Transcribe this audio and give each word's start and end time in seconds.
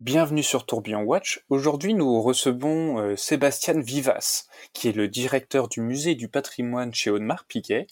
Bienvenue 0.00 0.42
sur 0.42 0.64
Tourbillon 0.64 1.02
Watch. 1.02 1.44
Aujourd'hui, 1.50 1.92
nous 1.92 2.22
recevons 2.22 2.98
euh, 2.98 3.16
Sébastien 3.16 3.78
Vivas, 3.78 4.46
qui 4.72 4.88
est 4.88 4.96
le 4.96 5.08
directeur 5.08 5.68
du 5.68 5.82
musée 5.82 6.14
du 6.14 6.26
patrimoine 6.26 6.94
chez 6.94 7.10
Audemars 7.10 7.44
Piguet. 7.44 7.86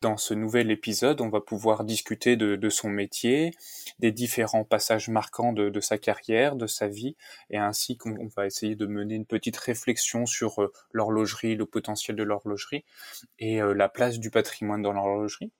Dans 0.00 0.16
ce 0.16 0.34
nouvel 0.34 0.72
épisode, 0.72 1.20
on 1.20 1.28
va 1.28 1.40
pouvoir 1.40 1.84
discuter 1.84 2.34
de, 2.34 2.68
son 2.70 2.88
métier, 2.88 3.52
des 4.00 4.10
différents 4.10 4.64
passages 4.64 5.08
marquants 5.08 5.52
de, 5.52 5.78
sa 5.78 5.96
carrière, 5.96 6.56
de 6.56 6.66
sa 6.66 6.88
vie, 6.88 7.14
et 7.50 7.58
ainsi 7.58 7.96
qu'on 7.96 8.16
va 8.34 8.46
essayer 8.46 8.74
de 8.74 8.86
mener 8.86 9.14
une 9.14 9.26
petite 9.26 9.58
réflexion 9.58 10.26
sur 10.26 10.60
euh, 10.60 10.72
l'horlogerie, 10.90 11.54
le 11.54 11.66
potentiel 11.66 12.16
de 12.16 12.24
l'horlogerie 12.24 12.84
et 13.38 13.62
euh, 13.62 13.74
la 13.74 13.88
place 13.88 14.18
du 14.18 14.32
patrimoine 14.32 14.82
dans 14.82 14.92
l'horlogerie. 14.92 15.52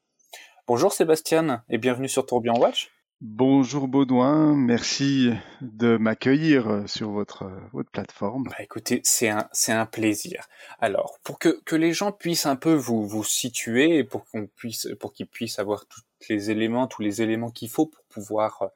Bonjour 0.67 0.93
Sébastien 0.93 1.63
et 1.69 1.79
bienvenue 1.79 2.09
sur 2.09 2.27
Tourbillon 2.27 2.59
Watch. 2.59 2.91
Bonjour 3.21 3.89
Baudouin, 3.89 4.55
merci 4.55 5.33
de 5.61 5.97
m'accueillir 5.97 6.69
euh, 6.69 6.87
sur 6.87 7.11
votre, 7.11 7.47
euh, 7.47 7.61
votre 7.73 7.91
plateforme. 7.91 8.45
Bah 8.45 8.63
écoutez, 8.63 9.01
c'est 9.03 9.29
un, 9.29 9.49
c'est 9.51 9.73
un 9.73 9.87
plaisir. 9.87 10.47
Alors, 10.79 11.19
pour 11.25 11.41
que, 11.41 11.61
que 11.65 11.75
les 11.75 11.93
gens 11.93 12.13
puissent 12.13 12.47
un 12.47 12.55
peu 12.55 12.75
vous, 12.75 13.09
vous 13.09 13.25
situer 13.25 13.97
et 13.97 14.05
pour 14.05 14.25
qu'on 14.27 14.47
puisse, 14.47 14.87
pour 15.01 15.13
qu'ils 15.13 15.27
puissent 15.27 15.59
avoir 15.59 15.87
tous 15.87 16.01
les 16.29 16.53
éléments, 16.53 16.87
tous 16.87 17.03
les 17.03 17.21
éléments 17.21 17.51
qu'il 17.51 17.69
faut 17.69 17.87
pour 17.87 18.05
pouvoir 18.05 18.71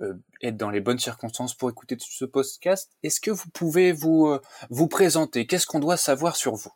euh, 0.00 0.12
être 0.42 0.58
dans 0.58 0.68
les 0.68 0.80
bonnes 0.80 0.98
circonstances 0.98 1.54
pour 1.54 1.70
écouter 1.70 1.96
ce 1.98 2.26
podcast, 2.26 2.90
est-ce 3.02 3.22
que 3.22 3.30
vous 3.30 3.48
pouvez 3.54 3.92
vous, 3.92 4.36
vous 4.68 4.88
présenter? 4.88 5.46
Qu'est-ce 5.46 5.66
qu'on 5.66 5.80
doit 5.80 5.96
savoir 5.96 6.36
sur 6.36 6.56
vous? 6.56 6.72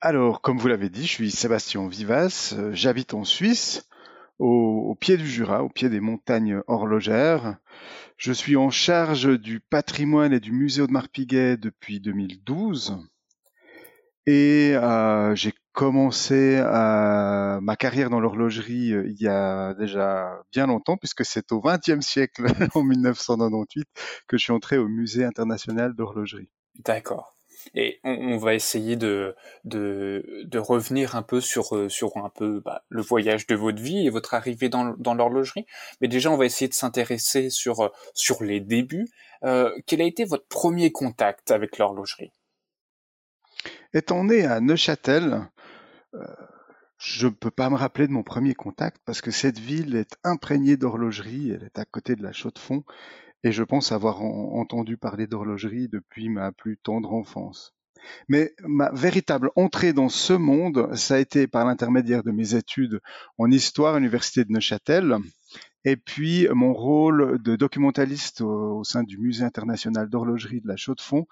Alors, 0.00 0.40
comme 0.40 0.58
vous 0.58 0.66
l'avez 0.66 0.90
dit, 0.90 1.06
je 1.06 1.12
suis 1.12 1.30
Sébastien 1.30 1.86
Vivas, 1.86 2.56
j'habite 2.72 3.14
en 3.14 3.22
Suisse 3.22 3.88
au, 4.38 4.94
pied 4.94 5.16
du 5.16 5.26
Jura, 5.26 5.62
au 5.62 5.68
pied 5.68 5.88
des 5.88 6.00
montagnes 6.00 6.60
horlogères. 6.66 7.58
Je 8.16 8.32
suis 8.32 8.56
en 8.56 8.70
charge 8.70 9.38
du 9.38 9.60
patrimoine 9.60 10.32
et 10.32 10.40
du 10.40 10.52
musée 10.52 10.82
Audemars 10.82 11.08
Piguet 11.08 11.56
depuis 11.56 12.00
2012. 12.00 12.98
Et 14.26 14.74
euh, 14.74 15.34
j'ai 15.34 15.54
commencé 15.72 16.58
euh, 16.58 17.60
ma 17.60 17.76
carrière 17.76 18.10
dans 18.10 18.20
l'horlogerie 18.20 18.92
euh, 18.92 19.08
il 19.08 19.22
y 19.22 19.28
a 19.28 19.72
déjà 19.74 20.42
bien 20.52 20.66
longtemps, 20.66 20.96
puisque 20.96 21.24
c'est 21.24 21.50
au 21.52 21.62
XXe 21.62 22.04
siècle, 22.04 22.44
en 22.74 22.82
1998, 22.82 23.88
que 24.26 24.36
je 24.36 24.42
suis 24.42 24.52
entré 24.52 24.76
au 24.76 24.88
musée 24.88 25.24
international 25.24 25.94
d'horlogerie. 25.94 26.50
D'accord. 26.84 27.37
Et 27.74 28.00
on, 28.04 28.36
va 28.36 28.54
essayer 28.54 28.96
de, 28.96 29.34
de, 29.64 30.58
revenir 30.58 31.16
un 31.16 31.22
peu 31.22 31.40
sur, 31.40 31.76
euh, 31.76 31.88
sur 31.88 32.16
un 32.16 32.30
peu 32.30 32.60
bah, 32.64 32.84
le 32.88 33.02
voyage 33.02 33.46
de 33.46 33.54
votre 33.54 33.80
vie 33.80 34.06
et 34.06 34.10
votre 34.10 34.34
arrivée 34.34 34.68
dans, 34.68 34.94
dans 34.98 35.14
l'horlogerie. 35.14 35.66
Mais 36.00 36.08
déjà, 36.08 36.30
on 36.30 36.36
va 36.36 36.46
essayer 36.46 36.68
de 36.68 36.74
s'intéresser 36.74 37.50
sur, 37.50 37.80
euh, 37.80 37.88
sur 38.14 38.42
les 38.42 38.60
débuts. 38.60 39.08
Euh, 39.44 39.72
quel 39.86 40.00
a 40.00 40.04
été 40.04 40.24
votre 40.24 40.46
premier 40.46 40.92
contact 40.92 41.50
avec 41.50 41.78
l'horlogerie? 41.78 42.32
Étant 43.92 44.24
né 44.24 44.44
à 44.44 44.60
Neuchâtel, 44.60 45.48
je 46.98 47.26
ne 47.26 47.32
peux 47.32 47.50
pas 47.50 47.70
me 47.70 47.76
rappeler 47.76 48.06
de 48.06 48.12
mon 48.12 48.22
premier 48.22 48.54
contact 48.54 48.98
parce 49.04 49.20
que 49.20 49.30
cette 49.30 49.58
ville 49.58 49.96
est 49.96 50.16
imprégnée 50.24 50.76
d'horlogerie. 50.76 51.50
Elle 51.50 51.64
est 51.64 51.78
à 51.78 51.84
côté 51.84 52.16
de 52.16 52.22
la 52.22 52.32
Chaux-de-Fonds 52.32 52.84
et 53.44 53.52
je 53.52 53.62
pense 53.62 53.92
avoir 53.92 54.22
entendu 54.22 54.96
parler 54.96 55.26
d'horlogerie 55.26 55.88
depuis 55.88 56.28
ma 56.28 56.52
plus 56.52 56.76
tendre 56.76 57.12
enfance. 57.12 57.74
Mais 58.28 58.52
ma 58.60 58.90
véritable 58.90 59.50
entrée 59.56 59.92
dans 59.92 60.08
ce 60.08 60.32
monde, 60.32 60.94
ça 60.94 61.16
a 61.16 61.18
été 61.18 61.46
par 61.46 61.66
l'intermédiaire 61.66 62.22
de 62.22 62.30
mes 62.30 62.54
études 62.54 63.00
en 63.38 63.50
histoire 63.50 63.94
à 63.94 63.98
l'université 63.98 64.44
de 64.44 64.52
Neuchâtel, 64.52 65.16
et 65.84 65.96
puis 65.96 66.46
mon 66.52 66.72
rôle 66.72 67.40
de 67.42 67.56
documentaliste 67.56 68.40
au, 68.40 68.84
sein 68.84 69.02
du 69.02 69.18
Musée 69.18 69.44
international 69.44 70.08
d'horlogerie 70.08 70.60
de 70.60 70.68
la 70.68 70.76
Chaux-de-Fonds, 70.76 71.26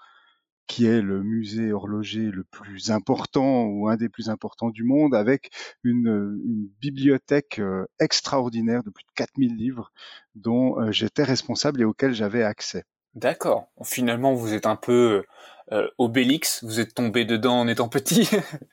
qui 0.67 0.85
est 0.85 1.01
le 1.01 1.23
musée 1.23 1.71
horloger 1.71 2.29
le 2.31 2.43
plus 2.43 2.91
important 2.91 3.63
ou 3.63 3.87
un 3.87 3.95
des 3.95 4.09
plus 4.09 4.29
importants 4.29 4.69
du 4.69 4.83
monde, 4.83 5.15
avec 5.15 5.49
une, 5.83 6.37
bibliothèque 6.79 7.59
euh, 7.59 7.85
extraordinaire 7.99 8.83
de 8.83 8.89
plus 8.89 9.03
de 9.03 9.11
4000 9.15 9.55
livres 9.55 9.91
dont 10.35 10.79
euh, 10.79 10.91
j'étais 10.91 11.23
responsable 11.23 11.81
et 11.81 11.85
auxquels 11.85 12.13
j'avais 12.13 12.43
accès. 12.43 12.83
D'accord. 13.15 13.71
Finalement, 13.83 14.33
vous 14.33 14.53
êtes 14.53 14.67
un 14.67 14.75
peu 14.75 15.23
euh, 15.71 15.87
Obélix, 15.97 16.63
vous 16.63 16.79
êtes 16.79 16.93
tombé 16.93 17.25
dedans 17.25 17.59
en 17.59 17.67
étant 17.67 17.89
petit. 17.89 18.29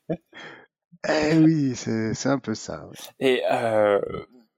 eh 1.09 1.39
oui, 1.39 1.75
c'est 1.75 2.27
un 2.27 2.39
peu 2.39 2.55
ça. 2.55 2.89
Et 3.21 3.43
euh, 3.51 4.01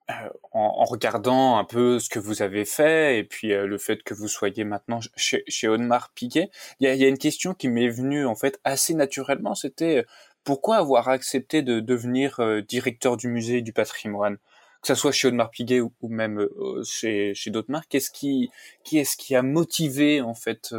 euh, 0.08 0.28
en, 0.52 0.84
regardant 0.84 1.58
un 1.58 1.64
peu 1.64 1.98
ce 1.98 2.08
que 2.08 2.20
vous 2.20 2.40
avez 2.40 2.64
fait 2.64 3.18
et 3.18 3.24
puis 3.24 3.52
euh, 3.52 3.66
le 3.66 3.76
fait 3.76 4.04
que 4.04 4.14
vous 4.14 4.28
soyez 4.28 4.62
maintenant 4.62 5.00
chez, 5.16 5.42
chez 5.48 5.66
Audemars 5.66 6.10
Piguet, 6.14 6.48
il 6.78 6.88
y 6.88 7.04
a, 7.04 7.08
une 7.08 7.18
question 7.18 7.54
qui 7.54 7.66
m'est 7.66 7.88
venue 7.88 8.24
en 8.24 8.36
fait 8.36 8.60
assez 8.62 8.94
naturellement, 8.94 9.56
c'était 9.56 9.98
euh, 9.98 10.02
pourquoi 10.44 10.76
avoir 10.76 11.08
accepté 11.08 11.62
de 11.62 11.80
devenir 11.80 12.40
directeur 12.68 13.16
du 13.16 13.26
musée 13.26 13.62
du 13.62 13.72
patrimoine? 13.72 14.36
Que 14.80 14.86
ce 14.86 14.94
soit 14.94 15.10
chez 15.10 15.26
Audemars 15.26 15.50
Piguet 15.50 15.80
ou, 15.80 15.92
même 16.02 16.46
chez, 16.84 17.34
chez 17.34 17.50
d'autres 17.50 17.72
marques, 17.72 17.88
qu'est-ce 17.88 18.12
qui, 18.12 18.52
qui 18.84 18.98
est-ce 18.98 19.16
qui 19.16 19.34
a 19.34 19.42
motivé 19.42 20.20
en 20.20 20.34
fait 20.34 20.72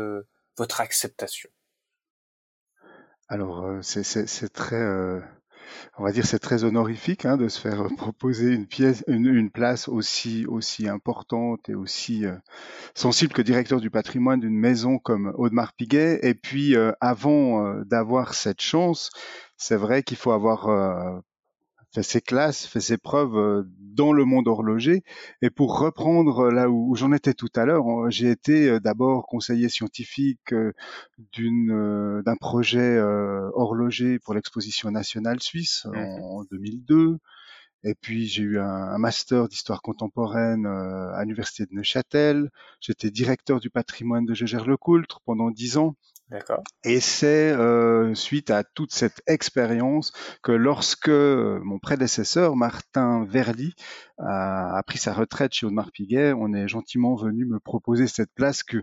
votre 0.55 0.79
acceptation? 0.79 1.49
Alors 3.27 3.79
c'est 3.81 4.53
très 4.53 5.21
on 5.97 6.03
va 6.03 6.11
dire 6.11 6.25
c'est 6.25 6.39
très 6.39 6.63
honorifique 6.63 7.25
hein, 7.25 7.37
de 7.37 7.47
se 7.47 7.59
faire 7.59 7.81
euh, 7.81 7.89
proposer 7.97 8.53
une 8.53 8.67
pièce, 8.67 9.03
une, 9.07 9.49
place 9.51 9.87
aussi 9.87 10.45
aussi 10.47 10.87
importante 10.87 11.69
et 11.69 11.75
aussi 11.75 12.25
euh, 12.25 12.35
sensible 12.95 13.33
que 13.33 13.41
directeur 13.41 13.79
du 13.79 13.89
patrimoine 13.89 14.39
d'une 14.39 14.57
maison 14.57 14.97
comme 14.99 15.33
Audemars 15.35 15.73
Piguet. 15.73 16.19
Et 16.23 16.33
puis 16.33 16.75
euh, 16.75 16.91
avant 17.01 17.81
d'avoir 17.85 18.33
cette 18.33 18.61
chance, 18.61 19.09
c'est 19.55 19.75
vrai 19.75 20.03
qu'il 20.03 20.17
faut 20.17 20.31
avoir 20.31 21.21
fait 21.93 22.03
ses 22.03 22.21
classes, 22.21 22.65
fait 22.65 22.79
ses 22.79 22.97
preuves 22.97 23.37
euh, 23.37 23.63
dans 23.79 24.13
le 24.13 24.25
monde 24.25 24.47
horloger. 24.47 25.03
Et 25.41 25.49
pour 25.49 25.79
reprendre 25.79 26.47
euh, 26.47 26.51
là 26.51 26.69
où, 26.69 26.95
j'en 26.95 27.11
étais 27.11 27.33
tout 27.33 27.49
à 27.55 27.65
l'heure, 27.65 27.85
j'ai 28.09 28.29
été 28.29 28.69
euh, 28.69 28.79
d'abord 28.79 29.25
conseiller 29.27 29.69
scientifique 29.69 30.53
d'une 31.33 32.21
d'un 32.25 32.35
projet 32.35 32.99
horloger 32.99 34.19
pour 34.19 34.33
l'exposition 34.33 34.91
nationale 34.91 35.41
suisse 35.41 35.85
mmh 35.85 36.21
en, 36.21 36.43
2002. 36.51 37.17
Et 37.83 37.95
puis 37.95 38.27
j'ai 38.27 38.43
eu 38.43 38.59
un, 38.59 38.97
master 38.97 39.47
d'histoire 39.47 39.81
contemporaine 39.81 40.65
à 40.65 41.21
l'université 41.21 41.65
de 41.65 41.73
Neuchâtel. 41.73 42.49
J'étais 42.81 43.11
directeur 43.11 43.59
du 43.59 43.69
patrimoine 43.69 44.25
de 44.25 44.33
Gégère-Lecoultre 44.33 45.21
pendant 45.25 45.51
dix 45.51 45.77
ans. 45.77 45.95
Et 46.83 46.99
c'est 46.99 47.51
euh, 47.51 48.13
suite 48.13 48.51
à 48.51 48.63
toute 48.63 48.91
cette 48.91 49.21
expérience 49.27 50.11
que 50.43 50.51
lorsque 50.51 51.09
mon 51.09 51.79
prédécesseur, 51.79 52.55
Martin 52.55 53.25
Verly, 53.25 53.73
a, 54.17 54.81
pris 54.85 54.97
sa 54.97 55.13
retraite 55.13 55.53
chez 55.53 55.65
Audemars 55.65 55.91
Piguet, 55.91 56.33
on 56.33 56.53
est 56.53 56.67
gentiment 56.67 57.15
venu 57.15 57.45
me 57.45 57.59
proposer 57.59 58.07
cette 58.07 58.33
place 58.33 58.63
que 58.63 58.81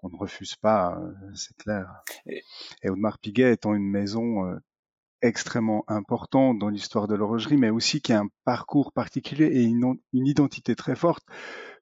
qu'on 0.00 0.08
ne 0.08 0.16
refuse 0.16 0.56
pas, 0.56 0.98
euh, 0.98 1.12
c'est 1.34 1.56
clair. 1.58 2.02
Et, 2.26 2.42
Audemars 2.88 3.18
Piguet 3.18 3.52
étant 3.52 3.74
une 3.74 3.88
maison 3.88 4.46
euh, 4.46 4.56
extrêmement 5.22 5.84
importante 5.88 6.58
dans 6.58 6.70
l'histoire 6.70 7.06
de 7.06 7.14
l'horlogerie, 7.14 7.58
mais 7.58 7.70
aussi 7.70 8.00
qui 8.00 8.12
a 8.12 8.20
un 8.20 8.28
parcours 8.44 8.92
particulier 8.92 9.46
et 9.46 9.62
une, 9.62 9.98
une 10.12 10.26
identité 10.26 10.74
très 10.74 10.96
forte, 10.96 11.24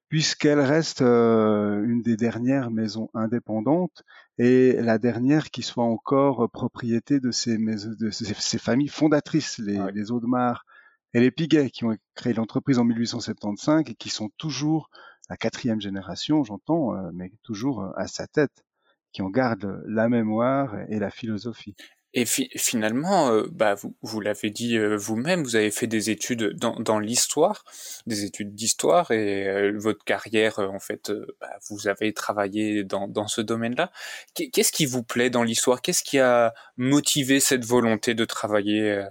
puisqu'elle 0.09 0.59
reste 0.59 1.01
euh, 1.01 1.83
une 1.85 2.01
des 2.01 2.17
dernières 2.17 2.71
maisons 2.71 3.09
indépendantes 3.13 4.03
et 4.39 4.71
la 4.81 4.97
dernière 4.97 5.51
qui 5.51 5.61
soit 5.61 5.83
encore 5.83 6.49
propriété 6.49 7.19
de 7.19 7.29
ces, 7.29 7.57
de 7.57 8.09
ces, 8.09 8.57
familles 8.57 8.87
fondatrices, 8.87 9.59
les, 9.59 9.79
les 9.93 10.11
Audemars 10.11 10.65
et 11.13 11.19
les 11.19 11.29
Piguet, 11.29 11.69
qui 11.69 11.83
ont 11.83 11.95
créé 12.15 12.33
l'entreprise 12.33 12.79
en 12.79 12.85
1875 12.85 13.83
et 13.87 13.95
qui 13.95 14.09
sont 14.09 14.29
toujours 14.37 14.89
la 15.29 15.35
quatrième 15.35 15.81
génération, 15.81 16.43
j'entends, 16.43 16.95
euh, 16.95 17.11
mais 17.13 17.31
toujours 17.43 17.91
à 17.97 18.07
sa 18.07 18.27
tête, 18.27 18.63
qui 19.11 19.21
en 19.21 19.29
gardent 19.29 19.83
la 19.85 20.07
mémoire 20.07 20.75
et 20.87 20.99
la 20.99 21.11
philosophie. 21.11 21.75
Et 22.15 22.25
finalement, 22.25 23.29
euh, 23.29 23.47
bah, 23.51 23.75
vous, 24.01 24.19
l'avez 24.19 24.49
dit 24.49 24.77
euh, 24.77 24.97
vous-même, 24.97 25.43
vous 25.43 25.55
avez 25.55 25.69
fait 25.69 25.85
des 25.85 26.09
études 26.09 26.55
dans, 26.57 26.97
l'histoire, 26.97 27.63
des 28.07 28.25
études 28.25 28.55
d'histoire, 28.55 29.11
et 29.11 29.47
euh, 29.47 29.73
votre 29.77 30.03
carrière, 30.03 30.57
en 30.57 30.79
fait, 30.79 31.11
bah, 31.39 31.51
vous 31.69 31.87
avez 31.87 32.11
travaillé 32.13 32.83
dans, 32.83 33.27
ce 33.27 33.41
domaine-là. 33.41 33.91
Qu'est-ce 34.33 34.71
qui 34.71 34.87
vous 34.87 35.03
plaît 35.03 35.29
dans 35.29 35.43
l'histoire? 35.43 35.81
Qu'est-ce 35.81 36.03
qui 36.03 36.17
a 36.17 36.55
motivé 36.77 37.39
cette 37.39 37.63
volonté 37.63 38.15
de 38.15 38.25
travailler 38.25 39.03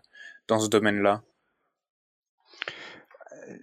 dans 0.48 0.58
ce 0.58 0.68
domaine-là? 0.68 1.22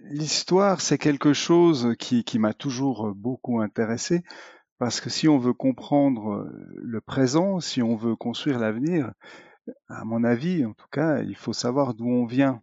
L'histoire, 0.04 0.80
c'est 0.80 0.98
quelque 0.98 1.34
chose 1.34 1.94
qui 1.98 2.38
m'a 2.38 2.54
toujours 2.54 3.12
beaucoup 3.14 3.60
intéressé. 3.60 4.22
Parce 4.78 5.00
que 5.00 5.08
si 5.08 5.26
on 5.26 5.38
veut 5.38 5.54
comprendre 5.54 6.34
euh, 6.34 6.50
le 6.76 7.00
présent, 7.00 7.60
si 7.60 7.82
on 7.82 7.96
veut 7.96 8.14
construire 8.14 8.58
l'avenir, 8.58 9.12
à 9.88 10.04
mon 10.04 10.22
avis, 10.22 10.64
en 10.66 10.74
tout 10.74 10.88
cas, 10.92 11.22
il 11.22 11.36
faut 11.36 11.54
savoir 11.54 11.94
d'où 11.94 12.06
on 12.06 12.26
vient. 12.26 12.62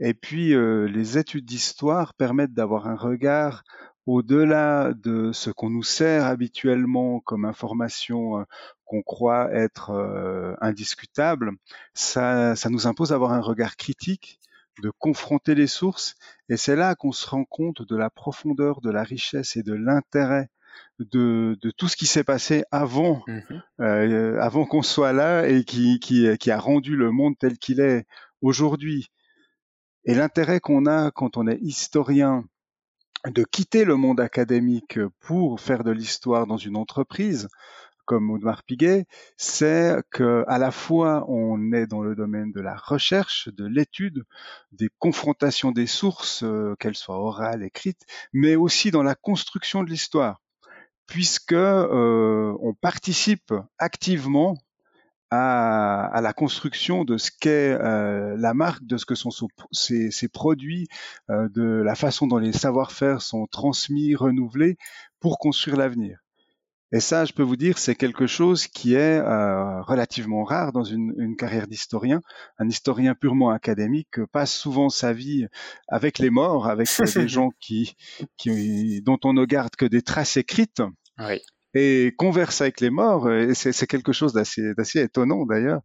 Et 0.00 0.14
puis, 0.14 0.54
euh, 0.54 0.86
les 0.86 1.18
études 1.18 1.44
d'histoire 1.44 2.14
permettent 2.14 2.54
d'avoir 2.54 2.88
un 2.88 2.96
regard 2.96 3.64
au-delà 4.06 4.92
de 4.94 5.32
ce 5.32 5.50
qu'on 5.50 5.70
nous 5.70 5.82
sert 5.82 6.24
habituellement 6.26 7.20
comme 7.20 7.44
information 7.44 8.40
euh, 8.40 8.44
qu'on 8.84 9.02
croit 9.02 9.52
être 9.52 10.56
indiscutable, 10.60 11.50
ça, 11.92 12.54
ça 12.54 12.70
nous 12.70 12.86
impose 12.86 13.08
d'avoir 13.08 13.32
un 13.32 13.40
regard 13.40 13.76
critique, 13.76 14.38
de 14.80 14.90
confronter 14.90 15.56
les 15.56 15.66
sources, 15.66 16.14
et 16.48 16.56
c'est 16.56 16.76
là 16.76 16.94
qu'on 16.94 17.10
se 17.10 17.28
rend 17.28 17.44
compte 17.44 17.82
de 17.82 17.96
la 17.96 18.10
profondeur, 18.10 18.80
de 18.80 18.90
la 18.90 19.02
richesse 19.02 19.56
et 19.56 19.64
de 19.64 19.74
l'intérêt 19.74 20.50
de, 20.98 21.58
de, 21.60 21.70
tout 21.70 21.88
ce 21.88 21.96
qui 21.96 22.06
s'est 22.06 22.24
passé 22.24 22.64
avant, 22.70 23.22
mmh 23.26 23.40
euh, 23.80 24.40
avant 24.40 24.64
qu'on 24.64 24.82
soit 24.82 25.12
là 25.12 25.46
et 25.46 25.64
qui, 25.64 26.00
qui, 26.00 26.26
qui 26.38 26.50
a 26.50 26.58
rendu 26.58 26.96
le 26.96 27.10
monde 27.10 27.34
tel 27.38 27.58
qu'il 27.58 27.80
est 27.80 28.06
aujourd'hui. 28.40 29.10
Et 30.04 30.14
l'intérêt 30.14 30.60
qu'on 30.60 30.86
a 30.86 31.10
quand 31.10 31.36
on 31.36 31.46
est 31.46 31.58
historien 31.60 32.44
de 33.26 33.44
quitter 33.44 33.84
le 33.84 33.96
monde 33.96 34.20
académique 34.20 34.98
pour 35.20 35.60
faire 35.60 35.84
de 35.84 35.90
l'histoire 35.90 36.46
dans 36.46 36.56
une 36.56 36.76
entreprise, 36.76 37.48
comme 38.06 38.30
Audemars 38.30 38.62
Piguet, 38.62 39.04
c'est 39.36 40.00
que 40.10 40.44
à 40.46 40.58
la 40.58 40.70
fois 40.70 41.24
on 41.28 41.72
est 41.72 41.86
dans 41.86 42.02
le 42.02 42.14
domaine 42.14 42.52
de 42.52 42.60
la 42.60 42.76
recherche, 42.76 43.48
de 43.48 43.66
l'étude, 43.66 44.24
des 44.72 44.88
confrontations 44.98 45.72
des 45.72 45.88
sources, 45.88 46.44
euh, 46.44 46.76
qu'elles 46.78 46.96
soient 46.96 47.18
orales, 47.18 47.64
écrites, 47.64 48.02
mais 48.32 48.54
aussi 48.54 48.92
dans 48.92 49.02
la 49.02 49.16
construction 49.16 49.82
de 49.82 49.90
l'histoire, 49.90 50.40
puisque 51.06 51.52
euh, 51.52 52.56
on 52.60 52.74
participe 52.74 53.52
activement 53.78 54.58
à, 55.30 56.20
la 56.22 56.32
construction 56.32 57.04
de 57.04 57.18
ce 57.18 57.30
qu'est 57.30 57.72
euh, 57.72 58.36
la 58.38 58.54
marque, 58.54 58.84
de 58.84 58.96
ce 58.96 59.06
que 59.06 59.14
sont 59.14 59.30
ces, 59.72 60.28
produits, 60.28 60.88
euh, 61.30 61.48
de 61.48 61.82
la 61.84 61.94
façon 61.94 62.26
dont 62.26 62.38
les 62.38 62.52
savoir-faire 62.52 63.22
sont 63.22 63.46
transmis, 63.46 64.14
renouvelés 64.14 64.76
pour 65.20 65.38
construire 65.38 65.76
l'avenir. 65.76 66.25
Et 66.92 67.00
ça, 67.00 67.24
je 67.24 67.32
peux 67.32 67.42
vous 67.42 67.56
dire, 67.56 67.78
c'est 67.78 67.96
quelque 67.96 68.26
chose 68.26 68.68
qui 68.68 68.94
est 68.94 69.18
euh, 69.18 69.82
relativement 69.82 70.44
rare 70.44 70.72
dans 70.72 70.84
une, 70.84 71.12
une 71.18 71.36
carrière 71.36 71.66
d'historien. 71.66 72.22
Un 72.58 72.68
historien 72.68 73.14
purement 73.14 73.50
académique 73.50 74.24
passe 74.32 74.52
souvent 74.52 74.88
sa 74.88 75.12
vie 75.12 75.46
avec 75.88 76.18
les 76.18 76.30
morts, 76.30 76.68
avec 76.68 76.88
des 77.14 77.28
gens 77.28 77.50
qui, 77.60 77.96
qui, 78.36 79.02
dont 79.02 79.18
on 79.24 79.32
ne 79.32 79.44
garde 79.44 79.74
que 79.74 79.86
des 79.86 80.02
traces 80.02 80.36
écrites. 80.36 80.82
Oui 81.18 81.40
et 81.78 82.14
converse 82.16 82.62
avec 82.62 82.80
les 82.80 82.90
morts. 82.90 83.30
Et 83.30 83.54
c'est 83.54 83.86
quelque 83.86 84.12
chose 84.12 84.32
d'assez 84.32 85.00
étonnant 85.00 85.44
d'ailleurs. 85.44 85.80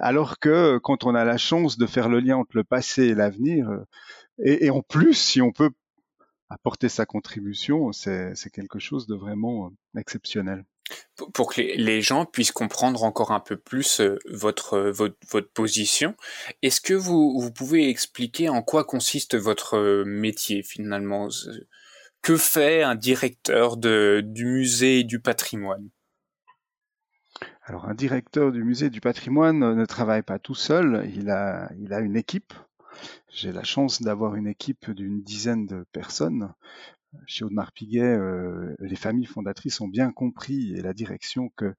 Alors 0.00 0.38
que 0.38 0.78
quand 0.78 1.04
on 1.04 1.14
a 1.14 1.24
la 1.24 1.36
chance 1.36 1.78
de 1.78 1.86
faire 1.86 2.08
le 2.08 2.20
lien 2.20 2.36
entre 2.36 2.56
le 2.56 2.64
passé 2.64 3.06
et 3.06 3.14
l'avenir, 3.14 3.68
euh, 3.68 3.84
et, 4.42 4.66
et, 4.66 4.70
en 4.70 4.80
plus, 4.80 5.14
si 5.14 5.42
on 5.42 5.52
peut 5.52 5.70
apporter 6.50 6.88
sa 6.88 7.06
contribution, 7.06 7.92
c'est 7.92 8.50
quelque 8.52 8.78
chose 8.78 9.06
de 9.06 9.14
vraiment 9.14 9.66
euh, 9.66 10.00
exceptionnel. 10.00 10.64
Pour 11.34 11.54
que 11.54 11.60
les 11.60 12.02
gens 12.02 12.26
puissent 12.26 12.50
comprendre 12.50 13.04
encore 13.04 13.30
un 13.30 13.38
peu 13.38 13.56
plus 13.56 14.00
euh, 14.00 14.18
votre, 14.28 14.78
votre, 14.90 15.16
votre 15.30 15.50
position, 15.52 16.16
est-ce 16.62 16.80
que 16.80 16.94
vous, 16.94 17.40
vous 17.40 17.52
pouvez 17.52 17.88
expliquer 17.88 18.48
en 18.48 18.62
quoi 18.62 18.84
consiste 18.84 19.36
votre 19.36 20.04
métier 20.04 20.62
finalement? 20.64 21.28
Que 22.22 22.36
fait 22.36 22.82
un 22.82 22.96
directeur 22.96 23.76
de, 23.76 24.20
du 24.24 24.44
musée 24.44 25.04
du 25.04 25.20
patrimoine? 25.20 25.88
Alors 27.62 27.84
un 27.84 27.94
directeur 27.94 28.50
du 28.50 28.64
musée 28.64 28.90
du 28.90 29.00
patrimoine 29.00 29.74
ne 29.74 29.84
travaille 29.84 30.22
pas 30.22 30.40
tout 30.40 30.56
seul, 30.56 31.08
il 31.14 31.30
a, 31.30 31.70
il 31.78 31.92
a 31.92 32.00
une 32.00 32.16
équipe. 32.16 32.52
J'ai 33.28 33.52
la 33.52 33.64
chance 33.64 34.02
d'avoir 34.02 34.34
une 34.34 34.46
équipe 34.46 34.90
d'une 34.90 35.22
dizaine 35.22 35.66
de 35.66 35.84
personnes. 35.92 36.52
Chez 37.26 37.44
Audemars 37.44 37.72
Piguet, 37.72 38.02
euh, 38.02 38.74
les 38.78 38.96
familles 38.96 39.26
fondatrices 39.26 39.80
ont 39.80 39.88
bien 39.88 40.12
compris 40.12 40.74
et 40.76 40.82
la 40.82 40.92
direction 40.92 41.50
que 41.56 41.74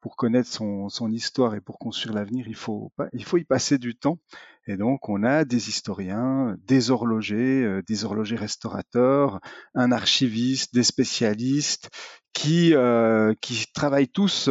pour 0.00 0.16
connaître 0.16 0.50
son, 0.50 1.10
histoire 1.10 1.54
et 1.54 1.62
pour 1.62 1.78
construire 1.78 2.14
l'avenir, 2.14 2.46
il 2.46 2.54
faut, 2.54 2.92
y 3.14 3.44
passer 3.44 3.78
du 3.78 3.96
temps. 3.96 4.18
Et 4.66 4.76
donc, 4.76 5.08
on 5.08 5.22
a 5.22 5.46
des 5.46 5.70
historiens, 5.70 6.56
des 6.66 6.90
horlogers, 6.90 7.64
euh, 7.64 7.82
des 7.88 8.04
horlogers 8.04 8.36
restaurateurs, 8.36 9.40
un 9.74 9.92
archiviste, 9.92 10.74
des 10.74 10.82
spécialistes 10.82 11.88
qui, 12.34 12.74
euh, 12.74 13.32
travaillent 13.72 14.08
tous 14.08 14.50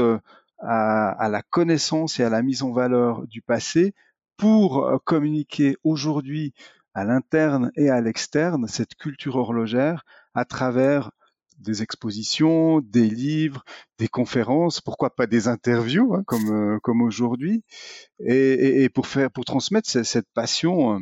à, 0.57 1.29
la 1.29 1.41
connaissance 1.43 2.19
et 2.19 2.23
à 2.23 2.29
la 2.29 2.41
mise 2.41 2.63
en 2.63 2.71
valeur 2.71 3.27
du 3.27 3.43
passé 3.43 3.93
pour 4.37 4.85
euh, 4.85 4.97
communiquer 5.03 5.75
aujourd'hui 5.83 6.53
à 6.93 7.03
l'interne 7.05 7.71
et 7.75 7.89
à 7.89 8.01
l'externe 8.01 8.67
cette 8.67 8.95
culture 8.95 9.35
horlogère 9.35 10.03
à 10.33 10.45
travers 10.45 11.11
des 11.59 11.81
expositions, 11.81 12.81
des 12.81 13.09
livres, 13.09 13.63
des 13.97 14.07
conférences, 14.07 14.81
pourquoi 14.81 15.15
pas 15.15 15.27
des 15.27 15.47
interviews 15.47 16.13
hein, 16.15 16.23
comme 16.25 16.49
euh, 16.51 16.79
comme 16.81 17.01
aujourd'hui, 17.01 17.63
et, 18.19 18.89
pour 18.89 19.07
faire 19.07 19.31
pour 19.31 19.45
transmettre 19.45 19.89
cette, 19.89 20.27
passion 20.33 20.99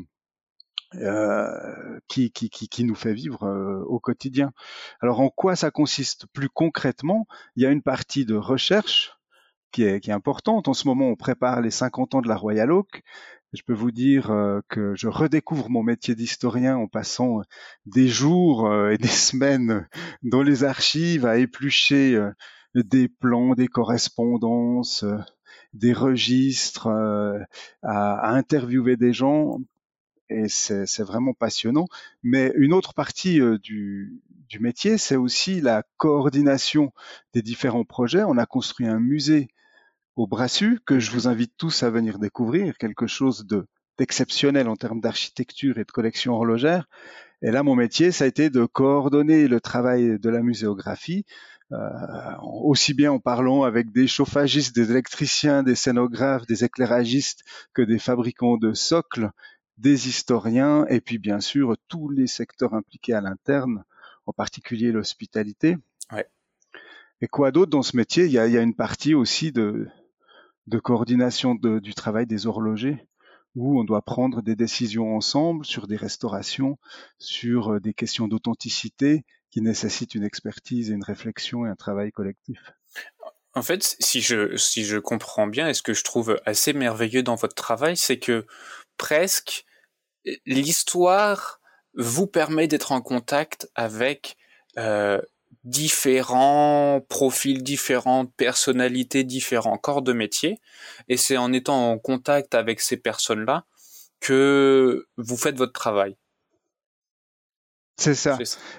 euh, 0.96 2.00
qui, 2.08 2.32
qui, 2.32 2.50
qui, 2.50 2.84
nous 2.84 2.96
fait 2.96 3.14
vivre 3.14 3.84
au 3.88 4.00
quotidien. 4.00 4.52
Alors 5.00 5.22
en 5.22 5.30
quoi 5.30 5.56
ça 5.56 5.72
consiste 5.72 6.26
plus 6.34 6.50
concrètement? 6.50 7.28
Il 7.56 7.64
y 7.64 7.66
a 7.66 7.72
une 7.72 7.82
partie 7.82 8.26
de 8.26 8.36
recherche 8.36 9.21
qui 9.72 9.84
est, 9.84 10.00
qui 10.00 10.10
est 10.10 10.14
importante. 10.14 10.68
En 10.68 10.74
ce 10.74 10.88
moment, 10.88 11.08
on 11.08 11.16
prépare 11.16 11.62
les 11.62 11.72
50 11.72 12.16
ans 12.16 12.22
de 12.22 12.28
la 12.28 12.36
Royal 12.36 12.72
Oak. 12.72 13.04
Je 13.54 13.64
peux 13.64 13.74
vous 13.74 13.92
dire 13.92 14.32
euh, 14.32 14.62
que 14.70 14.96
je 14.96 15.10
redécouvre 15.10 15.70
mon 15.70 15.84
métier 15.84 16.16
d'historien 16.16 16.78
en 16.78 16.88
passant 16.88 17.40
euh, 17.40 17.44
des 17.86 18.08
jours 18.08 18.66
euh, 18.66 18.92
et 18.92 18.98
des 18.98 19.08
semaines 19.10 19.88
dans 20.24 20.42
les 20.42 20.64
archives 20.64 21.26
à 21.26 21.38
éplucher 21.38 22.18
des 22.76 23.10
plans, 23.10 23.54
des 23.54 23.68
correspondances, 23.68 25.04
des 25.74 25.92
registres, 25.92 26.88
à, 27.84 28.30
interviewer 28.34 28.96
des 28.96 29.12
gens. 29.12 29.60
Et 30.30 30.48
c'est 30.48 31.04
vraiment 31.04 31.34
passionnant. 31.34 31.88
Mais 32.24 32.54
une 32.56 32.72
autre 32.72 32.94
partie 32.94 33.42
du, 33.62 34.22
du 34.48 34.60
métier, 34.60 34.98
c'est 34.98 35.18
aussi 35.18 35.60
la 35.60 35.84
coordination 35.98 36.94
des 37.34 37.42
différents 37.42 37.84
projets. 37.84 38.24
On 38.24 38.38
a 38.38 38.46
construit 38.46 38.88
un 38.88 39.00
musée 39.00 39.50
au 40.16 40.28
Brassus, 40.28 40.80
que 40.86 41.00
je 41.00 41.12
vous 41.12 41.28
invite 41.28 41.54
tous 41.58 41.84
à 41.84 41.90
venir 41.90 42.20
découvrir, 42.20 42.78
quelque 42.78 43.08
chose 43.08 43.46
de 43.46 43.66
d'exceptionnel 43.98 44.68
en 44.68 44.76
termes 44.76 45.00
d'architecture 45.00 45.78
et 45.78 45.84
de 45.84 45.92
collection 45.92 46.34
horlogère. 46.34 46.88
Et 47.44 47.52
là, 47.52 47.62
mon 47.62 47.76
métier, 47.76 48.12
ça 48.12 48.24
a 48.24 48.28
été 48.28 48.50
de 48.50 48.66
coordonner 48.66 49.48
le 49.48 49.60
travail 49.60 50.18
de 50.18 50.30
la 50.30 50.42
muséographie, 50.42 51.26
euh, 51.72 51.78
aussi 52.42 52.94
bien 52.94 53.12
en 53.12 53.20
parlant 53.20 53.64
avec 53.64 53.92
des 53.92 54.08
chauffagistes, 54.08 54.76
des 54.76 54.92
électriciens, 54.92 55.62
des 55.62 55.76
scénographes, 55.76 56.46
des 56.48 56.64
éclairagistes, 56.64 57.44
que 57.74 57.82
des 57.82 58.00
fabricants 58.00 58.58
de 58.58 58.74
socles, 58.74 59.32
des 59.78 60.08
historiens, 60.08 60.86
et 60.90 61.02
puis 61.02 61.18
bien 61.18 61.40
sûr 61.40 61.76
tous 61.88 62.10
les 62.10 62.28
secteurs 62.28 62.74
impliqués 62.74 63.14
à 63.14 63.22
l'interne, 63.22 63.84
en 64.26 64.34
particulier 64.34 64.92
l'hospitalité. 64.92 65.78
Ouais. 66.12 66.28
Et 67.22 67.28
quoi 67.28 67.52
d'autre 67.52 67.72
dans 67.72 67.84
ce 67.84 67.96
métier? 67.96 68.26
Il 68.26 68.32
y, 68.32 68.40
a, 68.40 68.48
il 68.48 68.54
y 68.54 68.58
a, 68.58 68.62
une 68.62 68.76
partie 68.76 69.14
aussi 69.14 69.52
de, 69.52 69.88
de 70.68 70.80
coordination 70.80 71.56
du 71.56 71.94
travail 71.94 72.28
des 72.28 72.48
horlogers 72.48 73.06
où 73.56 73.80
on 73.80 73.84
doit 73.84 74.02
prendre 74.02 74.42
des 74.42 74.56
décisions 74.56 75.16
ensemble 75.16 75.66
sur 75.66 75.88
des 75.88 75.98
restaurations, 75.98 76.78
sur 77.20 77.74
euh, 77.74 77.80
des 77.80 77.94
questions 77.94 78.28
d'authenticité 78.28 79.26
qui 79.50 79.62
nécessitent 79.62 80.16
une 80.16 80.24
expertise 80.24 80.90
et 80.90 80.94
une 80.94 81.04
réflexion 81.04 81.66
et 81.66 81.70
un 81.70 81.76
travail 81.76 82.12
collectif. 82.12 82.72
En 83.54 83.62
fait, 83.62 83.98
si 84.00 84.22
je, 84.22 84.56
si 84.56 84.86
je 84.86 84.98
comprends 84.98 85.48
bien, 85.48 85.68
et 85.68 85.74
ce 85.74 85.82
que 85.82 85.94
je 85.94 86.06
trouve 86.06 86.40
assez 86.46 86.72
merveilleux 86.72 87.24
dans 87.24 87.36
votre 87.36 87.56
travail, 87.56 87.98
c'est 87.98 88.20
que 88.20 88.46
presque 88.96 89.66
l'histoire 90.46 91.60
vous 91.96 92.28
permet 92.28 92.70
d'être 92.70 92.94
en 92.94 93.02
contact 93.02 93.70
avec 93.76 94.38
euh, 94.78 95.22
différents 95.64 97.02
profils, 97.08 97.62
différentes 97.64 98.34
personnalités, 98.36 99.24
différents 99.24 99.78
corps 99.78 100.02
de 100.02 100.14
métier. 100.14 100.60
Et 101.08 101.18
c'est 101.18 101.38
en 101.38 101.54
étant 101.54 101.92
en 101.92 102.00
contact 102.00 102.56
avec 102.56 102.82
ces 102.82 102.98
personnes-là 102.98 103.66
que 104.20 105.08
vous 105.18 105.38
faites 105.38 105.58
votre 105.58 105.74
travail. 105.74 106.18
C'est 107.98 108.16
ça. 108.16 108.38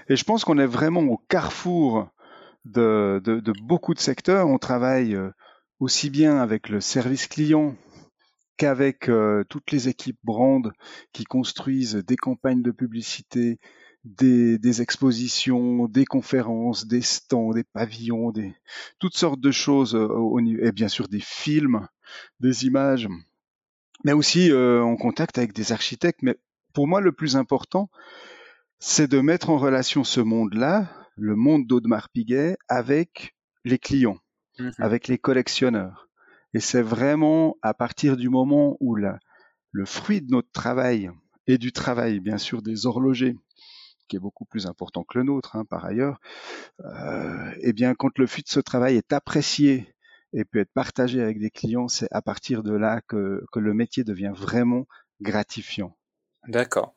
Et 0.09 0.17
je 0.17 0.25
pense 0.25 0.45
qu'on 0.45 0.59
est 0.59 0.67
vraiment 0.67 1.03
au 1.03 1.17
carrefour 1.29 2.09
de, 2.65 3.21
de, 3.25 3.53
beaucoup 3.63 3.95
de 3.95 4.01
secteurs. 4.01 4.49
On 4.49 4.59
travaille 4.59 5.15
euh, 5.15 5.31
aussi 5.79 6.11
bien 6.11 6.39
avec 6.39 6.69
le 6.69 6.81
service 6.81 7.29
client 7.29 7.77
qu'avec 8.57 9.09
euh, 9.09 9.45
toutes 9.49 9.71
les 9.71 9.89
équipes 9.89 10.19
brand 10.25 10.73
qui 11.13 11.25
construisent 11.25 11.97
des 11.97 12.17
campagnes 12.17 12.63
de 12.63 12.71
publicité, 12.71 13.59
des, 14.05 14.83
expositions, 14.83 15.87
des 15.87 16.05
conférences, 16.05 16.87
des 16.87 17.03
stands, 17.03 17.53
des 17.53 17.65
pavillons, 17.65 18.31
des 18.31 18.55
toutes 18.99 19.17
sortes 19.17 19.41
de 19.41 19.51
choses, 19.51 19.95
euh, 19.95 20.39
et 20.61 20.73
bien 20.73 20.89
sûr 20.89 21.09
des 21.09 21.21
films, 21.21 21.87
des 22.41 22.67
images, 22.67 23.09
mais 24.05 24.13
aussi 24.13 24.51
euh, 24.51 24.83
en 24.83 24.97
contact 24.97 25.39
avec 25.39 25.53
des 25.53 25.73
architectes. 25.73 26.23
Mais 26.23 26.37
pour 26.73 26.89
moi, 26.89 27.01
le 27.01 27.13
plus 27.13 27.37
important, 27.37 27.91
c'est 28.79 29.09
de 29.09 29.21
mettre 29.21 29.51
en 29.51 29.59
relation 29.59 30.03
ce 30.03 30.21
monde-là, 30.21 30.91
le 31.17 31.37
monde 31.37 31.67
d'Audemars 31.67 32.09
Piguet, 32.09 32.57
avec 32.69 33.37
les 33.65 33.79
clients, 33.79 34.19
mmh 34.59 34.71
avec 34.79 35.09
les 35.09 35.19
collectionneurs. 35.19 36.09
Et 36.55 36.61
c'est 36.61 36.83
vraiment 36.83 37.57
à 37.63 37.73
partir 37.73 38.17
du 38.17 38.29
moment 38.29 38.77
où 38.81 38.97
le 38.97 39.85
fruit 39.87 40.21
de 40.21 40.31
notre 40.31 40.51
travail 40.51 41.11
et 41.47 41.57
du 41.57 41.73
travail, 41.73 42.21
bien 42.21 42.39
sûr, 42.39 42.61
des 42.61 42.87
horlogers, 42.87 43.37
qui 44.09 44.17
est 44.17 44.21
beaucoup 44.21 44.45
plus 44.45 44.67
important 44.67 45.05
que 45.05 45.19
le 45.19 45.25
nôtre, 45.25 45.57
hein, 45.57 45.65
par 45.65 45.85
ailleurs, 45.85 46.19
euh, 46.81 47.51
eh 47.61 47.73
bien, 47.73 47.95
quand 47.95 48.19
le 48.19 48.27
fruit 48.27 48.43
de 48.43 48.49
ce 48.49 48.61
travail 48.61 48.97
est 48.97 49.13
apprécié 49.13 49.95
et 50.33 50.45
peut 50.45 50.61
être 50.61 50.73
partagé 50.73 51.21
avec 51.21 51.39
des 51.39 51.51
clients, 51.51 51.89
c'est 51.89 52.09
à 52.11 52.23
partir 52.23 52.63
de 52.63 52.73
là 52.73 53.01
que, 53.07 53.45
que 53.53 53.59
le 53.59 53.75
métier 53.75 54.05
devient 54.05 54.33
vraiment 54.35 54.87
gratifiant. 55.21 55.97
D'accord. 56.49 56.95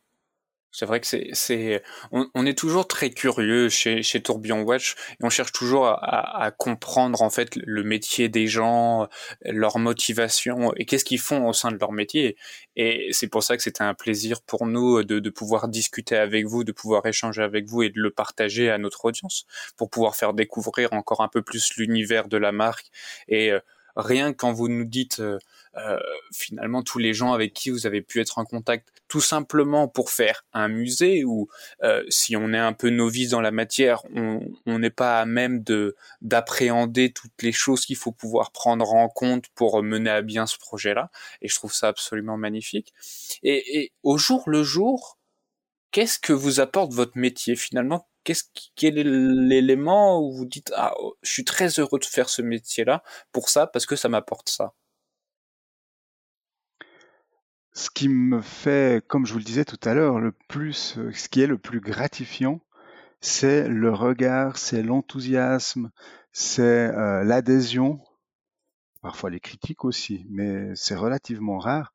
C'est 0.76 0.86
vrai 0.86 1.00
que 1.00 1.08
c'est, 1.08 1.30
c'est, 1.32 1.82
on, 2.12 2.46
est 2.46 2.58
toujours 2.58 2.86
très 2.86 3.10
curieux 3.10 3.70
chez, 3.70 4.04
chez 4.04 4.22
Tourbillon 4.22 4.62
Watch 4.64 4.96
et 5.12 5.24
on 5.24 5.30
cherche 5.30 5.54
toujours 5.54 5.88
à, 5.88 6.44
à, 6.44 6.52
comprendre 6.52 7.22
en 7.22 7.30
fait 7.30 7.56
le 7.56 7.82
métier 7.84 8.28
des 8.28 8.48
gens, 8.48 9.08
leur 9.46 9.80
motivation 9.80 10.74
et 10.76 10.86
qu'est-ce 10.86 11.06
qu'ils 11.06 11.20
font 11.20 11.48
au 11.48 11.54
sein 11.54 11.72
de 11.72 11.78
leur 11.78 11.94
métier. 11.94 12.36
Et 12.76 13.08
c'est 13.12 13.30
pour 13.30 13.42
ça 13.42 13.56
que 13.56 13.64
c'était 13.64 13.86
un 13.86 13.94
plaisir 13.94 14.42
pour 14.42 14.66
nous 14.66 15.02
de, 15.04 15.20
de 15.20 15.30
pouvoir 15.30 15.70
discuter 15.70 16.18
avec 16.18 16.46
vous, 16.46 16.66
de 16.66 16.74
pouvoir 16.74 17.06
échanger 17.06 17.42
avec 17.42 17.68
vous 17.68 17.84
et 17.84 17.90
de 17.90 18.02
le 18.02 18.12
partager 18.12 18.70
à 18.70 18.78
notre 18.78 19.06
audience 19.06 19.46
pour 19.78 19.90
pouvoir 19.90 20.18
faire 20.18 20.34
découvrir 20.34 20.92
encore 20.92 21.22
un 21.22 21.30
peu 21.30 21.42
plus 21.42 21.78
l'univers 21.78 22.28
de 22.28 22.36
la 22.36 22.52
marque 22.52 22.88
et 23.30 23.52
euh, 23.52 23.60
rien 23.96 24.34
quand 24.34 24.52
vous 24.52 24.68
nous 24.68 24.86
dites 24.86 25.20
euh, 25.20 25.40
euh, 25.78 26.00
finalement 26.34 26.84
tous 26.84 27.00
les 27.00 27.14
gens 27.14 27.34
avec 27.34 27.54
qui 27.54 27.70
vous 27.70 27.86
avez 27.86 28.02
pu 28.02 28.22
être 28.22 28.38
en 28.38 28.46
contact 28.46 28.90
tout 29.08 29.22
simplement 29.22 29.88
pour 29.88 30.10
faire 30.10 30.46
un 30.54 30.68
musée 30.68 31.24
ou 31.26 31.48
euh, 31.84 32.04
si 32.10 32.36
on 32.36 32.54
est 32.54 32.58
un 32.58 32.74
peu 32.74 32.90
novice 32.90 33.30
dans 33.30 33.42
la 33.42 33.52
matière, 33.52 34.02
on 34.16 34.80
n'est 34.80 34.90
pas 34.90 35.20
à 35.20 35.26
même 35.26 35.64
de 35.64 35.96
d'appréhender 36.22 37.12
toutes 37.14 37.42
les 37.42 37.52
choses 37.52 37.86
qu'il 37.86 37.96
faut 37.98 38.12
pouvoir 38.12 38.52
prendre 38.52 38.94
en 38.94 39.10
compte 39.10 39.46
pour 39.56 39.82
mener 39.84 40.10
à 40.10 40.22
bien 40.22 40.46
ce 40.48 40.58
projet-là. 40.58 41.12
Et 41.42 41.48
je 41.48 41.56
trouve 41.56 41.74
ça 41.74 41.88
absolument 41.90 42.38
magnifique. 42.38 42.94
Et, 43.44 43.80
et 43.80 43.94
au 44.04 44.18
jour 44.18 44.44
le 44.50 44.64
jour, 44.64 45.18
qu'est-ce 45.92 46.20
que 46.20 46.34
vous 46.34 46.60
apporte 46.60 46.94
votre 46.94 47.18
métier 47.18 47.56
finalement? 47.56 48.08
Qu'est-ce 48.24 48.46
quel 48.76 48.98
est 48.98 49.04
l'élément 49.06 50.20
où 50.22 50.34
vous 50.34 50.46
dites 50.46 50.72
ah 50.76 50.94
oh, 51.00 51.16
je 51.22 51.32
suis 51.32 51.46
très 51.46 51.80
heureux 51.80 52.00
de 52.00 52.06
faire 52.06 52.30
ce 52.30 52.42
métier-là 52.42 53.04
pour 53.32 53.50
ça 53.50 53.68
parce 53.68 53.86
que 53.86 53.96
ça 53.96 54.10
m'apporte 54.10 54.50
ça? 54.50 54.74
Ce 57.76 57.90
qui 57.90 58.08
me 58.08 58.42
fait, 58.42 59.06
comme 59.06 59.26
je 59.26 59.34
vous 59.34 59.40
le 59.40 59.44
disais 59.44 59.66
tout 59.66 59.80
à 59.84 59.94
l'heure, 59.94 60.20
le 60.20 60.32
plus, 60.48 60.98
euh, 60.98 61.12
ce 61.14 61.28
qui 61.28 61.42
est 61.42 61.48
le 61.48 61.58
plus 61.58 61.82
gratifiant, 61.82 62.62
c'est 63.20 63.68
le 63.68 63.94
regard, 63.94 64.58
c'est 64.58 64.82
l'enthousiasme, 64.82 65.92
c'est 66.32 66.62
euh, 66.64 67.26
l'adhésion, 67.26 68.00
parfois 69.02 69.30
les 69.30 69.42
critiques 69.42 69.84
aussi, 69.84 70.26
mais 70.30 70.74
c'est 70.76 70.96
relativement 70.96 71.58
rare, 71.58 71.94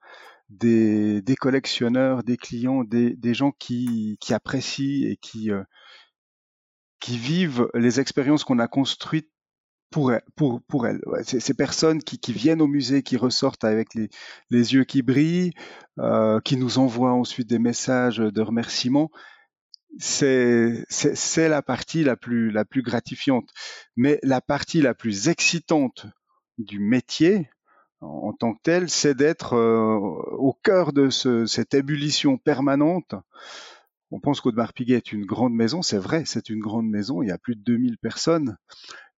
des, 0.51 1.23
des, 1.23 1.37
collectionneurs, 1.37 2.25
des 2.25 2.37
clients, 2.37 2.85
des, 2.85 3.17
des 3.17 3.33
gens 3.33 3.53
qui, 3.53 4.19
qui, 4.21 4.35
apprécient 4.35 5.09
et 5.09 5.17
qui, 5.17 5.51
euh, 5.51 5.65
qui 7.01 7.17
vivent 7.17 7.71
les 7.73 8.01
expériences 8.01 8.45
qu'on 8.45 8.59
a 8.59 8.69
construites 8.69 9.30
pour 9.91 10.13
elles. 10.13 10.23
Pour, 10.37 10.87
elles. 10.87 11.01
ces 11.25 11.55
personnes 11.55 12.03
qui, 12.03 12.33
viennent 12.33 12.63
au 12.63 12.67
musée, 12.67 13.03
qui 13.03 13.17
ressortent 13.17 13.65
avec 13.65 13.95
les, 13.95 14.09
yeux 14.51 14.85
qui 14.85 15.03
brillent, 15.03 15.53
euh, 15.99 16.41
qui 16.41 16.57
nous 16.57 16.79
envoient 16.79 17.13
ensuite 17.13 17.49
des 17.49 17.59
messages 17.59 18.19
de 18.19 18.41
remerciement, 18.41 19.11
c'est 19.99 20.87
la 21.37 21.63
partie 21.63 22.05
la 22.05 22.17
plus, 22.17 22.53
gratifiante. 22.77 23.49
Mais 23.97 24.19
la 24.23 24.41
partie 24.41 24.81
la 24.81 24.95
plus 24.95 25.29
excitante 25.29 26.07
du 26.59 26.79
métier, 26.79 27.51
en, 28.01 28.33
tant 28.33 28.55
que 28.55 28.61
tel, 28.63 28.89
c'est 28.89 29.15
d'être 29.15 29.55
euh, 29.55 29.97
au 30.39 30.55
cœur 30.63 30.93
de 30.93 31.11
ce, 31.11 31.45
cette 31.45 31.75
ébullition 31.75 32.39
permanente 32.39 33.15
on 34.11 34.21
pense 34.21 34.41
qu'Audemars 34.41 34.73
Piguet 34.73 34.97
est 34.97 35.13
une 35.13 35.25
grande 35.25 35.55
maison, 35.55 35.83
c'est 35.83 35.99
vrai, 35.99 36.25
c'est 36.27 36.49
une 36.49 36.61
grande 36.61 36.89
maison, 36.89 37.23
il 37.23 37.29
y 37.29 37.33
a 37.33 37.39
plus 37.39 37.55
de 37.55 37.63
2000 37.63 37.99
personnes, 37.99 38.57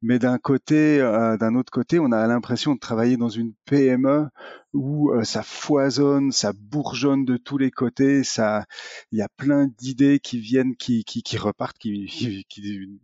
mais 0.03 0.19
d'un 0.19 0.39
côté, 0.39 1.01
euh, 1.01 1.37
d'un 1.37 1.55
autre 1.55 1.71
côté, 1.71 1.99
on 1.99 2.13
a 2.13 2.27
l'impression 2.27 2.75
de 2.75 2.81
travailler 2.81 3.17
dans 3.17 3.29
une 3.29 3.55
PME 3.67 4.29
où 4.73 5.13
euh, 5.13 5.25
ça 5.25 5.43
foisonne, 5.43 6.33
ça 6.33 6.53
bourgeonne 6.53 7.25
de 7.25 7.37
tous 7.37 7.59
les 7.59 7.71
côtés, 7.71 8.25
ça, 8.25 8.65
il 9.13 9.19
y 9.19 9.23
a 9.23 9.29
plein 9.37 9.69
d'idées 9.79 10.19
qui 10.19 10.39
viennent, 10.39 10.77
qui, 10.77 11.05
qui, 11.05 11.37
repartent, 11.37 11.79
qui, 11.79 12.07
qui, 12.49 13.01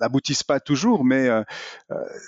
n'aboutissent 0.00 0.42
pas 0.42 0.58
toujours, 0.58 1.04
mais 1.04 1.28
euh, 1.28 1.44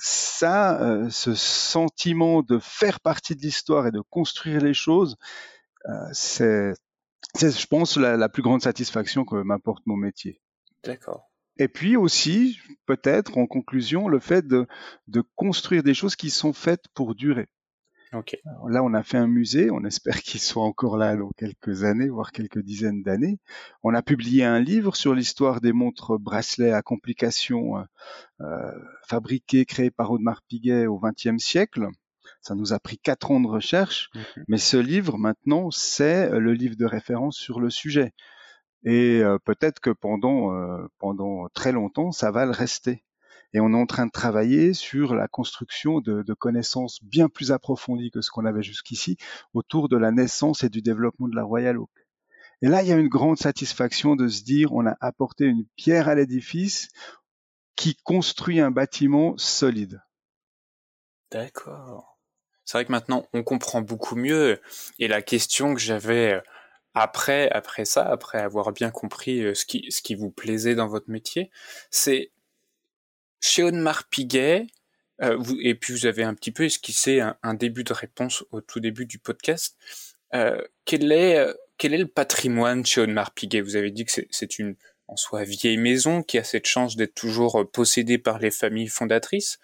ça, 0.00 1.08
ce 1.10 1.34
sentiment 1.34 2.42
de 2.42 2.58
faire 2.60 3.00
partie 3.00 3.34
de 3.34 3.40
l'histoire 3.40 3.86
et 3.88 3.90
de 3.90 4.00
construire 4.00 4.60
les 4.60 4.74
choses, 4.74 5.16
c'est 6.12 6.72
c'est, 7.34 7.58
je 7.58 7.66
pense, 7.66 7.96
la, 7.96 8.28
plus 8.28 8.42
grande 8.42 8.62
satisfaction 8.62 9.24
que 9.24 9.36
m'apporte 9.36 9.84
mon 9.86 9.96
métier. 9.96 10.40
D'accord. 10.84 11.30
Et 11.56 11.68
puis 11.68 11.96
aussi, 11.96 12.58
peut-être, 12.86 13.38
en 13.38 13.46
conclusion, 13.46 14.08
le 14.08 14.18
fait 14.18 14.46
de, 14.46 14.66
de 15.08 15.22
construire 15.36 15.82
des 15.82 15.94
choses 15.94 16.16
qui 16.16 16.30
sont 16.30 16.52
faites 16.52 16.86
pour 16.94 17.14
durer. 17.14 17.48
Okay. 18.14 18.40
là, 18.68 18.84
on 18.84 18.94
a 18.94 19.02
fait 19.02 19.16
un 19.16 19.26
musée, 19.26 19.70
on 19.72 19.84
espère 19.84 20.22
qu'il 20.22 20.40
soit 20.40 20.62
encore 20.62 20.96
là 20.96 21.16
dans 21.16 21.30
quelques 21.30 21.82
années, 21.82 22.08
voire 22.08 22.30
quelques 22.30 22.60
dizaines 22.60 23.02
d'années. 23.02 23.38
On 23.82 23.92
a 23.92 24.02
publié 24.02 24.44
un 24.44 24.60
livre 24.60 24.94
sur 24.94 25.14
l'histoire 25.14 25.60
des 25.60 25.72
montres 25.72 26.18
bracelets 26.18 26.72
à 26.72 26.82
complications 26.82 27.78
euh, 27.78 27.82
euh 28.40 28.72
fabriquées, 29.06 29.64
créées 29.64 29.90
par 29.90 30.12
Audemars 30.12 30.42
Piguet 30.48 30.86
au 30.86 30.98
XXe 30.98 31.42
siècle. 31.42 31.88
Ça 32.40 32.54
nous 32.54 32.72
a 32.72 32.78
pris 32.78 32.98
quatre 32.98 33.30
ans 33.30 33.40
de 33.40 33.48
recherche, 33.48 34.10
mhm. 34.14 34.44
mais 34.48 34.58
ce 34.58 34.76
livre, 34.76 35.18
maintenant, 35.18 35.70
c'est 35.70 36.30
le 36.30 36.52
livre 36.52 36.76
de 36.76 36.86
référence 36.86 37.36
sur 37.36 37.58
le 37.58 37.68
sujet. 37.68 38.12
Et 38.84 39.20
euh, 39.22 39.38
peut-être 39.38 39.80
que 39.80 39.90
pendant, 39.90 40.54
euh, 40.54 40.86
pendant 40.98 41.48
très 41.54 41.72
longtemps, 41.72 42.12
ça 42.12 42.30
va 42.30 42.44
le 42.44 42.52
rester. 42.52 43.04
Et 43.52 43.60
on 43.60 43.72
est 43.72 43.80
en 43.80 43.86
train 43.86 44.06
de 44.06 44.10
travailler 44.10 44.74
sur 44.74 45.14
la 45.14 45.28
construction 45.28 46.00
de, 46.00 46.22
de 46.22 46.34
connaissances 46.34 47.02
bien 47.02 47.28
plus 47.28 47.52
approfondies 47.52 48.10
que 48.10 48.20
ce 48.20 48.30
qu'on 48.30 48.44
avait 48.44 48.62
jusqu'ici 48.62 49.16
autour 49.54 49.88
de 49.88 49.96
la 49.96 50.10
naissance 50.10 50.64
et 50.64 50.68
du 50.68 50.82
développement 50.82 51.28
de 51.28 51.36
la 51.36 51.44
Royal 51.44 51.78
Oak. 51.78 51.90
Et 52.62 52.68
là, 52.68 52.82
il 52.82 52.88
y 52.88 52.92
a 52.92 52.96
une 52.96 53.08
grande 53.08 53.38
satisfaction 53.38 54.16
de 54.16 54.28
se 54.28 54.42
dire 54.42 54.72
on 54.72 54.86
a 54.86 54.96
apporté 55.00 55.44
une 55.44 55.66
pierre 55.76 56.08
à 56.08 56.14
l'édifice 56.14 56.88
qui 57.76 57.96
construit 58.02 58.60
un 58.60 58.70
bâtiment 58.70 59.34
solide. 59.38 60.02
D'accord 61.30 62.14
c'est 62.64 62.78
vrai 62.78 62.84
que 62.84 62.92
maintenant 62.92 63.26
on 63.32 63.42
comprend 63.42 63.82
beaucoup 63.82 64.16
mieux. 64.16 64.60
Et 64.98 65.08
la 65.08 65.22
question 65.22 65.74
que 65.74 65.80
j'avais 65.80 66.34
euh, 66.34 66.40
après, 66.94 67.50
après 67.50 67.84
ça, 67.84 68.08
après 68.08 68.38
avoir 68.38 68.72
bien 68.72 68.90
compris 68.90 69.42
euh, 69.42 69.54
ce 69.54 69.64
qui, 69.66 70.14
vous 70.14 70.30
plaisait 70.30 70.76
dans 70.76 70.86
votre 70.86 71.10
métier, 71.10 71.50
c'est 71.90 72.30
chez 73.40 73.64
Audemars 73.64 74.08
Piguet, 74.08 74.68
euh, 75.20 75.42
et 75.60 75.74
puis 75.74 75.92
vous 75.92 76.06
avez 76.06 76.22
un 76.22 76.34
petit 76.34 76.52
peu 76.52 76.64
esquissé 76.64 77.20
un, 77.20 77.36
un, 77.42 77.54
début 77.54 77.84
de 77.84 77.92
réponse 77.92 78.44
au 78.52 78.60
tout 78.60 78.80
début 78.80 79.06
du 79.06 79.18
podcast. 79.18 79.76
Euh, 80.34 80.62
quel 80.84 81.12
est 81.12 81.46
quel 81.76 81.92
est 81.92 81.98
le 81.98 82.06
patrimoine 82.06 82.86
chez 82.86 83.00
Audemars 83.00 83.32
Piguet? 83.32 83.60
Vous 83.60 83.76
avez 83.76 83.90
dit 83.90 84.04
que 84.04 84.12
c'est 84.30 84.58
une 84.58 84.76
en 85.06 85.16
soi 85.16 85.42
vieille 85.44 85.76
maison 85.76 86.22
qui 86.22 86.38
a 86.38 86.44
cette 86.44 86.66
chance 86.66 86.96
d'être 86.96 87.14
toujours 87.14 87.68
possédée 87.70 88.18
par 88.18 88.38
les 88.38 88.50
familles 88.50 88.88
fondatrices. 88.88 89.58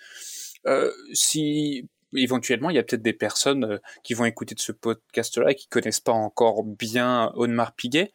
Si 1.13 1.89
éventuellement, 2.15 2.71
il 2.71 2.77
y 2.77 2.79
a 2.79 2.83
peut-être 2.83 3.03
des 3.03 3.13
personnes 3.13 3.65
euh, 3.65 3.79
qui 4.03 4.15
vont 4.15 4.25
écouter 4.25 4.55
de 4.55 4.61
ce 4.61 4.73
podcast-là 4.73 5.51
et 5.51 5.55
qui 5.55 5.69
connaissent 5.69 6.01
pas 6.01 6.13
encore 6.13 6.65
bien 6.65 7.33
Audemars 7.35 7.73
Piguet. 7.73 8.13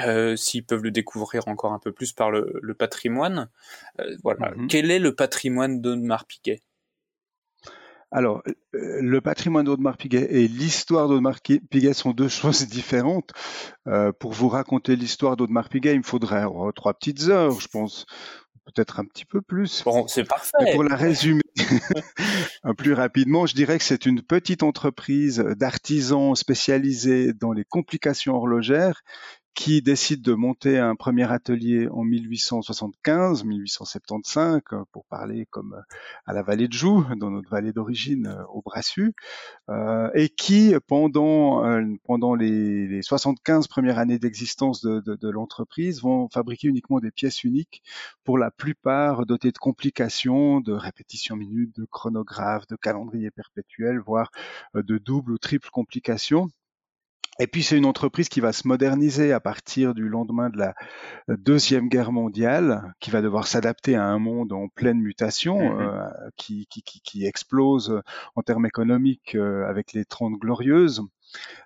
Euh, 0.00 0.34
s'ils 0.34 0.64
peuvent 0.64 0.82
le 0.82 0.90
découvrir 0.90 1.48
encore 1.48 1.72
un 1.72 1.78
peu 1.78 1.92
plus 1.92 2.12
par 2.12 2.30
le, 2.30 2.74
patrimoine. 2.78 3.50
Euh, 4.00 4.16
voilà. 4.22 4.52
Mhm. 4.56 4.68
Quel 4.68 4.90
est 4.90 4.98
le 4.98 5.14
patrimoine 5.14 5.80
d'Audemars 5.80 6.24
Piguet? 6.24 6.62
Alors, 8.12 8.42
le 8.72 9.20
patrimoine 9.20 9.66
d'Audemars 9.66 9.96
Piguet 9.96 10.26
et 10.30 10.48
l'histoire 10.48 11.06
d'Audemars 11.06 11.40
Piguet 11.42 11.92
sont 11.92 12.10
deux 12.10 12.28
choses 12.28 12.66
différentes. 12.66 13.30
pour 14.18 14.32
vous 14.32 14.48
raconter 14.48 14.96
l'histoire 14.96 15.36
d'Audemars 15.36 15.68
Piguet, 15.68 15.92
il 15.92 15.98
me 15.98 16.04
faudrait 16.04 16.44
oh, 16.44 16.72
trois 16.72 16.94
petites 16.94 17.28
heures, 17.28 17.60
je 17.60 17.68
pense 17.68 18.06
peut-être 18.70 19.00
un 19.00 19.04
petit 19.04 19.24
peu 19.24 19.40
plus. 19.40 19.82
Bon, 19.84 20.06
c'est 20.06 20.24
parfait. 20.24 20.72
pour 20.72 20.84
la 20.84 20.96
résumer 20.96 21.42
plus 22.78 22.92
rapidement, 22.92 23.46
je 23.46 23.54
dirais 23.54 23.78
que 23.78 23.84
c'est 23.84 24.06
une 24.06 24.22
petite 24.22 24.62
entreprise 24.62 25.38
d'artisans 25.56 26.34
spécialisés 26.34 27.32
dans 27.32 27.52
les 27.52 27.64
complications 27.64 28.34
horlogères 28.34 29.02
qui 29.54 29.82
décide 29.82 30.22
de 30.22 30.32
monter 30.32 30.78
un 30.78 30.94
premier 30.94 31.30
atelier 31.30 31.88
en 31.88 32.04
1875, 32.04 33.44
1875, 33.44 34.60
euh, 34.72 34.84
pour 34.92 35.04
parler 35.06 35.46
comme 35.50 35.74
euh, 35.74 35.96
à 36.26 36.32
la 36.32 36.42
vallée 36.42 36.68
de 36.68 36.72
Joux, 36.72 37.04
dans 37.16 37.30
notre 37.30 37.50
vallée 37.50 37.72
d'origine, 37.72 38.28
euh, 38.28 38.44
au 38.52 38.62
Brassus, 38.62 39.12
euh, 39.68 40.08
et 40.14 40.28
qui, 40.28 40.74
pendant, 40.86 41.62
pendant 42.04 42.34
les, 42.34 42.86
les, 42.86 43.02
75 43.02 43.68
premières 43.68 43.98
années 43.98 44.18
d'existence 44.18 44.82
de, 44.82 45.30
l'entreprise, 45.30 46.00
vont 46.02 46.28
fabriquer 46.28 46.68
uniquement 46.68 47.00
des 47.00 47.10
pièces 47.10 47.44
uniques, 47.44 47.82
pour 48.24 48.38
la 48.38 48.50
plupart 48.50 49.26
dotées 49.26 49.52
de 49.52 49.58
complications, 49.58 50.60
de 50.60 50.72
répétitions 50.72 51.36
minutes, 51.36 51.74
de 51.76 51.84
chronographes, 51.84 52.66
de 52.68 52.76
calendrier 52.76 53.30
perpétuel, 53.30 53.98
voire 53.98 54.30
de 54.74 54.98
double 54.98 55.32
ou 55.32 55.38
triple 55.38 55.70
complications. 55.70 56.48
Et 57.40 57.46
puis 57.46 57.62
c'est 57.62 57.78
une 57.78 57.86
entreprise 57.86 58.28
qui 58.28 58.40
va 58.40 58.52
se 58.52 58.68
moderniser 58.68 59.32
à 59.32 59.40
partir 59.40 59.94
du 59.94 60.10
lendemain 60.10 60.50
de 60.50 60.58
la 60.58 60.74
deuxième 61.28 61.88
guerre 61.88 62.12
mondiale, 62.12 62.92
qui 63.00 63.10
va 63.10 63.22
devoir 63.22 63.46
s'adapter 63.46 63.94
à 63.94 64.04
un 64.04 64.18
monde 64.18 64.52
en 64.52 64.68
pleine 64.68 65.00
mutation, 65.00 65.58
mmh 65.58 65.80
euh, 65.80 66.08
qui, 66.36 66.66
qui, 66.66 66.82
qui, 66.82 67.24
explose 67.24 68.02
en 68.36 68.42
termes 68.42 68.66
économiques 68.66 69.36
euh, 69.36 69.66
avec 69.66 69.94
les 69.94 70.04
Trente 70.04 70.38
glorieuses. 70.38 71.02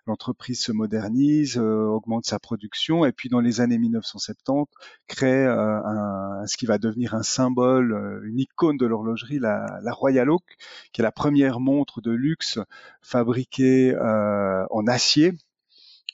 L'entreprise 0.07 0.61
se 0.61 0.71
modernise, 0.71 1.59
euh, 1.59 1.87
augmente 1.87 2.27
sa 2.27 2.39
production, 2.39 3.05
et 3.05 3.11
puis 3.11 3.29
dans 3.29 3.41
les 3.41 3.61
années 3.61 3.79
1970 3.79 4.67
crée 5.09 5.47
un, 5.47 6.45
ce 6.47 6.57
qui 6.57 6.67
va 6.67 6.79
devenir 6.79 7.15
un 7.15 7.23
symbole, 7.25 8.23
une 8.25 8.39
icône 8.39 8.77
de 8.77 8.87
l'horlogerie, 8.87 9.41
la, 9.41 9.81
la, 9.83 9.93
Royal 9.93 10.31
Oak, 10.31 10.45
qui 10.93 11.01
est 11.01 11.03
la 11.03 11.13
première 11.13 11.59
montre 11.59 12.01
de 12.01 12.13
luxe 12.13 12.61
fabriquée 13.01 13.97
en 13.99 14.87
acier 14.87 15.33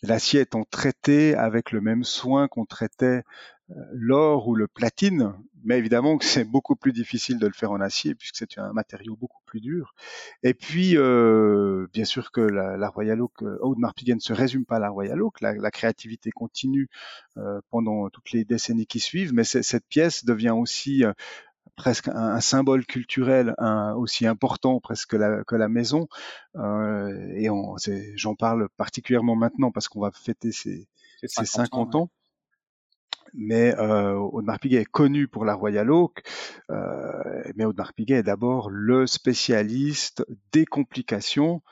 l'acier 0.03 0.41
étant 0.41 0.65
traité 0.65 1.35
avec 1.35 1.73
le 1.73 1.81
même 1.81 2.05
soin 2.05 2.49
qu'on 2.49 2.65
traitait 2.65 3.23
euh, 3.71 3.75
l'or 3.93 4.49
ou 4.49 4.55
le 4.55 4.67
platine, 4.67 5.35
mais 5.63 5.79
évidemment 5.79 6.19
que 6.19 6.25
c'est 6.25 6.45
beaucoup 6.45 6.75
plus 6.75 6.93
difficile 6.93 7.39
de 7.39 7.47
le 7.47 7.53
faire 7.53 7.71
en 7.71 7.81
acier 7.81 8.15
puisque 8.15 8.37
c'est 8.37 8.59
un 8.59 8.73
matériau 8.73 9.17
beaucoup 9.17 9.43
plus 9.47 9.61
dur. 9.61 9.95
Et 10.43 10.55
puis, 10.55 10.97
euh, 10.97 11.87
bien 11.93 12.05
sûr 12.05 12.33
que 12.33 12.41
la, 12.41 12.89
Royal 12.89 13.21
Oak, 13.21 13.43
euh, 13.43 13.59
Audemars 13.61 13.95
Piguet 13.95 14.15
ne 14.15 14.21
se 14.21 14.33
résume 14.33 14.65
pas 14.65 14.77
à 14.77 14.81
la 14.81 14.91
Royal 14.91 15.23
Oak, 15.23 15.41
la, 15.41 15.71
créativité 15.71 16.31
continue 16.31 16.89
pendant 17.71 18.11
toutes 18.11 18.33
les 18.33 18.45
décennies 18.45 18.87
qui 18.87 19.01
suivent, 19.01 19.33
mais 19.33 19.45
cette 19.45 19.87
pièce 19.87 20.25
devient 20.25 20.51
aussi 20.51 21.05
presque 21.77 22.09
un, 22.09 22.41
symbole 22.41 22.87
culturel 22.87 23.55
aussi 23.97 24.27
important 24.27 24.81
presque 24.81 25.17
que 25.17 25.57
la 25.57 25.69
maison. 25.69 26.09
Euh, 26.57 27.33
et 27.35 27.49
j'en 28.17 28.35
parle 28.35 28.69
particulièrement 28.77 29.37
maintenant 29.37 29.71
parce 29.71 29.89
qu'on 29.89 30.01
va 30.01 30.11
fêter 30.13 30.53
ses, 30.53 30.89
50, 31.27 31.95
ans. 31.95 32.11
Mais 33.33 33.75
euh, 33.79 34.15
Audemars 34.15 34.59
Piguet 34.59 34.81
est 34.81 34.85
connu 34.85 35.29
pour 35.29 35.45
la 35.45 35.55
Royal 35.55 35.91
Oak, 35.91 36.23
euh, 36.71 37.43
mais 37.55 37.65
Audemars 37.65 37.93
Piguet 37.93 38.17
est 38.17 38.23
d'abord 38.23 38.71
le 38.71 39.07
spécialiste 39.07 40.25
des 40.53 40.65
complications. 40.65 41.63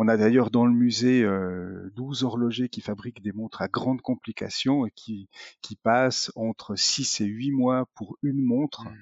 On 0.00 0.06
a 0.06 0.16
d'ailleurs 0.16 0.50
dans 0.50 0.64
le 0.64 0.72
musée 0.72 1.24
euh, 1.24 1.90
12 1.96 2.22
horlogers 2.22 2.68
qui 2.68 2.80
fabriquent 2.80 3.20
des 3.20 3.32
montres 3.32 3.62
à 3.62 3.68
grande 3.68 4.00
complication 4.00 4.86
et 4.86 4.92
qui, 4.94 5.28
qui 5.60 5.74
passent 5.74 6.30
entre 6.36 6.76
6 6.76 7.20
et 7.22 7.24
8 7.24 7.50
mois 7.50 7.88
pour 7.94 8.16
une 8.22 8.40
montre. 8.40 8.84
Mmh. 8.84 8.96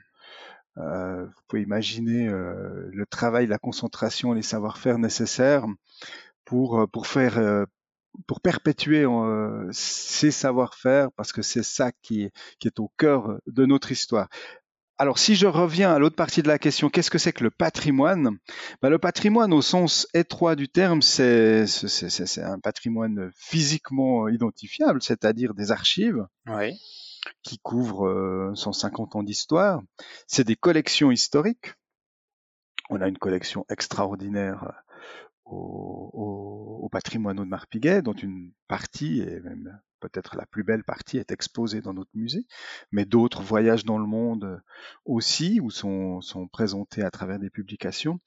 Euh, 0.79 1.25
vous 1.25 1.43
pouvez 1.49 1.63
imaginer 1.63 2.29
euh, 2.29 2.89
le 2.93 3.07
travail, 3.07 3.47
la 3.47 3.59
concentration, 3.59 4.33
les 4.33 4.43
savoir-faire 4.43 4.99
nécessaires 4.99 5.65
pour 6.45 6.81
euh, 6.81 6.87
pour 6.87 7.07
faire 7.07 7.67
pour 8.27 8.41
perpétuer 8.41 9.05
ces 9.73 10.31
savoir-faire 10.31 11.13
parce 11.17 11.33
que 11.33 11.43
c'est 11.43 11.63
ça 11.63 11.93
qui, 12.01 12.31
qui 12.59 12.69
est 12.69 12.81
au 12.81 12.91
cœur 12.97 13.39
de 13.47 13.67
notre 13.67 13.93
histoire. 13.93 14.29
Alors, 14.99 15.19
si 15.19 15.35
je 15.35 15.47
reviens 15.47 15.93
à 15.93 15.99
l'autre 15.99 16.17
partie 16.17 16.43
de 16.43 16.49
la 16.49 16.59
question, 16.59 16.89
qu'est-ce 16.89 17.11
que 17.11 17.19
c'est 17.19 17.35
que 17.35 17.45
le 17.45 17.51
patrimoine? 17.51 18.39
Ben, 18.81 18.89
Le 18.89 18.99
patrimoine, 18.99 19.53
au 19.53 19.61
sens 19.61 20.09
étroit 20.15 20.57
du 20.57 20.71
terme, 20.71 21.03
c'est 21.03 21.67
un 22.39 22.59
patrimoine 22.59 23.31
physiquement 23.37 24.29
identifiable, 24.29 25.03
c'est-à-dire 25.03 25.53
des 25.53 25.71
archives. 25.71 26.25
Oui 26.47 26.73
qui 27.43 27.59
couvre 27.59 28.53
150 28.55 29.17
ans 29.17 29.23
d'histoire. 29.23 29.83
C'est 30.27 30.45
des 30.45 30.57
collections 30.57 31.11
historiques. 31.11 31.75
On 32.91 33.01
a 33.01 33.09
une 33.09 33.19
collection 33.19 33.67
extraordinaire 33.69 34.73
au, 35.47 36.11
au, 36.83 36.89
patrimoine 36.89 37.37
de 37.37 37.45
Marpiguet, 37.45 38.03
dont 38.03 38.13
une 38.13 38.53
partie, 38.69 39.21
et 39.21 39.41
même 39.41 39.81
peut-être 40.01 40.37
la 40.37 40.47
plus 40.47 40.63
belle 40.63 40.85
partie, 40.85 41.19
est 41.19 41.33
exposée 41.33 41.81
dans 41.81 41.95
notre 41.95 42.11
musée, 42.15 42.47
mais 42.93 43.05
d'autres 43.05 43.43
voyagent 43.43 43.85
dans 43.85 43.99
le 43.99 44.07
monde 44.07 44.63
aussi, 45.05 45.61
ou 45.61 45.71
sont, 45.71 46.21
sont 46.21 46.49
présentés 46.49 47.03
à 47.03 47.11
travers 47.11 47.39
des 47.39 47.51
publications. 47.51 48.21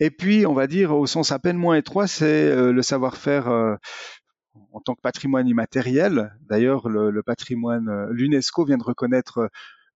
Et 0.00 0.10
puis, 0.10 0.46
on 0.46 0.54
va 0.54 0.66
dire, 0.66 0.94
au 0.96 1.06
sens 1.06 1.32
à 1.32 1.38
peine 1.38 1.56
moins 1.56 1.76
étroit, 1.76 2.06
c'est 2.06 2.54
le 2.72 2.82
savoir-faire 2.82 3.78
en 4.72 4.80
tant 4.80 4.94
que 4.94 5.00
patrimoine 5.00 5.48
immatériel. 5.48 6.32
D'ailleurs, 6.48 6.88
le, 6.88 7.22
patrimoine, 7.22 7.88
euh, 7.88 8.08
l'UNESCO 8.10 8.64
vient 8.64 8.78
de 8.78 8.82
reconnaître 8.82 9.50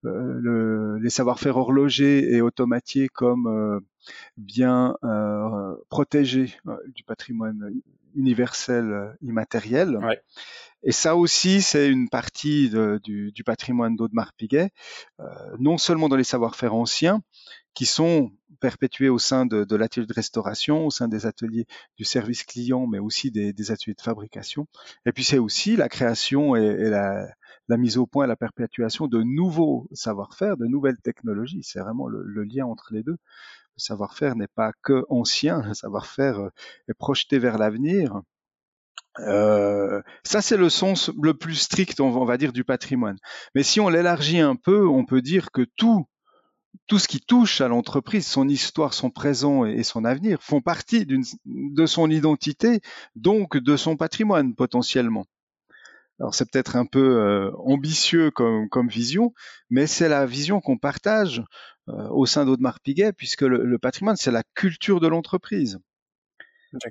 euh, 0.06 0.98
les 1.00 1.10
savoir-faire 1.10 1.58
horlogers 1.58 2.34
et 2.34 2.40
automatiers 2.40 3.08
comme 3.08 3.46
euh, 3.46 3.80
bien 4.38 4.96
protégés 5.90 6.56
du 6.94 7.04
patrimoine 7.04 7.70
universel 8.14 9.14
immatériel. 9.20 9.98
Et 10.82 10.92
ça 10.92 11.14
aussi, 11.14 11.60
c'est 11.60 11.90
une 11.90 12.08
partie 12.08 12.70
du, 13.04 13.32
du, 13.32 13.44
patrimoine 13.44 13.96
d'Audemars 13.96 14.32
Piguet, 14.32 14.70
non 15.58 15.76
seulement 15.76 16.08
dans 16.08 16.16
les 16.16 16.24
savoir-faire 16.24 16.74
anciens, 16.74 17.22
qui 17.74 17.86
sont 17.86 18.32
perpétués 18.60 19.08
au 19.08 19.18
sein 19.18 19.46
de, 19.46 19.64
de 19.64 19.76
l'atelier 19.76 20.06
de 20.06 20.12
restauration, 20.12 20.86
au 20.86 20.90
sein 20.90 21.08
des 21.08 21.26
ateliers 21.26 21.66
du 21.96 22.04
service 22.04 22.44
client, 22.44 22.86
mais 22.86 22.98
aussi 22.98 23.30
des, 23.30 23.52
des 23.52 23.70
ateliers 23.70 23.94
de 23.94 24.02
fabrication. 24.02 24.66
Et 25.06 25.12
puis 25.12 25.24
c'est 25.24 25.38
aussi 25.38 25.76
la 25.76 25.88
création 25.88 26.56
et, 26.56 26.64
et 26.64 26.90
la, 26.90 27.26
la, 27.68 27.76
mise 27.76 27.96
au 27.96 28.06
point, 28.06 28.26
la 28.26 28.36
perpétuation 28.36 29.06
de 29.06 29.22
nouveaux 29.22 29.88
savoir-faire, 29.92 30.56
de 30.56 30.66
nouvelles 30.66 31.00
technologies. 31.02 31.62
C'est 31.62 31.80
vraiment 31.80 32.06
le, 32.06 32.22
le, 32.22 32.44
lien 32.44 32.66
entre 32.66 32.92
les 32.92 33.02
deux. 33.02 33.16
Le 33.76 33.82
savoir-faire 33.82 34.36
n'est 34.36 34.48
pas 34.48 34.72
que 34.82 35.04
ancien, 35.08 35.62
le 35.62 35.74
savoir-faire 35.74 36.40
euh, 36.40 36.50
est 36.88 36.94
projeté 36.94 37.38
vers 37.38 37.56
l'avenir. 37.56 38.20
Euh, 39.18 40.02
ça, 40.22 40.40
c'est 40.40 40.56
le 40.56 40.68
sens 40.68 41.10
le 41.20 41.34
plus 41.34 41.56
strict, 41.56 42.00
on 42.00 42.24
va 42.24 42.36
dire, 42.36 42.52
du 42.52 42.64
patrimoine. 42.64 43.16
Mais 43.54 43.62
si 43.62 43.80
on 43.80 43.88
l'élargit 43.88 44.40
un 44.40 44.56
peu, 44.56 44.86
on 44.86 45.04
peut 45.04 45.22
dire 45.22 45.50
que 45.50 45.62
tout 45.76 46.06
tout 46.86 46.98
ce 46.98 47.08
qui 47.08 47.20
touche 47.20 47.60
à 47.60 47.68
l'entreprise, 47.68 48.26
son 48.26 48.48
histoire, 48.48 48.94
son 48.94 49.10
présent 49.10 49.64
et 49.64 49.82
son 49.82 50.04
avenir 50.04 50.42
font 50.42 50.60
partie 50.60 51.06
de 51.06 51.86
son 51.86 52.10
identité, 52.10 52.80
donc 53.16 53.56
de 53.56 53.76
son 53.76 53.96
patrimoine 53.96 54.54
potentiellement. 54.54 55.26
Alors 56.20 56.34
c'est 56.34 56.50
peut-être 56.50 56.76
un 56.76 56.84
peu 56.84 57.16
euh, 57.16 57.50
ambitieux 57.64 58.30
comme, 58.30 58.68
comme, 58.68 58.88
vision, 58.88 59.32
mais 59.70 59.86
c'est 59.86 60.08
la 60.08 60.26
vision 60.26 60.60
qu'on 60.60 60.76
partage 60.76 61.42
euh, 61.88 62.08
au 62.10 62.26
sein 62.26 62.44
d'Audemars 62.44 62.80
Piguet, 62.80 63.14
puisque 63.14 63.42
le, 63.42 63.64
le 63.64 63.78
patrimoine, 63.78 64.16
c'est 64.16 64.30
la 64.30 64.42
culture 64.54 65.00
de 65.00 65.08
l'entreprise. 65.08 65.80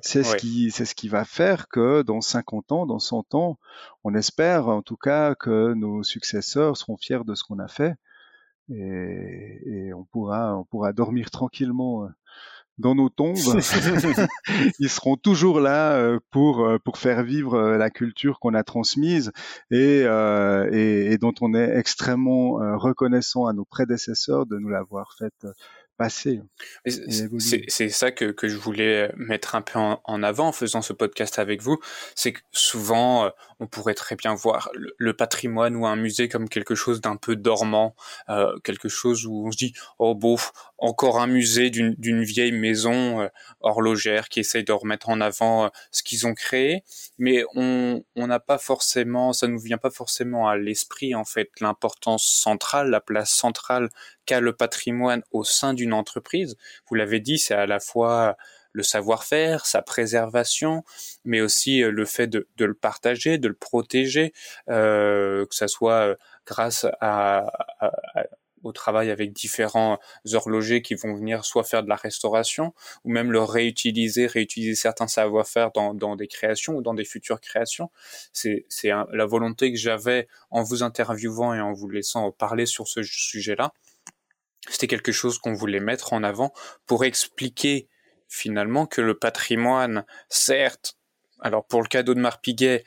C'est 0.02 0.24
ce 0.24 0.36
qui, 0.36 0.72
c'est 0.72 0.84
ce 0.84 0.96
qui 0.96 1.08
va 1.08 1.24
faire 1.24 1.70
que 1.70 2.02
dans 2.02 2.20
50 2.20 2.72
ans, 2.74 2.86
dans 2.86 3.00
100 3.00 3.34
ans, 3.36 3.58
on 4.04 4.14
espère 4.14 4.68
en 4.68 4.82
tout 4.82 4.98
cas 4.98 5.36
que 5.36 5.74
nos 5.74 6.04
successeurs 6.04 6.76
seront 6.76 6.98
fiers 6.98 7.24
de 7.26 7.34
ce 7.34 7.44
qu'on 7.44 7.60
a 7.60 7.70
fait 7.70 7.96
et, 8.74 9.62
et, 9.66 9.94
on 9.94 10.06
pourra 10.06 10.58
on 10.58 10.64
pourra 10.64 10.94
dormir 10.94 11.32
tranquillement 11.32 12.06
euh, 12.06 12.08
dans 12.78 12.96
nos 12.96 13.10
tombes. 13.10 13.36
Ils 14.80 14.90
seront 14.90 15.18
toujours 15.18 15.60
là 15.60 15.94
euh, 15.94 16.20
pour 16.32 16.62
euh, 16.66 16.78
pour 16.80 16.98
faire 16.98 17.24
vivre 17.24 17.60
la 17.78 17.90
culture 17.90 18.40
qu'on 18.40 18.54
a 18.54 18.64
transmise 18.64 19.32
et, 19.72 20.02
et, 20.02 21.12
et, 21.12 21.18
dont 21.18 21.34
on 21.42 21.54
est 21.54 21.78
extrêmement 21.78 22.54
reconnaissant 22.78 23.46
à 23.46 23.54
nos 23.54 23.66
prédécesseurs 23.66 24.46
de 24.46 24.58
nous 24.58 24.70
l'avoir 24.70 25.14
faite 25.18 25.48
passer. 26.00 26.42
C'est 26.88 27.90
ça 27.90 28.12
que, 28.12 28.32
que 28.32 28.48
je 28.48 28.56
voulais 28.56 29.12
mettre 29.18 29.56
un 29.56 29.62
peu 29.62 29.78
en, 29.78 30.24
avant 30.24 30.48
en 30.48 30.52
faisant 30.54 30.82
ce 30.82 30.94
podcast 30.94 31.40
avec 31.40 31.62
vous. 31.62 31.78
C'est 32.16 32.32
que 32.32 32.40
souvent, 32.54 33.26
euh, 33.26 33.30
on 33.60 33.68
pourrait 33.68 33.94
très 33.94 34.16
bien 34.16 34.34
voir 34.34 34.70
le, 34.74 35.14
patrimoine 35.14 35.76
ou 35.76 35.86
un 35.86 35.98
musée 35.98 36.30
comme 36.30 36.48
quelque 36.48 36.76
chose 36.76 37.02
d'un 37.02 37.18
peu 37.18 37.36
dormant, 37.36 37.96
euh, 38.30 38.58
quelque 38.64 38.88
chose 38.88 39.26
où 39.26 39.48
on 39.48 39.52
se 39.52 39.58
dit, 39.58 39.74
oh 39.98 40.16
bon, 40.16 40.38
encore 40.78 41.20
un 41.20 41.28
musée 41.28 41.70
d'une 41.70 42.24
vieille 42.24 42.54
maison 42.54 43.22
euh, 43.22 43.28
horlogère 43.60 44.30
qui 44.30 44.40
essaye 44.40 44.64
de 44.64 44.72
remettre 44.72 45.10
en 45.10 45.20
avant 45.20 45.66
euh, 45.66 45.70
ce 45.92 46.04
qu'ils 46.04 46.26
ont 46.26 46.34
créé. 46.34 46.84
Mais 47.18 47.44
on 47.56 48.04
n'a 48.16 48.40
pas 48.40 48.58
forcément, 48.58 49.34
ça 49.34 49.48
nous 49.48 49.60
vient 49.60 49.78
pas 49.78 49.90
forcément 49.90 50.48
à 50.48 50.56
l'esprit, 50.56 51.14
en 51.14 51.26
fait, 51.26 51.50
l'importance 51.60 52.26
centrale, 52.26 52.90
la 52.90 53.02
place 53.02 53.32
centrale 53.32 53.90
le 54.40 54.54
patrimoine 54.54 55.24
au 55.32 55.44
sein 55.44 55.74
d'une 55.74 55.94
entreprise. 55.94 56.58
Vous 56.88 56.96
l'avez 56.96 57.20
dit, 57.20 57.38
c'est 57.38 57.56
à 57.56 57.66
la 57.66 57.80
fois 57.80 58.38
le 58.72 58.84
savoir-faire, 58.84 59.66
sa 59.66 59.82
préservation, 59.82 60.84
mais 61.26 61.42
aussi 61.42 61.80
le 61.82 62.06
fait 62.06 62.28
de, 62.28 62.46
le 62.60 62.74
partager, 62.76 63.38
de 63.38 63.48
le 63.48 63.56
protéger, 63.56 64.32
que 64.68 65.48
ça 65.50 65.68
soit 65.68 66.16
grâce 66.46 66.86
à, 67.02 67.52
au 68.64 68.72
travail 68.72 69.12
avec 69.12 69.34
différents 69.34 70.00
horlogers 70.34 70.82
qui 70.82 70.96
vont 70.96 71.16
venir 71.16 71.46
soit 71.46 71.64
faire 71.64 71.84
de 71.84 71.90
la 71.90 71.96
restauration 71.96 72.74
ou 73.04 73.12
même 73.12 73.32
le 73.32 73.42
réutiliser, 73.42 74.28
réutiliser 74.28 74.76
certains 74.76 75.08
savoir-faire 75.08 75.72
dans, 75.72 76.16
des 76.16 76.28
créations 76.28 76.76
ou 76.76 76.82
dans 76.82 76.94
des 76.94 77.06
futures 77.06 77.40
créations. 77.40 77.90
C'est 78.34 78.66
la 78.84 79.26
volonté 79.26 79.72
que 79.72 79.78
j'avais 79.78 80.28
en 80.50 80.64
vous 80.64 80.84
interviewant 80.84 81.54
et 81.54 81.62
en 81.62 81.74
vous 81.74 81.90
laissant 81.90 82.32
parler 82.32 82.66
sur 82.66 82.88
ce 82.88 83.04
sujet-là. 83.04 83.74
C'était 84.68 84.88
quelque 84.88 85.12
chose 85.12 85.40
qu'on 85.40 85.54
voulait 85.54 85.80
mettre 85.80 86.14
en 86.14 86.24
avant 86.24 86.54
pour 86.86 87.06
expliquer 87.06 87.88
finalement 88.28 88.86
que 88.86 89.02
le 89.02 89.18
patrimoine, 89.18 90.06
certes, 90.30 90.98
alors 91.40 91.66
pour 91.66 91.82
le 91.82 91.88
cadeau 91.88 92.14
de 92.14 92.20
Marpiguet, 92.20 92.84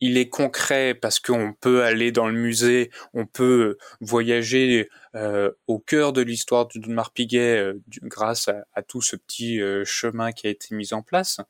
il 0.00 0.16
est 0.16 0.28
concret 0.28 0.94
parce 0.94 1.20
qu'on 1.20 1.52
peut 1.52 1.84
aller 1.84 2.10
dans 2.10 2.26
le 2.26 2.32
musée, 2.32 2.90
on 3.12 3.26
peut 3.26 3.76
voyager 4.00 4.88
euh, 5.14 5.50
au 5.66 5.78
cœur 5.78 6.12
de 6.12 6.22
l'histoire 6.22 6.66
du 6.68 6.88
Marpiguet 6.88 7.58
euh, 7.58 7.82
grâce 8.02 8.48
à, 8.48 8.82
tout 8.82 9.02
ce 9.02 9.16
petit 9.16 9.60
euh, 9.60 9.84
chemin 9.84 10.32
qui 10.32 10.46
a 10.46 10.50
été 10.50 10.74
mis 10.74 10.94
en 10.94 11.02
place. 11.02 11.40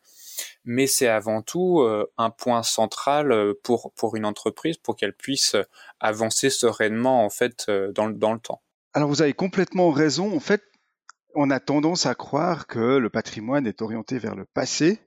Mais 0.64 0.86
c'est 0.86 1.08
avant 1.08 1.42
tout 1.42 1.86
un 2.16 2.30
point 2.30 2.62
central 2.62 3.54
pour, 3.62 3.92
pour 3.92 4.16
une 4.16 4.24
entreprise 4.24 4.78
pour 4.78 4.96
qu'elle 4.96 5.12
puisse 5.12 5.54
avancer 5.98 6.48
sereinement 6.48 7.26
en 7.26 7.30
fait 7.30 7.70
dans 7.94 8.06
le 8.06 8.38
temps. 8.38 8.62
Alors 8.92 9.08
vous 9.08 9.22
avez 9.22 9.34
complètement 9.34 9.90
raison. 9.90 10.34
En 10.34 10.40
fait, 10.40 10.62
on 11.34 11.50
a 11.50 11.60
tendance 11.60 12.06
à 12.06 12.14
croire 12.14 12.66
que 12.66 12.98
le 12.98 13.10
patrimoine 13.10 13.66
est 13.66 13.82
orienté 13.82 14.18
vers 14.18 14.34
le 14.34 14.44
passé 14.44 15.00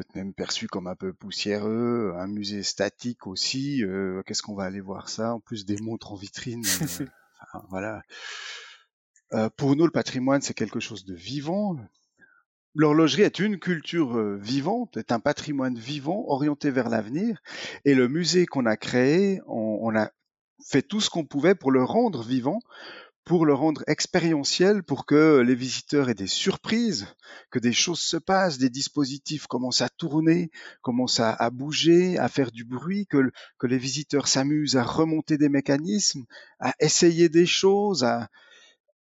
peut-être 0.00 0.14
même 0.14 0.32
perçu 0.32 0.66
comme 0.66 0.86
un 0.86 0.94
peu 0.94 1.12
poussiéreux, 1.12 2.14
un 2.16 2.26
musée 2.26 2.62
statique 2.62 3.26
aussi. 3.26 3.84
Euh, 3.84 4.22
qu'est-ce 4.24 4.42
qu'on 4.42 4.54
va 4.54 4.64
aller 4.64 4.80
voir 4.80 5.08
ça? 5.08 5.34
En 5.34 5.40
plus 5.40 5.66
des 5.66 5.76
montres 5.76 6.12
en 6.12 6.16
vitrine. 6.16 6.64
Euh, 6.64 7.06
voilà. 7.70 8.00
Euh, 9.34 9.50
pour 9.56 9.76
nous, 9.76 9.84
le 9.84 9.92
patrimoine, 9.92 10.40
c'est 10.40 10.54
quelque 10.54 10.80
chose 10.80 11.04
de 11.04 11.14
vivant. 11.14 11.76
L'horlogerie 12.74 13.22
est 13.22 13.40
une 13.40 13.58
culture 13.58 14.16
vivante, 14.38 14.96
est 14.96 15.12
un 15.12 15.20
patrimoine 15.20 15.76
vivant 15.76 16.24
orienté 16.28 16.70
vers 16.70 16.88
l'avenir. 16.88 17.40
Et 17.84 17.94
le 17.94 18.08
musée 18.08 18.46
qu'on 18.46 18.64
a 18.64 18.76
créé, 18.76 19.40
on 19.46 19.94
a 19.96 20.12
fait 20.64 20.82
tout 20.82 21.00
ce 21.00 21.10
qu'on 21.10 21.24
pouvait 21.24 21.54
pour 21.54 21.70
le 21.70 21.84
rendre 21.84 22.22
vivant, 22.22 22.60
pour 23.24 23.46
le 23.46 23.54
rendre 23.54 23.84
expérientiel, 23.86 24.82
pour 24.82 25.06
que 25.06 25.40
les 25.40 25.54
visiteurs 25.54 26.08
aient 26.08 26.14
des 26.14 26.26
surprises, 26.26 27.06
que 27.50 27.58
des 27.58 27.72
choses 27.72 28.00
se 28.00 28.16
passent, 28.16 28.58
des 28.58 28.70
dispositifs 28.70 29.46
commencent 29.46 29.82
à 29.82 29.88
tourner, 29.88 30.50
commencent 30.82 31.20
à, 31.20 31.50
bouger, 31.50 32.18
à 32.18 32.28
faire 32.28 32.50
du 32.50 32.64
bruit, 32.64 33.06
que, 33.06 33.30
que 33.58 33.66
les 33.66 33.78
visiteurs 33.78 34.26
s'amusent 34.26 34.76
à 34.76 34.82
remonter 34.82 35.38
des 35.38 35.48
mécanismes, 35.48 36.24
à 36.58 36.74
essayer 36.80 37.28
des 37.28 37.46
choses, 37.46 38.04
à, 38.04 38.28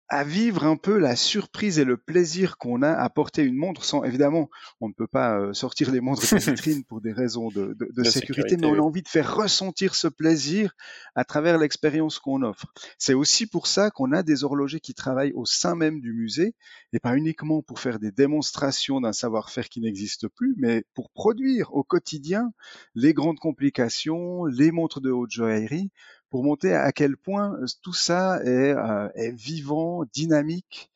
à 0.08 0.22
vivre 0.22 0.64
un 0.64 0.76
peu 0.76 0.98
la 0.98 1.16
surprise 1.16 1.78
et 1.78 1.84
le 1.84 1.96
plaisir 1.96 2.58
qu'on 2.58 2.82
a 2.82 2.92
à 2.92 3.08
porter 3.08 3.42
une 3.42 3.56
montre 3.56 3.84
sans 3.84 4.04
évidemment 4.04 4.50
on 4.80 4.88
ne 4.88 4.92
peut 4.92 5.06
pas 5.06 5.38
euh, 5.38 5.52
sortir 5.54 5.90
les 5.90 6.00
montres 6.00 6.22
de 6.22 6.38
vitrine 6.38 6.84
pour 6.88 7.00
des 7.00 7.12
raisons 7.12 7.48
de, 7.48 7.74
sécurité, 8.04 8.56
mais 8.56 8.66
on 8.66 8.74
a 8.74 8.78
envie 8.78 9.02
de 9.02 9.08
faire 9.08 9.34
ressentir 9.34 9.94
ce 9.94 10.08
plaisir 10.08 10.74
à 11.14 11.24
travers 11.24 11.58
l'expérience 11.58 12.18
qu'on 12.18 12.42
offre. 12.42 12.66
C'est 12.98 13.14
aussi 13.14 13.46
pour 13.46 13.66
ça 13.66 13.90
qu'on 13.90 14.12
a 14.12 14.22
des 14.22 14.44
horlogers 14.44 14.80
qui 14.80 14.94
travaillent 14.94 15.32
au 15.32 15.46
sein 15.46 15.74
même 15.74 16.00
du 16.00 16.12
musée 16.12 16.54
et 16.92 17.00
pas 17.00 17.16
uniquement 17.16 17.62
pour 17.62 17.80
faire 17.80 17.98
des 17.98 18.12
démonstrations 18.12 19.00
d'un 19.00 19.12
savoir-faire 19.12 19.68
qui 19.68 19.80
n'existe 19.80 20.28
plus, 20.28 20.54
mais 20.58 20.84
pour 20.94 21.10
produire 21.10 21.74
au 21.74 21.82
quotidien 21.82 22.52
les 22.94 23.14
grandes 23.14 23.38
complications, 23.38 24.44
les 24.44 24.70
montres 24.70 25.00
de 25.00 25.10
haute 25.10 25.30
joaillerie 25.30 25.90
pour 26.30 26.44
montrer 26.44 26.74
à 26.74 26.92
quel 26.92 27.16
point 27.16 27.54
euh, 27.54 27.66
tout 27.82 27.92
ça 27.92 28.40
est, 28.44 28.72
euh, 28.72 29.08
vivant, 29.32 30.04
dynamique 30.12 30.90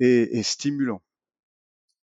et, 0.00 0.42
stimulant. 0.42 1.02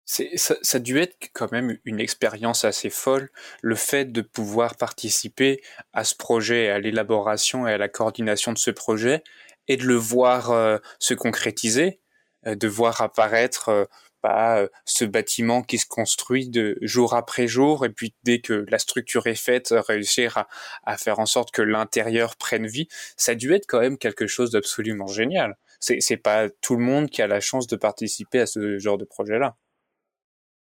Ça, 0.06 0.24
ça, 0.36 0.78
a 0.78 0.80
dû 0.80 1.00
être 1.00 1.16
quand 1.34 1.52
même 1.52 1.78
une 1.86 2.00
expérience 2.00 2.66
assez 2.66 2.90
folle, 2.90 3.30
le 3.62 3.76
fait 3.76 4.06
de 4.06 4.22
pouvoir 4.22 4.76
participer 4.76 5.62
à 5.94 6.04
ce 6.04 6.16
projet, 6.16 6.70
à 6.70 6.80
l'élaboration 6.80 7.68
et 7.68 7.74
à 7.74 7.78
la 7.78 7.88
coordination 7.88 8.52
de 8.52 8.58
ce 8.58 8.72
projet, 8.72 9.24
et 9.68 9.78
de 9.78 9.86
le 9.86 9.96
voir 9.96 10.52
euh, 10.52 10.78
se 11.00 11.14
concrétiser, 11.14 12.02
de 12.46 12.68
voir 12.68 13.02
apparaître 13.02 13.88
pas 14.22 14.60
euh, 14.60 14.68
ce 14.86 15.06
bâtiment 15.06 15.62
qui 15.64 15.78
se 15.78 15.86
construit 15.86 16.50
de 16.50 16.78
jour 16.82 17.14
après 17.14 17.48
jour 17.48 17.86
et 17.86 17.90
puis 17.90 18.14
dès 18.24 18.40
que 18.40 18.66
la 18.70 18.80
structure 18.80 19.28
est 19.28 19.36
faite 19.36 19.74
réussir 19.88 20.46
à, 20.86 20.98
faire 20.98 21.20
en 21.20 21.26
sorte 21.26 21.52
que 21.52 21.62
l'intérieur 21.62 22.36
prenne 22.36 22.68
vie 22.68 22.88
ça 23.18 23.34
a 23.34 23.36
dû 23.36 23.54
être 23.54 23.66
quand 23.68 23.80
même 23.80 23.98
quelque 23.98 24.28
chose 24.28 24.52
d'absolument 24.52 25.08
génial. 25.08 25.58
C'est 25.80 26.18
pas 26.18 26.50
tout 26.62 26.76
le 26.76 26.84
monde 26.84 27.10
qui 27.10 27.22
a 27.22 27.28
la 27.28 27.40
chance 27.40 27.66
de 27.68 27.76
participer 27.76 28.42
à 28.42 28.46
ce 28.46 28.78
genre 28.78 28.98
de 28.98 29.06
projet 29.06 29.40
là 29.40 29.56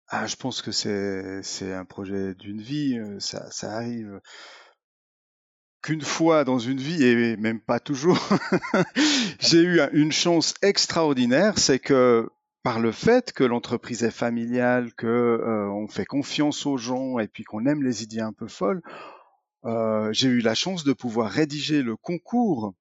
ah 0.09 0.27
je 0.27 0.35
pense 0.35 0.61
que 0.61 0.71
c'est 0.71 1.41
c'est 1.43 1.73
un 1.73 1.85
projet 1.85 2.35
d'une 2.35 2.61
vie 2.61 2.97
euh, 2.99 3.19
ça 3.19 3.49
ça 3.51 3.71
arrive 3.71 4.19
qu'une 5.83 6.01
fois 6.01 6.45
dans 6.45 6.59
une 6.59 6.79
vie 6.79 7.03
et 7.03 7.37
même 7.37 7.59
pas 7.59 7.79
toujours. 7.79 8.17
J'ai 9.39 9.61
eu 9.61 9.81
une 9.91 10.13
chance 10.13 10.55
extraordinaire 10.63 11.59
c'est 11.59 11.79
que 11.79 12.29
par 12.63 12.79
le 12.79 12.91
fait 12.91 13.33
que 13.33 13.43
l'entreprise 13.43 14.03
est 14.03 14.11
familiale, 14.11 14.93
que 14.93 15.07
euh, 15.07 15.69
on 15.69 15.87
fait 15.87 16.05
confiance 16.05 16.65
aux 16.65 16.77
gens 16.77 17.19
et 17.19 17.27
puis 17.27 17.43
qu'on 17.43 17.65
aime 17.65 17.83
les 17.83 18.03
idées 18.03 18.21
un 18.21 18.33
peu 18.33 18.47
folles, 18.47 18.81
euh, 19.65 20.11
j'ai 20.13 20.29
eu 20.29 20.39
la 20.39 20.55
chance 20.55 20.83
de 20.83 20.93
pouvoir 20.93 21.29
rédiger 21.29 21.83
le 21.83 21.95
concours 21.97 22.73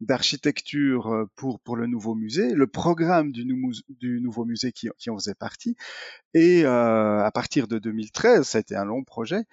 d'architecture 0.00 1.08
euh, 1.08 1.24
pour 1.36 1.60
pour 1.60 1.76
le 1.76 1.86
nouveau 1.86 2.14
musée, 2.14 2.54
le 2.54 2.66
programme 2.66 3.32
du, 3.32 3.44
du 3.88 4.20
nouveau 4.20 4.44
musée 4.44 4.72
qui, 4.72 4.88
qui, 4.98 5.10
en 5.10 5.18
faisait 5.18 5.34
partie, 5.34 5.76
et 6.34 6.64
euh, 6.64 7.24
à 7.24 7.30
partir 7.32 7.68
de 7.68 7.78
2013, 7.78 8.46
ça 8.46 8.58
a 8.58 8.60
été 8.60 8.76
un 8.76 8.84
long 8.84 9.04
projet 9.04 9.44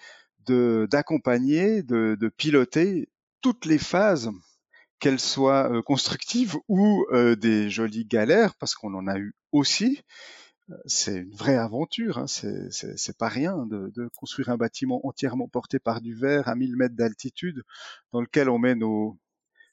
de 0.45 0.88
d'accompagner, 0.91 1.84
de, 1.84 2.17
de 2.19 2.30
piloter 2.30 3.10
toutes 3.41 3.65
les 3.65 3.78
phases 3.78 4.32
qu'elles 5.00 5.19
soient 5.19 5.71
euh, 5.71 5.82
constructives 5.82 6.56
ou 6.67 7.06
euh, 7.12 7.36
des 7.36 7.69
jolies 7.69 8.06
galères, 8.06 8.56
parce 8.56 8.76
qu'on 8.76 8.93
en 8.93 9.08
a 9.08 9.17
eu 9.17 9.34
aussi. 9.51 10.01
Euh, 10.69 10.75
c'est 10.86 11.15
une 11.21 11.36
vraie 11.36 11.55
aventure, 11.55 12.17
hein. 12.17 12.27
c'est 12.27 13.17
pas 13.17 13.29
rien 13.29 13.65
de, 13.65 13.91
de, 13.95 14.10
construire 14.17 14.49
un 14.49 14.57
bâtiment 14.57 15.05
entièrement 15.07 15.47
porté 15.47 15.79
par 15.79 16.01
du 16.01 16.13
verre 16.13 16.47
à 16.49 16.55
1000 16.55 16.75
mètres 16.75 16.95
d'altitude, 16.95 17.63
dans 18.12 18.21
lequel 18.21 18.49
on 18.49 18.60
met 18.60 18.75
nos, 18.75 19.17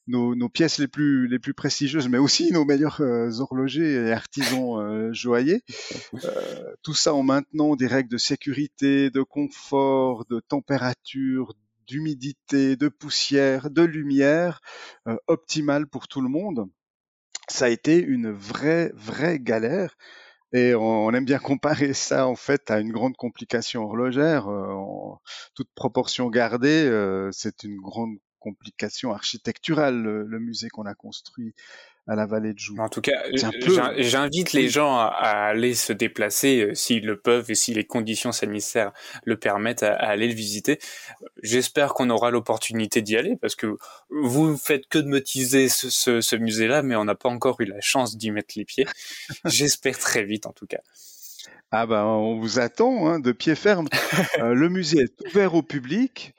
nos, 0.07 0.35
nos, 0.35 0.49
pièces 0.49 0.79
les 0.79 0.89
plus, 0.89 1.27
les 1.29 1.39
plus 1.39 1.55
prestigieuses, 1.55 2.09
mais 2.09 2.19
aussi 2.19 2.53
nos 2.53 2.65
meilleurs 2.65 3.01
horlogers 3.41 3.95
et 3.95 4.13
artisans 4.13 4.79
euh, 4.79 5.13
joailliers. 5.13 5.63
Euh, 6.25 6.75
tout 6.83 6.95
ça 6.95 7.15
en 7.15 7.23
maintenant 7.23 7.77
des 7.77 7.87
règles 7.87 8.11
de 8.11 8.19
sécurité, 8.19 9.11
de 9.11 9.23
confort, 9.23 10.25
de 10.27 10.41
température, 10.41 11.55
d'humidité, 11.87 12.77
de 12.77 12.89
poussière, 12.89 13.71
de 13.71 13.83
lumière 13.83 14.61
euh, 15.07 15.17
optimale 15.27 15.87
pour 15.87 16.09
tout 16.09 16.21
le 16.21 16.29
monde. 16.29 16.67
Ça 17.49 17.67
a 17.67 17.69
été 17.69 17.99
une 17.99 18.31
vraie, 18.31 18.91
vraie 18.95 19.39
galère. 19.39 19.97
Et 20.53 20.75
on, 20.75 21.11
aime 21.13 21.25
bien 21.25 21.39
comparer 21.41 21.95
ça 21.95 22.27
en 22.27 22.37
fait 22.37 22.71
à 22.71 22.81
une 22.81 22.93
grande 22.93 23.17
complication 23.17 23.83
horlogère. 23.85 24.49
Euh, 24.49 25.15
toute 25.55 25.69
proportion 25.75 26.31
gardée, 26.31 26.87
euh, 26.87 27.31
c'est 27.33 27.65
une 27.65 27.77
grande 27.77 28.17
complication 28.39 29.13
architecturale, 29.13 30.03
le 30.03 30.39
musée 30.39 30.69
qu'on 30.69 30.85
a 30.85 30.95
construit 30.95 31.55
à 32.07 32.15
la 32.15 32.27
vallée 32.27 32.53
de 32.53 32.59
Joux. 32.59 32.77
En 32.79 32.89
tout 32.89 33.01
cas, 33.01 33.23
j'invite 33.33 34.53
les 34.53 34.69
gens 34.69 34.99
à, 34.99 35.07
aller 35.49 35.75
se 35.75 35.93
déplacer 35.93 36.61
euh, 36.61 36.75
s'ils 36.75 37.05
le 37.05 37.19
peuvent 37.19 37.51
et 37.51 37.55
si 37.55 37.73
les 37.73 37.85
conditions 37.85 38.33
sanitaires 38.33 38.93
le 39.25 39.37
permettent 39.37 39.83
à, 39.83 39.95
aller 39.95 40.29
le 40.29 40.35
visiter. 40.35 40.79
J'espère 41.43 41.95
qu'on 41.95 42.11
aura 42.11 42.31
l'opportunité 42.31 43.01
d'y 43.03 43.17
aller 43.17 43.37
parce 43.41 43.57
que 43.57 43.77
vous 44.11 44.57
faites 44.57 44.87
que 44.89 44.99
de 44.99 45.09
me 45.09 45.23
teaser 45.23 45.69
ce, 45.69 46.21
ce, 46.21 46.37
musée-là, 46.37 46.83
mais 46.83 46.97
on 46.97 47.05
n'a 47.05 47.15
pas 47.15 47.29
encore 47.29 47.61
eu 47.61 47.65
la 47.65 47.81
chance 47.81 48.17
d'y 48.17 48.31
mettre 48.31 48.55
les 48.57 48.65
pieds. 48.65 48.87
J'espère 49.47 49.99
très 49.99 50.25
vite 50.25 50.47
en 50.47 50.53
tout 50.53 50.67
cas. 50.67 50.81
Ah 51.71 51.87
ben, 51.87 52.05
on 52.05 52.39
vous 52.39 52.61
attend 52.61 53.09
hein, 53.09 53.19
de 53.19 53.33
pied 53.33 53.55
ferme. 53.55 53.89
Euh, 54.41 54.53
le 54.55 54.69
musée 54.69 55.03
est 55.03 55.27
ouvert 55.27 55.55
au 55.55 55.63
public. 55.63 56.35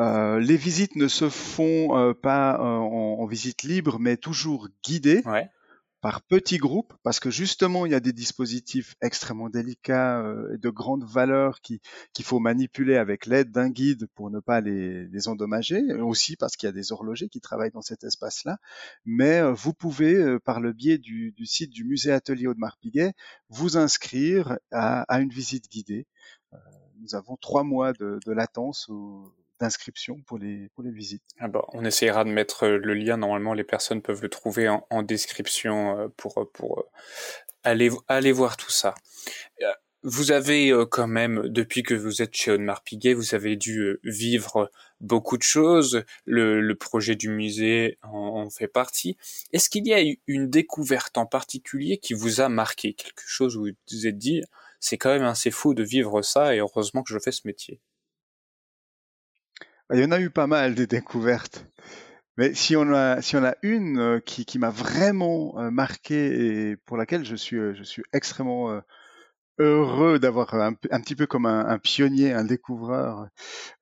Euh, 0.00 0.38
les 0.38 0.56
visites 0.56 0.96
ne 0.96 1.08
se 1.08 1.28
font 1.28 1.96
euh, 1.96 2.14
pas 2.14 2.56
euh, 2.56 2.62
en, 2.62 3.26
visite 3.26 3.62
libre, 3.62 3.98
mais 3.98 4.16
toujours 4.16 4.68
guidées. 4.84 5.22
par 6.00 6.22
petits 6.22 6.58
groupes, 6.58 6.94
parce 7.02 7.18
que 7.18 7.30
justement, 7.30 7.84
il 7.84 7.92
y 7.92 7.94
a 7.94 8.00
des 8.00 8.12
dispositifs 8.12 8.94
extrêmement 9.02 9.50
délicats 9.50 10.20
euh, 10.20 10.54
et 10.54 10.58
de 10.58 10.70
grande 10.70 11.04
valeur 11.04 11.60
qui 11.60 11.80
qu'il 12.12 12.24
faut 12.24 12.38
manipuler 12.38 12.96
avec 12.96 13.26
l'aide 13.26 13.50
d'un 13.50 13.68
guide 13.68 14.06
pour 14.14 14.30
ne 14.30 14.38
pas 14.38 14.60
les, 14.60 15.06
les 15.08 15.28
endommager, 15.28 15.92
aussi 15.94 16.36
parce 16.36 16.56
qu'il 16.56 16.68
y 16.68 16.70
a 16.70 16.72
des 16.72 16.92
horlogers 16.92 17.28
qui 17.28 17.40
travaillent 17.40 17.72
dans 17.72 17.82
cet 17.82 18.04
espace-là. 18.04 18.58
Mais 19.04 19.40
euh, 19.40 19.52
vous 19.52 19.74
pouvez, 19.74 20.14
euh, 20.14 20.38
par 20.38 20.60
le 20.60 20.72
biais 20.72 20.98
du, 20.98 21.32
du, 21.32 21.46
site 21.46 21.70
du 21.70 21.84
musée 21.84 22.12
Atelier 22.12 22.46
Audemars-Piguet, 22.46 23.12
vous 23.48 23.76
inscrire 23.76 24.58
à, 24.70 25.02
à, 25.02 25.20
une 25.20 25.30
visite 25.30 25.68
guidée. 25.68 26.06
nous 27.00 27.14
avons 27.14 27.36
trois 27.36 27.64
mois 27.64 27.92
de, 27.92 28.18
de 28.24 28.32
latence 28.32 28.88
d'inscription 29.60 30.20
pour 30.26 30.38
les, 30.38 30.68
pour 30.74 30.84
les 30.84 30.90
visites. 30.90 31.22
Ah 31.38 31.48
bah, 31.48 31.64
on 31.72 31.84
essayera 31.84 32.24
de 32.24 32.30
mettre 32.30 32.64
euh, 32.64 32.78
le 32.78 32.94
lien. 32.94 33.16
Normalement, 33.16 33.54
les 33.54 33.64
personnes 33.64 34.02
peuvent 34.02 34.22
le 34.22 34.28
trouver 34.28 34.68
en, 34.68 34.86
en 34.90 35.02
description 35.02 35.98
euh, 35.98 36.08
pour, 36.16 36.38
euh, 36.38 36.50
pour 36.52 36.84
aller, 37.64 37.90
aller 38.08 38.32
voir 38.32 38.56
tout 38.56 38.70
ça. 38.70 38.94
Vous 40.04 40.30
avez 40.30 40.72
quand 40.92 41.08
même, 41.08 41.48
depuis 41.48 41.82
que 41.82 41.92
vous 41.92 42.22
êtes 42.22 42.32
chez 42.32 42.52
Audemars 42.52 42.84
Piguet, 42.84 43.14
vous 43.14 43.34
avez 43.34 43.56
dû 43.56 43.98
vivre 44.04 44.70
beaucoup 45.00 45.36
de 45.36 45.42
choses. 45.42 46.04
Le, 46.24 46.60
le 46.60 46.74
projet 46.76 47.16
du 47.16 47.28
musée 47.28 47.98
en, 48.04 48.44
en 48.44 48.48
fait 48.48 48.68
partie. 48.68 49.16
Est-ce 49.52 49.68
qu'il 49.68 49.88
y 49.88 49.92
a 49.92 50.14
une 50.28 50.48
découverte 50.48 51.18
en 51.18 51.26
particulier 51.26 51.98
qui 51.98 52.14
vous 52.14 52.40
a 52.40 52.48
marqué? 52.48 52.94
Quelque 52.94 53.24
chose 53.26 53.56
où 53.56 53.64
vous 53.64 53.72
vous 53.90 54.06
êtes 54.06 54.18
dit, 54.18 54.40
c'est 54.78 54.98
quand 54.98 55.10
même 55.10 55.24
assez 55.24 55.50
fou 55.50 55.74
de 55.74 55.82
vivre 55.82 56.22
ça 56.22 56.54
et 56.54 56.60
heureusement 56.60 57.02
que 57.02 57.12
je 57.12 57.18
fais 57.18 57.32
ce 57.32 57.42
métier. 57.44 57.80
Il 59.92 60.00
y 60.00 60.04
en 60.04 60.10
a 60.10 60.20
eu 60.20 60.28
pas 60.28 60.46
mal 60.46 60.74
des 60.74 60.86
découvertes. 60.86 61.64
Mais 62.36 62.54
si 62.54 62.76
on 62.76 62.92
a, 62.92 63.20
a 63.20 63.54
une 63.62 63.98
euh, 63.98 64.20
qui, 64.20 64.58
m'a 64.58 64.70
vraiment 64.70 65.58
euh, 65.58 65.70
marqué 65.70 66.70
et 66.70 66.76
pour 66.76 66.96
laquelle 66.96 67.24
je 67.24 67.34
suis, 67.34 67.56
euh, 67.56 67.74
je 67.74 67.82
suis 67.82 68.02
extrêmement 68.12 68.80
heureux 69.58 70.18
d'avoir 70.18 70.54
un, 70.54 70.74
un, 70.90 71.00
petit 71.00 71.14
peu 71.14 71.26
comme 71.26 71.46
un, 71.46 71.66
un 71.66 71.78
pionnier, 71.78 72.32
un 72.32 72.44
découvreur, 72.44 73.28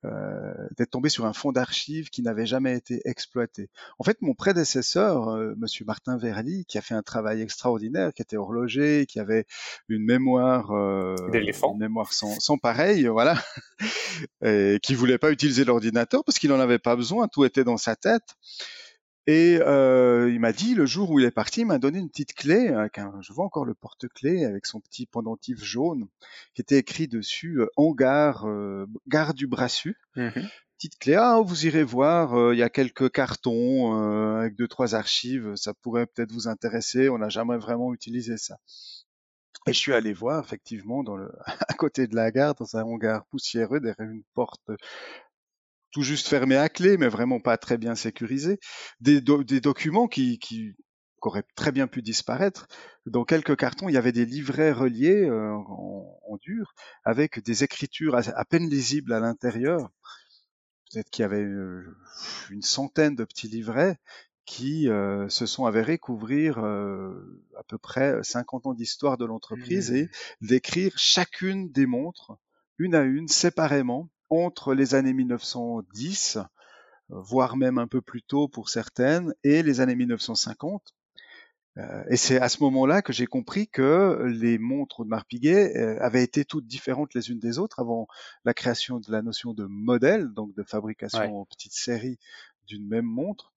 euh, 0.05 0.53
d'être 0.77 0.91
tombé 0.91 1.09
sur 1.09 1.25
un 1.25 1.33
fonds 1.33 1.51
d'archives 1.51 2.09
qui 2.09 2.21
n'avait 2.21 2.45
jamais 2.45 2.75
été 2.75 3.01
exploité. 3.05 3.69
En 3.99 4.03
fait, 4.03 4.17
mon 4.21 4.33
prédécesseur, 4.33 5.29
euh, 5.29 5.53
Monsieur 5.57 5.85
Martin 5.85 6.17
Verly, 6.17 6.65
qui 6.65 6.77
a 6.77 6.81
fait 6.81 6.95
un 6.95 7.03
travail 7.03 7.41
extraordinaire, 7.41 8.13
qui 8.13 8.21
était 8.21 8.37
horloger, 8.37 9.05
qui 9.07 9.19
avait 9.19 9.45
une 9.87 10.03
mémoire, 10.03 10.71
euh, 10.71 11.15
une 11.33 11.77
mémoire 11.77 12.13
sans, 12.13 12.39
sans 12.39 12.57
pareil, 12.57 13.07
voilà, 13.07 13.35
et 14.43 14.79
qui 14.81 14.95
voulait 14.95 15.17
pas 15.17 15.31
utiliser 15.31 15.63
l'ordinateur 15.63 16.23
parce 16.23 16.39
qu'il 16.39 16.49
n'en 16.49 16.59
avait 16.59 16.79
pas 16.79 16.95
besoin, 16.95 17.27
tout 17.27 17.45
était 17.45 17.63
dans 17.63 17.77
sa 17.77 17.95
tête. 17.95 18.35
Et 19.27 19.59
euh, 19.61 20.31
il 20.31 20.39
m'a 20.39 20.53
dit, 20.53 20.73
le 20.73 20.85
jour 20.85 21.11
où 21.11 21.19
il 21.19 21.25
est 21.25 21.31
parti, 21.31 21.61
il 21.61 21.65
m'a 21.65 21.79
donné 21.79 21.99
une 21.99 22.09
petite 22.09 22.33
clé, 22.33 22.69
avec 22.69 22.97
un, 22.97 23.13
je 23.21 23.33
vois 23.33 23.45
encore 23.45 23.65
le 23.65 23.73
porte-clé 23.73 24.45
avec 24.45 24.65
son 24.65 24.79
petit 24.79 25.05
pendentif 25.05 25.61
jaune, 25.61 26.07
qui 26.53 26.61
était 26.61 26.77
écrit 26.77 27.07
dessus 27.09 27.59
euh, 27.59 27.67
hangar, 27.75 28.47
euh, 28.47 28.85
gare 29.07 29.33
du 29.33 29.45
Brassus. 29.45 29.97
Mmh 30.15 30.39
petite 30.77 30.99
clé, 30.99 31.15
ah, 31.15 31.41
vous 31.43 31.65
irez 31.65 31.83
voir, 31.83 32.35
euh, 32.35 32.53
il 32.53 32.59
y 32.59 32.63
a 32.63 32.69
quelques 32.69 33.11
cartons 33.11 33.99
euh, 33.99 34.41
avec 34.41 34.55
deux, 34.55 34.67
trois 34.67 34.93
archives, 34.93 35.55
ça 35.55 35.73
pourrait 35.73 36.05
peut-être 36.05 36.31
vous 36.31 36.47
intéresser, 36.47 37.09
on 37.09 37.17
n'a 37.17 37.29
jamais 37.29 37.57
vraiment 37.57 37.93
utilisé 37.95 38.37
ça. 38.37 38.57
Et 39.65 39.73
je 39.73 39.79
suis 39.79 39.93
allé 39.93 40.13
voir, 40.13 40.43
effectivement, 40.43 41.03
dans 41.03 41.17
le, 41.17 41.31
à 41.67 41.73
côté 41.73 42.05
de 42.05 42.15
la 42.15 42.31
gare, 42.31 42.53
dans 42.53 42.77
un 42.77 42.83
hangar 42.83 43.25
poussiéreux, 43.25 43.79
derrière 43.79 44.09
une 44.11 44.23
porte 44.35 44.69
tout 45.97 46.03
juste 46.03 46.27
fermé 46.27 46.55
à 46.55 46.69
clé, 46.69 46.95
mais 46.95 47.07
vraiment 47.07 47.39
pas 47.39 47.57
très 47.57 47.79
bien 47.79 47.95
sécurisé, 47.95 48.59
des, 49.01 49.19
des 49.19 49.61
documents 49.61 50.07
qui, 50.07 50.37
qui, 50.37 50.75
auraient 51.23 51.45
très 51.55 51.71
bien 51.71 51.87
pu 51.87 52.03
disparaître. 52.03 52.67
Dans 53.07 53.25
quelques 53.25 53.55
cartons, 53.55 53.89
il 53.89 53.95
y 53.95 53.97
avait 53.97 54.11
des 54.11 54.23
livrets 54.23 54.71
reliés 54.71 55.25
euh, 55.25 55.53
en, 55.53 56.19
en, 56.21 56.37
dur, 56.37 56.75
avec 57.03 57.43
des 57.43 57.63
écritures 57.63 58.13
à, 58.15 58.45
peine 58.45 58.69
lisibles 58.69 59.11
à 59.11 59.19
l'intérieur. 59.19 59.89
Peut-être 60.91 61.09
qu'il 61.09 61.23
y 61.23 61.25
avait 61.25 61.41
euh, 61.41 61.97
une 62.51 62.61
centaine 62.61 63.15
de 63.15 63.23
petits 63.23 63.47
livrets 63.47 63.97
qui 64.45 64.89
euh, 64.89 65.27
se 65.29 65.47
sont 65.47 65.65
avérés 65.65 65.97
couvrir 65.97 66.59
euh, 66.59 67.43
à 67.57 67.63
peu 67.63 67.79
près 67.79 68.21
50 68.21 68.67
ans 68.67 68.73
d'histoire 68.75 69.17
de 69.17 69.25
l'entreprise 69.25 69.91
mmh. 69.91 69.95
et 69.95 70.09
décrire 70.41 70.93
chacune 70.95 71.71
des 71.71 71.87
montres, 71.87 72.37
une 72.77 72.93
à 72.93 73.01
une, 73.01 73.27
séparément, 73.27 74.11
entre 74.29 74.73
les 74.73 74.95
années 74.95 75.13
1910, 75.13 76.39
voire 77.09 77.57
même 77.57 77.77
un 77.77 77.87
peu 77.87 78.01
plus 78.01 78.21
tôt 78.21 78.47
pour 78.47 78.69
certaines, 78.69 79.33
et 79.43 79.63
les 79.63 79.79
années 79.81 79.95
1950. 79.95 80.93
Euh, 81.77 82.03
et 82.09 82.17
c'est 82.17 82.39
à 82.39 82.49
ce 82.49 82.63
moment-là 82.63 83.01
que 83.01 83.13
j'ai 83.13 83.27
compris 83.27 83.67
que 83.67 84.23
les 84.25 84.57
montres 84.57 85.03
de 85.03 85.09
Marpiguet 85.09 85.77
euh, 85.77 85.97
avaient 86.01 86.23
été 86.23 86.43
toutes 86.43 86.65
différentes 86.65 87.13
les 87.13 87.29
unes 87.29 87.39
des 87.39 87.59
autres 87.59 87.79
avant 87.79 88.07
la 88.45 88.55
création 88.55 88.99
de 88.99 89.11
la 89.11 89.21
notion 89.21 89.53
de 89.53 89.65
modèle, 89.65 90.29
donc 90.29 90.55
de 90.55 90.63
fabrication 90.63 91.41
en 91.41 91.45
petite 91.45 91.73
série 91.73 92.17
d'une 92.65 92.87
même 92.87 93.05
montre, 93.05 93.53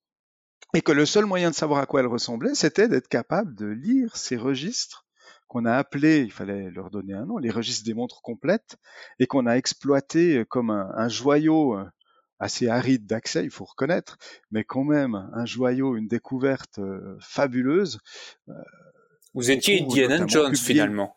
et 0.75 0.83
que 0.83 0.93
le 0.93 1.07
seul 1.07 1.25
moyen 1.25 1.51
de 1.51 1.55
savoir 1.55 1.81
à 1.81 1.87
quoi 1.87 2.01
elle 2.01 2.07
ressemblait, 2.07 2.55
c'était 2.55 2.89
d'être 2.89 3.09
capable 3.09 3.55
de 3.55 3.67
lire 3.67 4.17
ces 4.17 4.37
registres 4.37 5.07
qu'on 5.51 5.65
a 5.65 5.75
appelé, 5.75 6.21
il 6.21 6.31
fallait 6.31 6.71
leur 6.71 6.91
donner 6.91 7.13
un 7.13 7.27
nom, 7.27 7.37
les 7.37 7.51
registres 7.51 7.85
des 7.85 7.93
montres 7.93 8.23
complètes, 8.23 8.77
et 9.19 9.27
qu'on 9.27 9.47
a 9.47 9.55
exploité 9.55 10.39
euh, 10.39 10.45
comme 10.45 10.71
un, 10.71 10.93
un 10.97 11.09
joyau 11.09 11.77
euh, 11.77 11.85
assez 12.39 12.69
aride 12.69 13.05
d'accès, 13.05 13.43
il 13.43 13.51
faut 13.51 13.65
reconnaître, 13.65 14.17
mais 14.53 14.63
quand 14.63 14.85
même 14.85 15.29
un 15.35 15.45
joyau, 15.45 15.97
une 15.97 16.07
découverte 16.07 16.79
euh, 16.79 17.17
fabuleuse. 17.21 17.99
Vous 19.35 19.51
étiez 19.51 19.83
Indiana 19.83 20.25
Jones 20.29 20.55
finalement. 20.55 21.17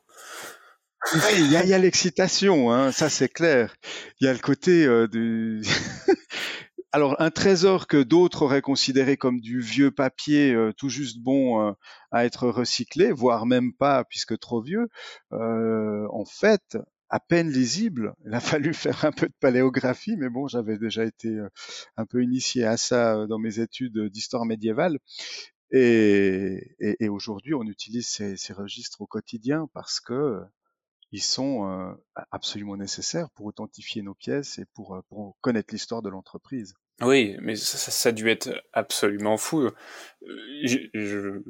Il 1.35 1.51
y 1.51 1.55
a, 1.55 1.75
a 1.75 1.77
l'excitation, 1.77 2.71
hein, 2.71 2.91
ça 2.91 3.09
c'est 3.09 3.29
clair. 3.29 3.75
Il 4.19 4.25
y 4.25 4.27
a 4.27 4.33
le 4.33 4.39
côté 4.39 4.85
euh, 4.85 5.07
du 5.07 5.61
alors 6.93 7.19
un 7.19 7.32
trésor 7.32 7.88
que 7.88 8.01
d'autres 8.01 8.43
auraient 8.43 8.62
considéré 8.62 9.17
comme 9.17 9.41
du 9.41 9.60
vieux 9.60 9.89
papier 9.89 10.53
euh, 10.53 10.71
tout 10.73 10.89
juste 10.89 11.19
bon 11.19 11.60
euh, 11.60 11.73
à 12.12 12.23
être 12.23 12.47
recyclé, 12.47 13.12
voire 13.12 13.47
même 13.47 13.73
pas 13.73 14.03
puisque 14.06 14.38
trop 14.38 14.62
vieux, 14.62 14.88
euh, 15.34 16.08
en 16.12 16.23
fait 16.25 16.77
à 17.10 17.19
peine 17.19 17.49
lisible. 17.49 18.13
Il 18.25 18.34
a 18.36 18.39
fallu 18.39 18.73
faire 18.75 19.06
un 19.06 19.12
peu 19.12 19.27
de 19.27 19.34
paléographie, 19.39 20.15
mais 20.17 20.29
bon, 20.29 20.47
j'avais 20.47 20.77
déjà 20.77 21.03
été 21.03 21.36
un 21.97 22.06
peu 22.06 22.23
initié 22.23 22.63
à 22.65 22.77
ça 22.77 23.25
dans 23.27 23.39
mes 23.39 23.60
études 23.60 23.99
d'histoire 24.10 24.45
médiévale. 24.45 24.99
Et, 25.71 26.75
et, 26.79 26.95
et 27.06 27.10
aujourd'hui, 27.10 27.56
on 27.56 27.63
utilise 27.63 28.08
ces, 28.08 28.38
ces, 28.38 28.53
registres 28.53 29.01
au 29.01 29.08
quotidien 29.08 29.67
parce 29.73 29.99
que 29.99 30.39
ils 31.12 31.21
sont 31.23 31.67
euh, 31.69 31.93
absolument 32.32 32.77
nécessaires 32.77 33.29
pour 33.32 33.45
authentifier 33.47 34.01
nos 34.01 34.15
pièces 34.15 34.60
et 34.60 34.65
pour, 34.73 35.01
pour 35.10 35.38
connaître 35.41 35.73
l'histoire 35.73 36.01
de 36.01 36.10
l'entreprise. 36.10 36.73
Oui, 37.01 37.36
mais 37.41 37.56
ça, 37.56 37.77
ça, 37.91 38.10
a 38.10 38.12
dû 38.12 38.29
être 38.29 38.49
absolument 38.71 39.38
fou. 39.38 39.69
Euh, 40.23 41.43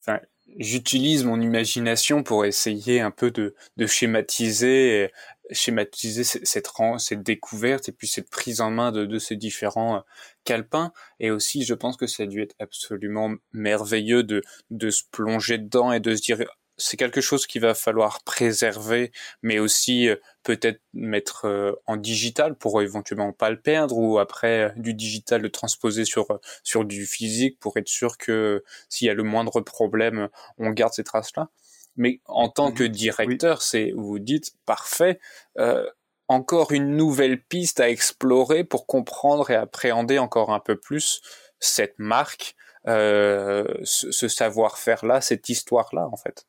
enfin, 0.00 0.20
j'utilise 0.58 1.24
mon 1.24 1.40
imagination 1.40 2.22
pour 2.22 2.44
essayer 2.44 3.00
un 3.00 3.10
peu 3.10 3.30
de, 3.30 3.54
de 3.76 3.86
schématiser, 3.86 5.10
schématiser 5.50 6.24
cette, 6.24 6.70
cette 6.98 7.22
découverte 7.22 7.88
et 7.88 7.92
puis 7.92 8.06
cette 8.06 8.30
prise 8.30 8.60
en 8.60 8.70
main 8.70 8.92
de, 8.92 9.06
de 9.06 9.18
ces 9.18 9.36
différents 9.36 9.96
euh, 9.96 10.00
calepins. 10.44 10.92
Et 11.20 11.30
aussi, 11.30 11.64
je 11.64 11.74
pense 11.74 11.96
que 11.96 12.06
ça 12.06 12.22
a 12.22 12.26
dû 12.26 12.40
être 12.42 12.54
absolument 12.60 13.34
merveilleux 13.52 14.22
de, 14.22 14.42
de 14.70 14.90
se 14.90 15.02
plonger 15.10 15.58
dedans 15.58 15.92
et 15.92 16.00
de 16.00 16.14
se 16.14 16.22
dire 16.22 16.44
c'est 16.78 16.96
quelque 16.96 17.20
chose 17.20 17.46
qu'il 17.46 17.62
va 17.62 17.74
falloir 17.74 18.22
préserver, 18.24 19.12
mais 19.42 19.58
aussi 19.58 20.08
euh, 20.08 20.16
peut-être 20.42 20.80
mettre 20.92 21.46
euh, 21.46 21.72
en 21.86 21.96
digital 21.96 22.54
pour 22.56 22.82
éventuellement 22.82 23.32
pas 23.32 23.50
le 23.50 23.60
perdre, 23.60 23.96
ou 23.96 24.18
après 24.18 24.64
euh, 24.64 24.70
du 24.76 24.94
digital 24.94 25.42
le 25.42 25.50
transposer 25.50 26.04
sur 26.04 26.26
sur 26.62 26.84
du 26.84 27.06
physique 27.06 27.58
pour 27.60 27.76
être 27.76 27.88
sûr 27.88 28.18
que 28.18 28.62
s'il 28.88 29.06
y 29.06 29.10
a 29.10 29.14
le 29.14 29.22
moindre 29.22 29.60
problème, 29.60 30.28
on 30.58 30.70
garde 30.70 30.92
ces 30.92 31.04
traces-là. 31.04 31.48
Mais 31.96 32.20
en 32.26 32.48
tant 32.48 32.72
que 32.72 32.84
directeur, 32.84 33.62
c'est 33.62 33.92
vous 33.96 34.18
dites 34.18 34.52
parfait. 34.66 35.18
Euh, 35.58 35.88
encore 36.28 36.72
une 36.72 36.96
nouvelle 36.96 37.42
piste 37.42 37.80
à 37.80 37.88
explorer 37.88 38.64
pour 38.64 38.86
comprendre 38.86 39.50
et 39.50 39.54
appréhender 39.54 40.18
encore 40.18 40.52
un 40.52 40.60
peu 40.60 40.76
plus 40.76 41.20
cette 41.60 41.98
marque, 41.98 42.56
euh, 42.88 43.64
ce, 43.84 44.10
ce 44.10 44.28
savoir-faire-là, 44.28 45.20
cette 45.20 45.48
histoire-là, 45.48 46.08
en 46.12 46.16
fait. 46.16 46.46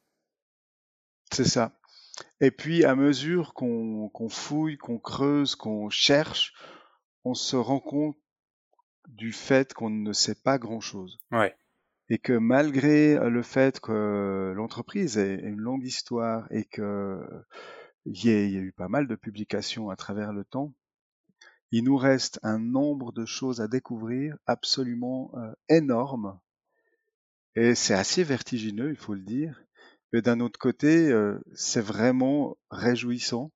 C'est 1.32 1.46
ça. 1.46 1.74
Et 2.42 2.52
puis, 2.52 2.84
à 2.84 2.96
mesure 2.96 3.54
qu'on 3.54 4.30
fouille, 4.30 4.78
qu'on 4.78 5.00
creuse, 5.00 5.56
qu'on 5.56 5.90
cherche, 5.90 6.54
on 7.24 7.34
se 7.34 7.56
rend 7.56 7.80
compte 7.80 8.18
du 9.08 9.32
fait 9.32 9.74
qu'on 9.74 9.90
ne 9.90 10.14
sait 10.14 10.36
pas 10.36 10.58
grand-chose. 10.58 11.20
Ouais. 11.32 11.56
Et 12.10 12.18
que 12.18 12.34
malgré 12.34 13.18
le 13.30 13.42
fait 13.42 13.80
que 13.80 14.54
l'entreprise 14.56 15.18
ait 15.18 15.36
une 15.36 15.60
longue 15.60 15.86
histoire 15.86 16.48
et 16.52 16.64
que 16.66 17.22
il 18.06 18.24
y, 18.24 18.30
ait, 18.30 18.50
y, 18.50 18.58
a 18.58 18.62
eu 18.62 18.72
pas 18.72 18.88
mal 18.88 19.08
de 19.08 19.16
publications 19.16 19.90
à 19.90 19.98
travers 19.98 20.32
le 20.32 20.46
temps, 20.46 20.74
il 21.72 21.84
nous 21.84 21.98
reste 21.98 22.40
un 22.44 22.60
nombre 22.60 23.12
de 23.12 23.26
choses 23.26 23.60
à 23.60 23.68
découvrir 23.68 24.38
absolument 24.46 25.32
euh, 25.36 25.52
énorme 25.68 26.40
Et 27.56 27.76
c'est 27.76 27.94
assez 27.94 28.24
vertigineux, 28.24 28.92
il 28.92 28.96
faut 28.96 29.14
le 29.14 29.24
dire. 29.24 29.62
Mais 30.14 30.22
d'un 30.22 30.40
autre 30.40 30.60
côté, 30.60 31.10
euh, 31.10 31.40
c'est 31.54 31.82
vraiment 31.82 32.58
réjouissant 32.72 33.52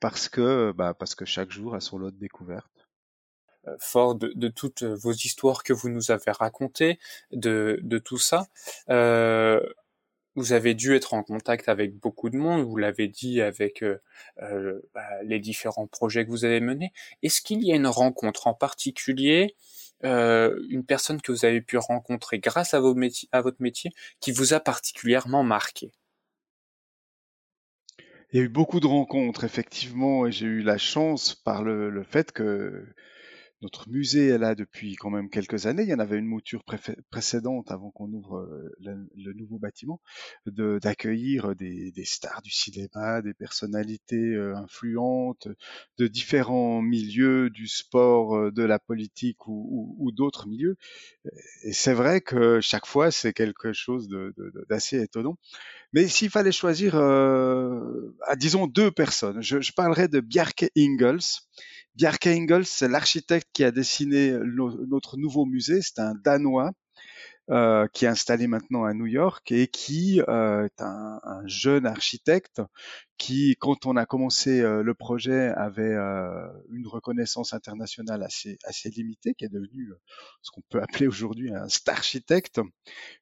parce 0.00 0.28
que, 0.28 0.72
bah, 0.72 0.94
parce 0.94 1.14
que 1.14 1.24
chaque 1.24 1.50
jour 1.50 1.74
a 1.74 1.80
son 1.80 1.98
lot 1.98 2.10
de 2.10 2.18
découvertes. 2.18 2.86
Euh, 3.68 3.76
fort 3.78 4.14
de, 4.14 4.48
toutes 4.48 4.82
vos 4.82 5.12
histoires 5.12 5.62
que 5.62 5.72
vous 5.72 5.88
nous 5.88 6.10
avez 6.10 6.30
racontées, 6.30 6.98
de, 7.32 7.78
de 7.82 7.98
tout 7.98 8.18
ça, 8.18 8.46
euh, 8.90 9.60
vous 10.36 10.52
avez 10.52 10.74
dû 10.74 10.94
être 10.94 11.14
en 11.14 11.22
contact 11.22 11.68
avec 11.68 11.94
beaucoup 11.94 12.28
de 12.28 12.36
monde, 12.36 12.64
vous 12.64 12.76
l'avez 12.76 13.08
dit 13.08 13.40
avec 13.40 13.82
euh, 13.82 14.02
euh 14.42 14.80
bah, 14.94 15.22
les 15.22 15.38
différents 15.38 15.86
projets 15.86 16.24
que 16.24 16.30
vous 16.30 16.44
avez 16.44 16.60
menés. 16.60 16.92
Est-ce 17.22 17.40
qu'il 17.40 17.62
y 17.64 17.72
a 17.72 17.76
une 17.76 17.86
rencontre 17.86 18.46
en 18.46 18.54
particulier, 18.54 19.54
euh, 20.04 20.58
une 20.68 20.84
personne 20.84 21.20
que 21.20 21.32
vous 21.32 21.44
avez 21.44 21.60
pu 21.60 21.76
rencontrer 21.76 22.38
grâce 22.38 22.74
à, 22.74 22.80
votre 22.80 22.98
métier 23.60 23.90
qui 24.20 24.32
vous 24.32 24.54
a 24.54 24.60
particulièrement 24.60 25.44
marqué. 25.44 25.92
Il 28.32 28.38
y 28.38 28.40
a 28.40 28.44
eu 28.44 28.48
beaucoup 28.48 28.80
de 28.80 28.86
rencontres, 28.86 29.44
effectivement, 29.44 30.26
et 30.26 30.32
j'ai 30.32 30.46
eu 30.46 30.62
la 30.62 30.78
chance 30.78 31.34
par 31.34 31.62
le 31.62 32.02
fait 32.02 32.32
que 32.32 32.84
notre 33.64 33.88
musée 33.88 34.28
est 34.28 34.38
là 34.38 34.54
depuis 34.54 34.94
quand 34.94 35.08
même 35.08 35.30
quelques 35.30 35.64
années. 35.64 35.84
Il 35.84 35.88
y 35.88 35.94
en 35.94 35.98
avait 35.98 36.18
une 36.18 36.26
mouture 36.26 36.64
précédente 37.10 37.70
avant 37.70 37.90
qu'on 37.90 38.12
ouvre 38.12 38.36
euh, 38.36 38.70
le, 39.16 39.32
nouveau 39.32 39.58
bâtiment, 39.58 40.02
d'accueillir 40.46 41.56
des, 41.56 41.92
stars 42.04 42.42
du 42.42 42.50
cinéma, 42.50 43.22
des 43.22 43.32
personnalités 43.32 44.34
euh, 44.34 44.54
influentes 44.54 45.48
de 45.96 46.06
différents 46.06 46.82
milieux, 46.82 47.48
du 47.48 47.66
sport, 47.66 48.36
euh, 48.36 48.50
de 48.52 48.62
la 48.62 48.78
politique 48.78 49.46
ou, 49.46 50.10
d'autres 50.14 50.46
milieux. 50.46 50.76
Et 51.62 51.72
c'est 51.72 51.94
vrai 51.94 52.20
que 52.20 52.60
chaque 52.60 52.86
fois, 52.86 53.10
c'est 53.10 53.32
quelque 53.32 53.72
chose 53.72 54.08
d'assez 54.68 55.00
étonnant. 55.00 55.38
Mais 55.94 56.06
s'il 56.06 56.28
fallait 56.28 56.52
choisir, 56.52 56.92
disons, 58.36 58.66
deux 58.66 58.90
personnes, 58.90 59.40
je, 59.42 59.60
je 59.60 59.72
parlerai 59.72 60.08
de 60.08 60.20
Bjarke 60.20 60.66
Ingels, 60.76 61.40
Bjarke 61.96 62.26
Ingels, 62.26 62.66
c'est 62.66 62.88
l'architecte 62.88 63.48
qui 63.52 63.64
a 63.64 63.70
dessiné 63.70 64.32
notre 64.88 65.16
nouveau 65.16 65.46
musée. 65.46 65.80
C'est 65.80 66.00
un 66.00 66.14
Danois 66.14 66.72
euh, 67.50 67.86
qui 67.92 68.06
est 68.06 68.08
installé 68.08 68.46
maintenant 68.46 68.84
à 68.84 68.94
New 68.94 69.04
York 69.04 69.52
et 69.52 69.66
qui 69.66 70.22
euh, 70.28 70.64
est 70.64 70.80
un, 70.80 71.20
jeune 71.44 71.84
architecte 71.84 72.62
qui, 73.18 73.56
quand 73.60 73.84
on 73.84 73.96
a 73.96 74.06
commencé 74.06 74.62
euh, 74.62 74.82
le 74.82 74.94
projet, 74.94 75.48
avait 75.48 75.94
une 76.70 76.86
reconnaissance 76.86 77.52
internationale 77.52 78.22
assez, 78.22 78.56
assez 78.64 78.88
limitée, 78.88 79.34
qui 79.34 79.44
est 79.44 79.52
devenu 79.52 79.92
ce 80.40 80.52
qu'on 80.52 80.62
peut 80.70 80.80
appeler 80.82 81.06
aujourd'hui 81.06 81.52
un 81.52 81.68
star 81.68 81.96
architecte, 81.96 82.60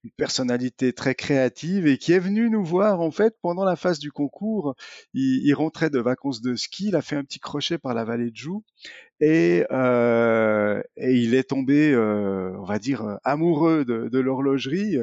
une 0.04 0.12
personnalité 0.12 0.92
très 0.92 1.16
créative 1.16 1.88
et 1.88 1.98
qui 1.98 2.12
est 2.12 2.18
venu 2.20 2.48
nous 2.48 2.64
voir 2.64 3.00
en 3.00 3.10
fait 3.10 3.36
pendant 3.42 3.64
la 3.64 3.74
phase 3.74 3.98
du 3.98 4.12
concours. 4.12 4.76
Il, 5.14 5.42
il 5.44 5.52
rentrait 5.52 5.90
de 5.90 5.98
vacances 5.98 6.40
de 6.40 6.54
ski, 6.54 6.88
il 6.88 6.96
a 6.96 7.02
fait 7.02 7.16
un 7.16 7.24
petit 7.24 7.40
crochet 7.40 7.76
par 7.76 7.92
la 7.92 8.04
vallée 8.04 8.30
de 8.30 8.36
Joux 8.36 8.64
et, 9.22 9.64
euh, 9.70 10.82
et, 10.96 11.12
il 11.12 11.34
est 11.34 11.44
tombé, 11.44 11.92
euh, 11.92 12.52
on 12.58 12.64
va 12.64 12.78
dire, 12.78 13.18
amoureux 13.22 13.84
de, 13.84 14.08
de 14.08 14.18
l'horlogerie 14.18 14.98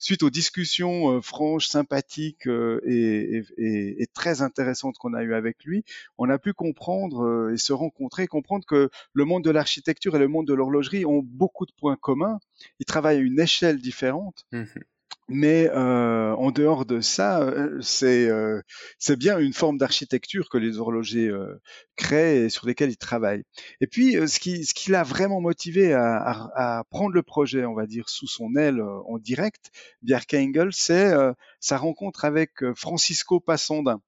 suite 0.00 0.24
aux 0.24 0.30
discussions 0.30 1.12
euh, 1.12 1.20
franches, 1.20 1.68
sympathiques 1.68 2.48
euh, 2.48 2.80
et, 2.84 3.44
et, 3.58 4.02
et, 4.02 4.06
très 4.08 4.42
intéressantes 4.42 4.96
qu'on 4.98 5.14
a 5.14 5.22
eues 5.22 5.34
avec 5.34 5.62
lui. 5.64 5.84
On 6.18 6.28
a 6.30 6.38
pu 6.38 6.52
comprendre 6.52 7.22
euh, 7.24 7.54
et 7.54 7.58
se 7.58 7.72
rencontrer, 7.72 8.26
comprendre 8.26 8.64
que 8.66 8.90
le 9.12 9.24
monde 9.24 9.44
de 9.44 9.50
l'architecture 9.50 10.16
et 10.16 10.18
le 10.18 10.26
monde 10.26 10.48
de 10.48 10.54
l'horlogerie 10.54 11.04
ont 11.04 11.22
beaucoup 11.22 11.66
de 11.66 11.72
points 11.78 11.96
communs. 11.96 12.40
Ils 12.80 12.86
travaillent 12.86 13.18
à 13.18 13.20
une 13.20 13.38
échelle 13.38 13.78
différente. 13.78 14.46
Mmh 14.50 14.64
mais 15.30 15.70
euh, 15.70 16.34
en 16.34 16.50
dehors 16.50 16.84
de 16.84 17.00
ça, 17.00 17.40
euh, 17.40 17.78
c'est 17.80 18.28
euh, 18.28 18.60
bien 19.16 19.38
une 19.38 19.52
forme 19.52 19.78
d'architecture 19.78 20.48
que 20.48 20.58
les 20.58 20.78
horlogers 20.78 21.28
euh, 21.28 21.60
créent 21.96 22.44
et 22.44 22.48
sur 22.50 22.66
lesquels 22.66 22.90
ils 22.90 22.96
travaillent. 22.96 23.44
Et 23.80 23.86
puis, 23.86 24.16
euh, 24.16 24.26
ce 24.26 24.40
qui 24.40 24.64
ce 24.64 24.74
qui 24.74 24.90
l'a 24.90 25.04
vraiment 25.04 25.40
motivé 25.40 25.92
à, 25.94 26.16
à, 26.16 26.78
à, 26.78 26.84
prendre 26.90 27.14
le 27.14 27.22
projet, 27.22 27.64
on 27.64 27.74
va 27.74 27.86
dire, 27.86 28.08
sous 28.08 28.26
son 28.26 28.56
aile 28.56 28.82
en 28.82 29.18
direct, 29.18 29.70
Bjarke 30.02 30.34
Engel, 30.34 30.70
c'est 30.72 31.12
sa 31.60 31.78
rencontre 31.78 32.24
avec 32.24 32.50
Francisco 32.74 33.40
Passandin. 33.40 34.00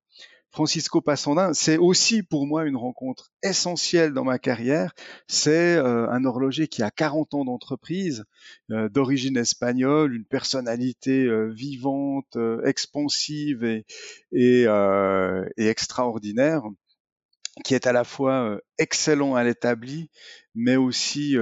Francisco 0.52 1.00
Passandin, 1.00 1.54
c'est 1.54 1.78
aussi 1.78 2.22
pour 2.22 2.46
moi 2.46 2.66
une 2.66 2.76
rencontre 2.76 3.32
essentielle 3.42 4.12
dans 4.12 4.24
ma 4.24 4.38
carrière. 4.38 4.92
C'est 5.26 5.76
euh, 5.76 6.10
un 6.10 6.26
horloger 6.26 6.68
qui 6.68 6.82
a 6.82 6.90
40 6.90 7.32
ans 7.32 7.44
d'entreprise, 7.46 8.24
euh, 8.70 8.90
d'origine 8.90 9.38
espagnole, 9.38 10.14
une 10.14 10.26
personnalité 10.26 11.24
euh, 11.24 11.46
vivante, 11.46 12.36
expansive 12.64 13.64
et, 13.64 13.86
et, 14.32 14.64
et, 15.56 15.66
extraordinaire, 15.66 16.62
qui 17.64 17.74
est 17.74 17.86
à 17.86 17.92
la 17.92 18.04
fois 18.04 18.60
excellent 18.76 19.34
à 19.34 19.44
l'établi, 19.44 20.10
mais 20.54 20.76
aussi 20.76 21.34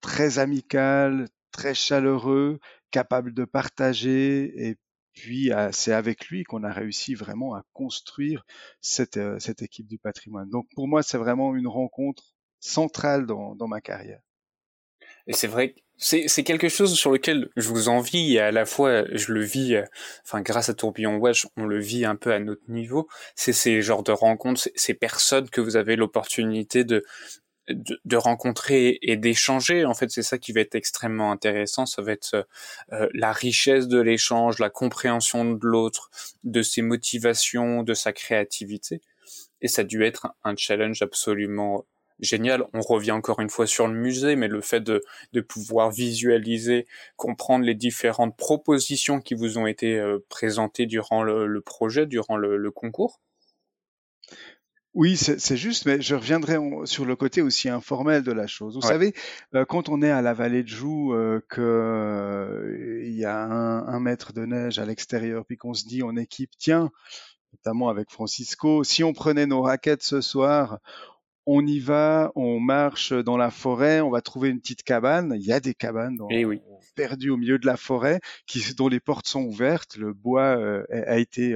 très 0.00 0.38
amical, 0.38 1.28
très 1.50 1.74
chaleureux, 1.74 2.60
capable 2.92 3.34
de 3.34 3.44
partager 3.44 4.68
et 4.68 4.76
puis 5.18 5.50
c'est 5.72 5.92
avec 5.92 6.28
lui 6.28 6.44
qu'on 6.44 6.62
a 6.62 6.72
réussi 6.72 7.14
vraiment 7.14 7.54
à 7.54 7.64
construire 7.72 8.46
cette, 8.80 9.16
euh, 9.16 9.36
cette 9.40 9.62
équipe 9.62 9.88
du 9.88 9.98
patrimoine. 9.98 10.48
Donc 10.48 10.68
pour 10.76 10.86
moi, 10.86 11.02
c'est 11.02 11.18
vraiment 11.18 11.56
une 11.56 11.66
rencontre 11.66 12.36
centrale 12.60 13.26
dans, 13.26 13.56
dans 13.56 13.66
ma 13.66 13.80
carrière. 13.80 14.20
Et 15.26 15.32
c'est 15.32 15.48
vrai 15.48 15.72
que 15.72 15.80
c'est 15.96 16.44
quelque 16.44 16.68
chose 16.68 16.94
sur 16.94 17.10
lequel 17.10 17.50
je 17.56 17.68
vous 17.68 17.88
envie 17.88 18.36
et 18.36 18.40
à 18.40 18.52
la 18.52 18.64
fois 18.64 19.04
je 19.10 19.32
le 19.32 19.42
vis, 19.42 19.74
euh, 19.74 19.84
enfin 20.24 20.40
grâce 20.40 20.68
à 20.68 20.74
Tourbillon 20.74 21.16
Watch, 21.16 21.48
on 21.56 21.66
le 21.66 21.80
vit 21.80 22.04
un 22.04 22.14
peu 22.14 22.32
à 22.32 22.38
notre 22.38 22.62
niveau. 22.68 23.08
C'est 23.34 23.52
ces 23.52 23.82
genres 23.82 24.04
de 24.04 24.12
rencontres, 24.12 24.68
ces 24.76 24.94
personnes 24.94 25.50
que 25.50 25.60
vous 25.60 25.74
avez 25.74 25.96
l'opportunité 25.96 26.84
de 26.84 27.04
de, 27.70 28.16
rencontrer 28.16 28.98
et 29.02 29.16
d'échanger. 29.16 29.84
En 29.84 29.94
fait, 29.94 30.10
c'est 30.10 30.22
ça 30.22 30.38
qui 30.38 30.52
va 30.52 30.60
être 30.60 30.74
extrêmement 30.74 31.32
intéressant. 31.32 31.86
Ça 31.86 32.02
va 32.02 32.12
être 32.12 32.46
euh, 32.92 33.08
la 33.14 33.32
richesse 33.32 33.88
de 33.88 34.00
l'échange, 34.00 34.58
la 34.58 34.70
compréhension 34.70 35.44
de 35.44 35.66
l'autre, 35.66 36.10
de 36.44 36.62
ses 36.62 36.82
motivations, 36.82 37.82
de 37.82 37.94
sa 37.94 38.12
créativité. 38.12 39.00
Et 39.60 39.68
ça 39.68 39.82
a 39.82 39.84
dû 39.84 40.04
être 40.04 40.28
un 40.44 40.56
challenge 40.56 41.02
absolument 41.02 41.84
génial. 42.20 42.64
On 42.72 42.80
revient 42.80 43.12
encore 43.12 43.40
une 43.40 43.50
fois 43.50 43.66
sur 43.66 43.86
le 43.86 43.94
musée, 43.94 44.36
mais 44.36 44.48
le 44.48 44.60
fait 44.60 44.80
de, 44.80 45.02
de 45.32 45.40
pouvoir 45.40 45.90
visualiser, 45.90 46.86
comprendre 47.16 47.64
les 47.64 47.74
différentes 47.74 48.36
propositions 48.36 49.20
qui 49.20 49.34
vous 49.34 49.58
ont 49.58 49.66
été 49.66 49.98
euh, 49.98 50.18
présentées 50.28 50.86
durant 50.86 51.22
le, 51.22 51.60
projet, 51.60 52.06
durant 52.06 52.36
le 52.36 52.70
concours. 52.70 53.20
Oui, 54.94 55.16
c'est 55.16 55.56
juste, 55.56 55.86
mais 55.86 56.00
je 56.00 56.14
reviendrai 56.14 56.56
sur 56.84 57.04
le 57.04 57.14
côté 57.14 57.42
aussi 57.42 57.68
informel 57.68 58.22
de 58.22 58.32
la 58.32 58.46
chose. 58.46 58.74
Vous 58.74 58.82
savez, 58.82 59.12
euh, 59.54 59.64
quand 59.64 59.88
on 59.90 60.00
est 60.02 60.10
à 60.10 60.22
la 60.22 60.32
vallée 60.32 60.62
de 60.62 60.68
Joux, 60.68 61.12
euh, 61.12 61.40
qu'il 61.52 61.62
euh, 61.62 63.02
y 63.04 63.24
a 63.24 63.38
un, 63.38 64.00
mètre 64.00 64.32
de 64.32 64.46
neige 64.46 64.78
à 64.78 64.86
l'extérieur, 64.86 65.44
puis 65.44 65.56
qu'on 65.58 65.74
se 65.74 65.86
dit 65.86 66.02
on 66.02 66.16
équipe, 66.16 66.50
tiens, 66.58 66.90
notamment 67.52 67.90
avec 67.90 68.10
Francisco, 68.10 68.82
si 68.82 69.04
on 69.04 69.12
prenait 69.12 69.46
nos 69.46 69.60
raquettes 69.60 70.02
ce 70.02 70.22
soir, 70.22 70.78
on 71.44 71.66
y 71.66 71.80
va, 71.80 72.32
on 72.34 72.58
marche 72.58 73.12
dans 73.12 73.36
la 73.36 73.50
forêt, 73.50 74.00
on 74.00 74.10
va 74.10 74.22
trouver 74.22 74.48
une 74.48 74.60
petite 74.60 74.82
cabane. 74.82 75.34
Il 75.36 75.46
y 75.46 75.52
a 75.52 75.60
des 75.60 75.74
cabanes 75.74 76.16
dans, 76.16 76.28
eh 76.30 76.44
perdues 76.96 77.30
au 77.30 77.36
milieu 77.36 77.58
de 77.58 77.66
la 77.66 77.76
forêt, 77.76 78.20
qui, 78.46 78.74
dont 78.74 78.88
les 78.88 79.00
portes 79.00 79.28
sont 79.28 79.44
ouvertes. 79.44 79.96
Le 79.96 80.12
bois 80.12 80.58
a, 80.90 81.18
été, 81.18 81.54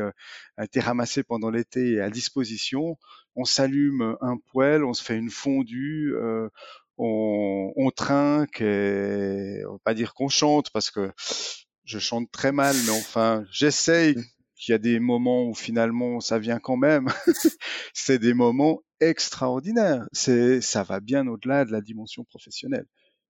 a 0.56 0.64
été 0.64 0.80
ramassé 0.80 1.24
pendant 1.24 1.50
l'été 1.50 1.94
et 1.94 2.00
à 2.00 2.10
disposition 2.10 2.96
on 3.36 3.44
s'allume 3.44 4.16
un 4.20 4.36
poêle, 4.52 4.84
on 4.84 4.92
se 4.92 5.02
fait 5.02 5.16
une 5.16 5.30
fondue, 5.30 6.14
euh, 6.14 6.48
on, 6.98 7.72
on, 7.76 7.90
trinque, 7.90 8.60
et, 8.60 9.62
on 9.66 9.72
va 9.72 9.78
pas 9.84 9.94
dire 9.94 10.14
qu'on 10.14 10.28
chante 10.28 10.70
parce 10.70 10.90
que 10.90 11.10
je 11.84 11.98
chante 11.98 12.30
très 12.30 12.52
mal, 12.52 12.76
mais 12.86 12.92
enfin 12.92 13.44
j'essaye. 13.50 14.16
Il 14.68 14.70
y 14.70 14.74
a 14.74 14.78
des 14.78 15.00
moments 15.00 15.48
où 15.48 15.54
finalement 15.54 16.20
ça 16.20 16.38
vient 16.38 16.60
quand 16.60 16.76
même. 16.76 17.08
c'est 17.94 18.20
des 18.20 18.32
moments 18.32 18.80
extraordinaires. 19.00 20.06
C'est 20.12 20.60
ça 20.60 20.84
va 20.84 21.00
bien 21.00 21.26
au-delà 21.26 21.64
de 21.64 21.72
la 21.72 21.80
dimension 21.80 22.22
professionnelle. 22.24 22.86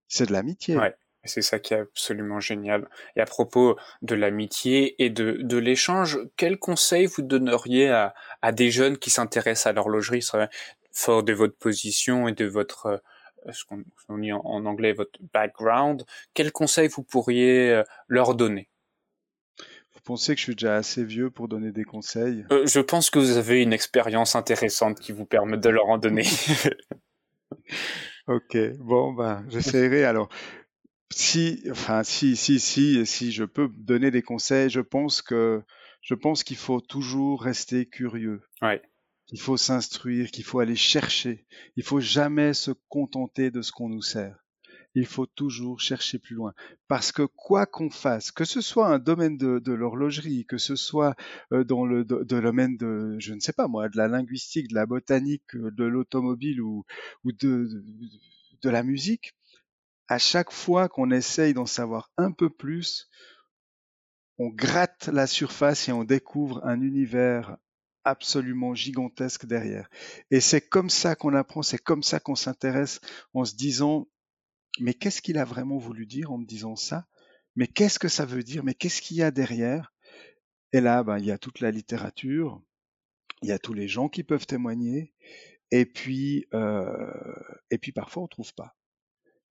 C'est 0.07 0.27
de 0.27 0.33
l'amitié. 0.33 0.75
C'est 1.25 1.41
ça 1.41 1.59
qui 1.59 1.73
est 1.73 1.79
absolument 1.79 2.39
génial. 2.39 2.87
Et 3.15 3.21
à 3.21 3.25
propos 3.25 3.77
de 4.01 4.15
l'amitié 4.15 5.01
et 5.03 5.09
de, 5.09 5.37
de 5.41 5.57
l'échange, 5.57 6.19
quel 6.35 6.59
conseil 6.59 7.05
vous 7.05 7.21
donneriez 7.21 7.89
à, 7.89 8.13
à 8.41 8.51
des 8.51 8.71
jeunes 8.71 8.97
qui 8.97 9.09
s'intéressent 9.09 9.67
à 9.67 9.73
l'horlogerie, 9.73 10.25
fort 10.91 11.23
de 11.23 11.33
votre 11.33 11.57
position 11.57 12.27
et 12.27 12.33
de 12.33 12.45
votre, 12.45 13.01
euh, 13.47 13.51
ce 13.51 13.63
qu'on 13.65 14.17
dit 14.17 14.31
en, 14.31 14.65
anglais, 14.65 14.93
votre 14.93 15.19
background, 15.33 16.03
quel 16.33 16.51
conseil 16.51 16.87
vous 16.87 17.03
pourriez 17.03 17.71
euh, 17.71 17.83
leur 18.07 18.35
donner? 18.35 18.69
Vous 19.93 20.01
pensez 20.03 20.33
que 20.33 20.39
je 20.39 20.43
suis 20.43 20.55
déjà 20.55 20.75
assez 20.75 21.03
vieux 21.03 21.29
pour 21.29 21.47
donner 21.47 21.71
des 21.71 21.83
conseils? 21.83 22.45
Euh, 22.51 22.65
Je 22.65 22.79
pense 22.79 23.09
que 23.09 23.19
vous 23.19 23.37
avez 23.37 23.61
une 23.61 23.73
expérience 23.73 24.35
intéressante 24.35 24.99
qui 24.99 25.11
vous 25.11 25.25
permet 25.25 25.57
de 25.57 25.69
leur 25.69 25.87
en 25.87 25.97
donner. 25.97 26.25
ok, 28.27 28.57
bon, 28.79 29.13
bah, 29.13 29.43
j'essaierai 29.49 30.03
alors 30.03 30.29
si, 31.17 31.63
enfin, 31.69 32.03
si, 32.03 32.35
si, 32.35 32.59
si, 32.59 33.05
si 33.05 33.31
je 33.31 33.43
peux 33.43 33.69
donner 33.77 34.11
des 34.11 34.21
conseils, 34.21 34.69
je 34.69 34.81
pense 34.81 35.21
que, 35.21 35.61
je 36.01 36.13
pense 36.13 36.43
qu'il 36.43 36.57
faut 36.57 36.81
toujours 36.81 37.41
rester 37.41 37.85
curieux. 37.85 38.41
Ouais. 38.61 38.81
Il 39.31 39.39
faut 39.39 39.57
s'instruire, 39.57 40.29
qu'il 40.31 40.43
faut 40.43 40.59
aller 40.59 40.75
chercher. 40.75 41.45
Il 41.75 41.83
faut 41.83 42.01
jamais 42.01 42.53
se 42.53 42.71
contenter 42.89 43.51
de 43.51 43.61
ce 43.61 43.71
qu'on 43.71 43.89
nous 43.89 44.01
sert. 44.01 44.37
Il 44.95 45.07
faut 45.07 45.25
toujours 45.25 45.79
chercher 45.79 46.19
plus 46.19 46.35
loin. 46.35 46.53
Parce 46.87 47.11
que 47.11 47.23
quoi 47.23 47.65
qu'on 47.65 47.89
fasse, 47.89 48.31
que 48.31 48.45
ce 48.45 48.61
soit 48.61 48.87
un 48.87 48.99
domaine 48.99 49.37
de, 49.37 49.73
l'horlogerie, 49.73 50.45
que 50.45 50.59
ce 50.59 50.75
soit 50.75 51.15
euh, 51.51 51.63
dans 51.63 51.85
le 51.85 52.03
domaine 52.03 52.77
de, 52.77 53.15
je 53.19 53.33
ne 53.33 53.39
sais 53.39 53.53
pas 53.53 53.67
moi, 53.67 53.89
de 53.89 53.97
la 53.97 54.07
linguistique, 54.07 54.67
de 54.67 54.75
la 54.75 54.85
botanique, 54.85 55.55
euh, 55.55 55.71
de 55.71 55.83
l'automobile 55.85 56.61
ou, 56.61 56.85
ou 57.23 57.31
de, 57.31 57.83
de 58.61 58.69
la 58.69 58.83
musique, 58.83 59.33
à 60.13 60.19
chaque 60.19 60.51
fois 60.51 60.89
qu'on 60.89 61.09
essaye 61.09 61.55
d'en 61.55 61.65
savoir 61.65 62.11
un 62.17 62.31
peu 62.31 62.51
plus, 62.51 63.09
on 64.37 64.49
gratte 64.49 65.07
la 65.07 65.25
surface 65.25 65.89
et 65.89 65.91
on 65.91 66.03
découvre 66.03 66.63
un 66.63 66.81
univers 66.81 67.57
absolument 68.03 68.75
gigantesque 68.75 69.47
derrière. 69.47 69.89
Et 70.29 70.39
c'est 70.39 70.61
comme 70.61 70.91
ça 70.91 71.15
qu'on 71.15 71.33
apprend, 71.33 71.63
c'est 71.63 71.79
comme 71.79 72.03
ça 72.03 72.19
qu'on 72.19 72.35
s'intéresse 72.35 73.01
en 73.33 73.43
se 73.43 73.55
disant, 73.55 74.07
mais 74.79 74.93
qu'est-ce 74.93 75.23
qu'il 75.23 75.39
a 75.39 75.45
vraiment 75.45 75.79
voulu 75.79 76.05
dire 76.05 76.31
en 76.31 76.37
me 76.37 76.45
disant 76.45 76.75
ça? 76.75 77.07
Mais 77.55 77.65
qu'est-ce 77.65 77.97
que 77.97 78.07
ça 78.07 78.25
veut 78.25 78.43
dire? 78.43 78.63
Mais 78.63 78.75
qu'est-ce 78.75 79.01
qu'il 79.01 79.17
y 79.17 79.23
a 79.23 79.31
derrière? 79.31 79.93
Et 80.73 80.81
là, 80.81 81.01
ben, 81.03 81.17
il 81.17 81.25
y 81.25 81.31
a 81.31 81.39
toute 81.39 81.59
la 81.59 81.71
littérature, 81.71 82.61
il 83.41 83.49
y 83.49 83.51
a 83.51 83.57
tous 83.57 83.73
les 83.73 83.87
gens 83.87 84.09
qui 84.09 84.23
peuvent 84.23 84.45
témoigner, 84.45 85.11
et 85.71 85.87
puis, 85.87 86.45
euh, 86.53 87.33
et 87.71 87.79
puis 87.79 87.91
parfois 87.91 88.21
on 88.21 88.27
trouve 88.27 88.53
pas. 88.53 88.75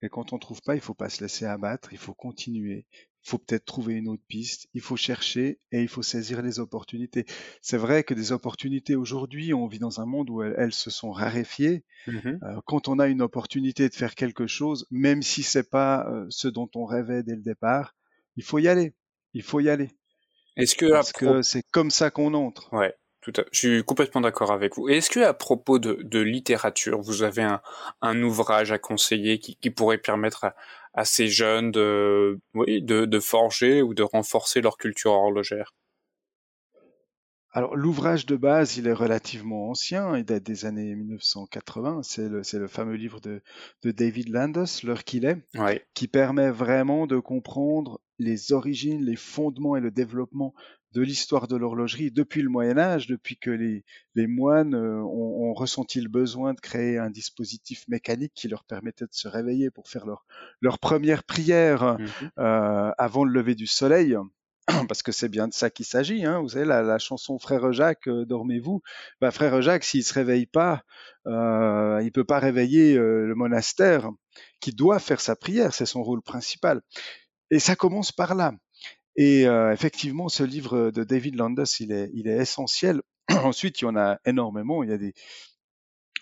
Et 0.03 0.09
quand 0.09 0.33
on 0.33 0.37
trouve 0.37 0.61
pas, 0.61 0.75
il 0.75 0.81
faut 0.81 0.93
pas 0.93 1.07
se 1.07 1.23
laisser 1.23 1.45
abattre, 1.45 1.93
il 1.93 1.97
faut 1.97 2.13
continuer. 2.13 2.85
Il 3.25 3.29
faut 3.29 3.37
peut-être 3.37 3.63
trouver 3.63 3.93
une 3.93 4.09
autre 4.09 4.23
piste, 4.27 4.67
il 4.73 4.81
faut 4.81 4.97
chercher 4.97 5.61
et 5.71 5.81
il 5.81 5.87
faut 5.87 6.01
saisir 6.01 6.41
les 6.41 6.59
opportunités. 6.59 7.25
C'est 7.61 7.77
vrai 7.77 8.03
que 8.03 8.13
des 8.13 8.33
opportunités 8.33 8.97
aujourd'hui, 8.97 9.53
on 9.53 9.65
vit 9.65 9.79
dans 9.79 10.01
un 10.01 10.05
monde 10.05 10.29
où 10.29 10.43
elles, 10.43 10.73
se 10.73 10.89
sont 10.89 11.13
raréfiées. 11.13 11.85
Mmh 12.07 12.19
euh, 12.43 12.59
quand 12.65 12.89
on 12.89 12.99
a 12.99 13.07
une 13.07 13.21
opportunité 13.21 13.87
de 13.87 13.93
faire 13.95 14.15
quelque 14.15 14.45
chose, 14.45 14.85
même 14.91 15.21
si 15.21 15.41
c'est 15.41 15.69
pas 15.69 16.05
euh, 16.09 16.25
ce 16.29 16.49
dont 16.49 16.69
on 16.75 16.83
rêvait 16.83 17.23
dès 17.23 17.35
le 17.35 17.41
départ, 17.41 17.95
il 18.35 18.43
faut 18.43 18.59
y 18.59 18.67
aller. 18.67 18.93
Il 19.33 19.41
faut 19.41 19.61
y 19.61 19.69
aller. 19.69 19.89
Est-ce 20.57 20.75
que 20.75 20.91
parce 20.91 21.13
que 21.13 21.41
c'est 21.43 21.63
comme 21.71 21.91
ça 21.91 22.11
qu'on 22.11 22.33
entre. 22.33 22.73
Ouais. 22.73 22.93
Je 23.25 23.57
suis 23.57 23.83
complètement 23.83 24.21
d'accord 24.21 24.51
avec 24.51 24.75
vous. 24.75 24.89
Est-ce 24.89 25.09
que 25.09 25.19
à 25.19 25.33
propos 25.33 25.79
de, 25.79 26.19
littérature, 26.19 27.01
vous 27.01 27.23
avez 27.23 27.47
un, 28.01 28.23
ouvrage 28.23 28.71
à 28.71 28.79
conseiller 28.79 29.39
qui, 29.39 29.69
pourrait 29.69 29.97
permettre 29.97 30.53
à, 30.93 31.05
ces 31.05 31.27
jeunes 31.27 31.71
de, 31.71 32.39
oui, 32.53 32.81
de, 32.81 33.19
forger 33.19 33.81
ou 33.81 33.93
de 33.93 34.03
renforcer 34.03 34.61
leur 34.61 34.77
culture 34.77 35.11
horlogère? 35.11 35.73
Alors 37.55 37.75
l'ouvrage 37.75 38.25
de 38.25 38.35
base, 38.35 38.77
il 38.77 38.87
est 38.87 38.93
relativement 38.93 39.69
ancien, 39.69 40.17
il 40.17 40.25
date 40.25 40.41
des 40.41 40.65
années 40.65 40.95
1980. 40.95 42.01
C'est 42.01 42.27
le, 42.27 42.41
le, 42.51 42.67
fameux 42.67 42.95
livre 42.95 43.19
de, 43.21 43.41
David 43.83 44.29
Landis, 44.29 44.81
L'heure 44.83 45.03
qu'il 45.03 45.25
est, 45.25 45.37
qui 45.93 46.07
permet 46.07 46.49
vraiment 46.49 47.05
de 47.05 47.19
comprendre 47.19 48.01
les 48.17 48.53
origines, 48.53 49.05
les 49.05 49.15
fondements 49.15 49.75
et 49.75 49.81
le 49.81 49.91
développement 49.91 50.55
de 50.93 51.01
l'histoire 51.01 51.47
de 51.47 51.55
l'horlogerie 51.55 52.11
depuis 52.11 52.41
le 52.41 52.49
Moyen 52.49 52.77
Âge, 52.77 53.07
depuis 53.07 53.37
que 53.37 53.49
les, 53.49 53.83
moines 54.27 54.75
euh, 54.75 55.01
ont, 55.01 55.53
ressenti 55.53 56.01
le 56.01 56.09
besoin 56.09 56.53
de 56.53 56.59
créer 56.59 56.97
un 56.97 57.09
dispositif 57.09 57.87
mécanique 57.87 58.33
qui 58.33 58.47
leur 58.47 58.63
permettait 58.63 59.05
de 59.05 59.13
se 59.13 59.27
réveiller 59.27 59.69
pour 59.69 59.87
faire 59.87 60.05
leur, 60.05 60.25
leur 60.61 60.79
première 60.79 61.23
prière 61.23 61.97
mmh 61.99 62.05
euh, 62.39 62.91
avant 62.97 63.23
le 63.23 63.31
lever 63.31 63.55
du 63.55 63.67
soleil. 63.67 64.17
Parce 64.87 65.03
que 65.03 65.11
c'est 65.11 65.29
bien 65.29 65.47
de 65.47 65.53
ça 65.53 65.69
qu'il 65.69 65.85
s'agit. 65.85 66.25
Hein. 66.25 66.39
Vous 66.39 66.49
savez, 66.49 66.65
la, 66.65 66.97
chanson 66.97 67.37
Frère 67.37 67.73
Jacques, 67.73 68.07
euh, 68.07 68.25
dormez-vous. 68.25 68.81
Bah, 69.19 69.31
Frère 69.31 69.61
Jacques, 69.61 69.83
s'il 69.83 70.03
se 70.03 70.13
réveille 70.13 70.45
pas, 70.45 70.83
euh, 71.27 72.01
il 72.03 72.11
peut 72.11 72.23
pas 72.23 72.39
réveiller 72.39 72.95
le 72.95 73.33
monastère 73.35 74.09
qui 74.61 74.71
doit 74.71 74.99
faire 74.99 75.19
sa 75.19 75.35
prière. 75.35 75.73
C'est 75.73 75.85
son 75.85 76.03
rôle 76.03 76.21
principal. 76.21 76.81
Et 77.51 77.59
ça 77.59 77.75
commence 77.75 78.11
par 78.11 78.35
là. 78.35 78.53
Et 79.15 79.47
euh, 79.47 79.71
effectivement, 79.71 80.29
ce 80.29 80.43
livre 80.43 80.91
de 80.91 81.03
David 81.03 81.35
Landis, 81.35 81.77
il 81.79 81.91
est, 81.91 82.09
il 82.13 82.27
est 82.27 82.37
essentiel. 82.37 83.01
Ensuite, 83.29 83.81
il 83.81 83.85
y 83.85 83.87
en 83.87 83.95
a 83.95 84.19
énormément. 84.25 84.83
Il 84.83 84.89
y 84.89 84.93
a 84.93 84.97
des, 84.97 85.13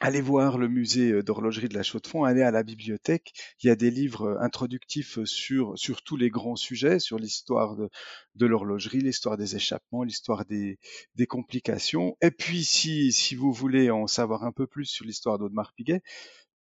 Allez 0.04 0.22
voir 0.22 0.58
le 0.58 0.68
musée 0.68 1.12
euh, 1.12 1.22
d'horlogerie 1.24 1.70
de 1.70 1.76
la 1.76 1.84
Chaux-de-Fonds, 1.84 2.24
allez 2.24 2.42
à 2.42 2.50
la 2.50 2.64
bibliothèque. 2.64 3.34
Il 3.62 3.68
y 3.68 3.70
a 3.70 3.76
des 3.76 3.92
livres 3.92 4.36
introductifs 4.42 5.24
sur, 5.26 5.78
sur 5.78 6.02
tous 6.02 6.18
les 6.18 6.32
grands 6.32 6.56
sujets, 6.56 6.98
sur 6.98 7.20
l'histoire 7.20 7.76
de, 7.76 7.88
de 8.34 8.46
l'horlogerie, 8.48 9.00
l'histoire 9.02 9.38
des 9.38 9.56
échappements, 9.56 10.04
l'histoire 10.04 10.44
des, 10.46 10.80
des 11.16 11.28
complications. 11.28 12.18
Et 12.22 12.32
puis, 12.32 12.64
si, 12.64 13.12
si 13.12 13.36
vous 13.36 13.54
voulez 13.54 13.92
en 13.92 14.08
savoir 14.08 14.44
un 14.44 14.52
peu 14.52 14.66
plus 14.66 14.86
sur 14.86 15.06
l'histoire 15.06 15.38
d'Audemars 15.38 15.72
Piguet, 15.76 16.02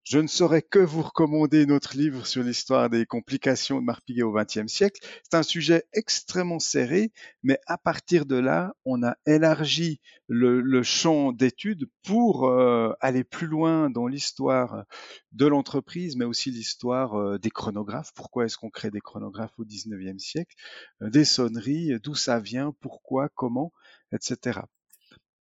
je 0.03 0.17
ne 0.17 0.27
saurais 0.27 0.63
que 0.63 0.79
vous 0.79 1.03
recommander 1.03 1.65
notre 1.65 1.95
livre 1.95 2.25
sur 2.25 2.43
l'histoire 2.43 2.89
des 2.89 3.05
complications 3.05 3.79
de 3.79 3.85
Marpiguet 3.85 4.23
au 4.23 4.33
XXe 4.33 4.67
siècle. 4.67 4.99
C'est 5.23 5.37
un 5.37 5.43
sujet 5.43 5.83
extrêmement 5.93 6.59
serré, 6.59 7.11
mais 7.43 7.59
à 7.67 7.77
partir 7.77 8.25
de 8.25 8.35
là, 8.35 8.73
on 8.83 9.03
a 9.03 9.15
élargi 9.27 9.99
le, 10.27 10.81
champ 10.83 11.31
d'études 11.31 11.87
pour 12.03 12.47
euh, 12.47 12.93
aller 12.99 13.23
plus 13.23 13.47
loin 13.47 13.89
dans 13.89 14.07
l'histoire 14.07 14.85
de 15.33 15.45
l'entreprise, 15.45 16.15
mais 16.15 16.25
aussi 16.25 16.49
l'histoire 16.49 17.15
euh, 17.15 17.37
des 17.37 17.51
chronographes. 17.51 18.11
Pourquoi 18.15 18.45
est-ce 18.45 18.57
qu'on 18.57 18.69
crée 18.71 18.89
des 18.89 19.01
chronographes 19.01 19.53
au 19.59 19.65
XIXe 19.65 20.21
siècle? 20.21 20.55
Euh, 21.03 21.09
Des 21.09 21.25
sonneries, 21.25 21.99
d'où 22.01 22.15
ça 22.15 22.39
vient, 22.39 22.73
pourquoi, 22.81 23.29
comment, 23.29 23.71
etc. 24.11 24.61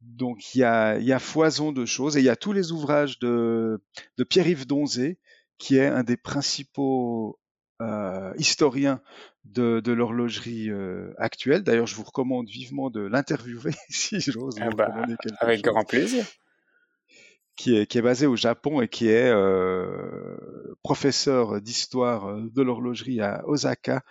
Donc 0.00 0.54
il 0.54 0.58
y 0.58 0.64
a, 0.64 0.98
y 0.98 1.12
a, 1.12 1.18
foison 1.18 1.72
de 1.72 1.84
choses 1.84 2.16
et 2.16 2.20
il 2.20 2.24
y 2.24 2.28
a 2.28 2.36
tous 2.36 2.52
les 2.52 2.72
ouvrages 2.72 3.18
de, 3.18 3.82
de 4.18 4.24
Pierre-Yves 4.24 4.66
Donzé, 4.66 5.18
qui 5.58 5.76
est 5.76 5.86
un 5.86 6.02
des 6.02 6.16
principaux 6.16 7.38
euh, 7.82 8.32
historiens 8.38 9.02
de, 9.44 9.80
de 9.80 9.92
l'horlogerie 9.92 10.70
euh, 10.70 11.12
actuelle. 11.18 11.62
D'ailleurs, 11.62 11.86
je 11.86 11.94
vous 11.94 12.04
recommande 12.04 12.48
vivement 12.48 12.90
de 12.90 13.00
l'interviewer 13.00 13.72
si 13.90 14.20
j'ose. 14.20 14.56
Ah 14.60 14.70
bah, 14.70 14.94
avec 15.40 15.62
grand 15.62 15.84
plaisir. 15.84 16.24
Qui 17.54 17.76
est, 17.76 17.86
qui 17.86 17.96
est, 17.96 18.02
basé 18.02 18.26
au 18.26 18.36
Japon 18.36 18.82
et 18.82 18.88
qui 18.88 19.08
est 19.08 19.30
euh, 19.30 20.36
professeur 20.82 21.62
d'histoire 21.62 22.36
de 22.36 22.62
l'horlogerie 22.62 23.22
à 23.22 23.46
Osaka 23.46 24.02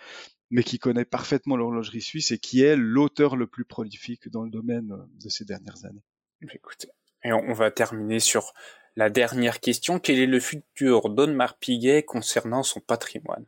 mais 0.50 0.62
qui 0.62 0.78
connaît 0.78 1.04
parfaitement 1.04 1.56
l'horlogerie 1.56 2.02
suisse 2.02 2.30
et 2.30 2.38
qui 2.38 2.62
est 2.62 2.76
l'auteur 2.76 3.36
le 3.36 3.46
plus 3.46 3.64
prolifique 3.64 4.28
dans 4.28 4.42
le 4.42 4.50
domaine 4.50 4.92
euh, 4.92 5.04
de 5.22 5.28
ces 5.28 5.44
dernières 5.44 5.84
années. 5.84 6.04
Écoutez, 6.52 6.88
et 7.24 7.32
on 7.32 7.52
va 7.52 7.70
terminer 7.70 8.20
sur 8.20 8.52
la 8.94 9.10
dernière 9.10 9.60
question. 9.60 9.98
Quel 9.98 10.18
est 10.18 10.26
le 10.26 10.40
futur 10.40 11.10
d'Onmar 11.10 11.58
Piguet 11.58 12.04
concernant 12.04 12.62
son 12.62 12.80
patrimoine? 12.80 13.44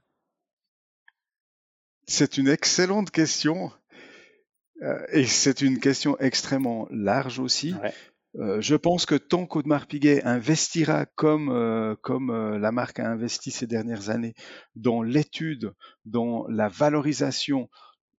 C'est 2.07 2.39
une 2.39 2.49
excellente 2.49 3.11
question. 3.11 3.71
Euh, 4.83 5.05
et 5.13 5.27
c'est 5.27 5.61
une 5.61 5.81
question 5.81 6.19
extrêmement 6.19 6.87
large 6.91 7.39
aussi. 7.39 7.75
Euh, 8.37 8.61
je 8.61 8.77
pense 8.77 9.07
que 9.07 9.15
tant 9.15 9.47
qu'Audemars 9.47 9.87
Piguet 9.87 10.23
investira 10.25 11.07
comme, 11.07 11.49
euh, 11.51 11.97
comme 12.03 12.31
euh, 12.31 12.59
la 12.59 12.73
marque 12.73 13.01
a 13.01 13.11
investi 13.11 13.51
ces 13.51 13.67
dernières 13.67 14.11
années 14.11 14.35
dans 14.77 15.03
l'étude, 15.03 15.73
dans 16.05 16.47
la 16.49 16.69
valorisation 16.69 17.71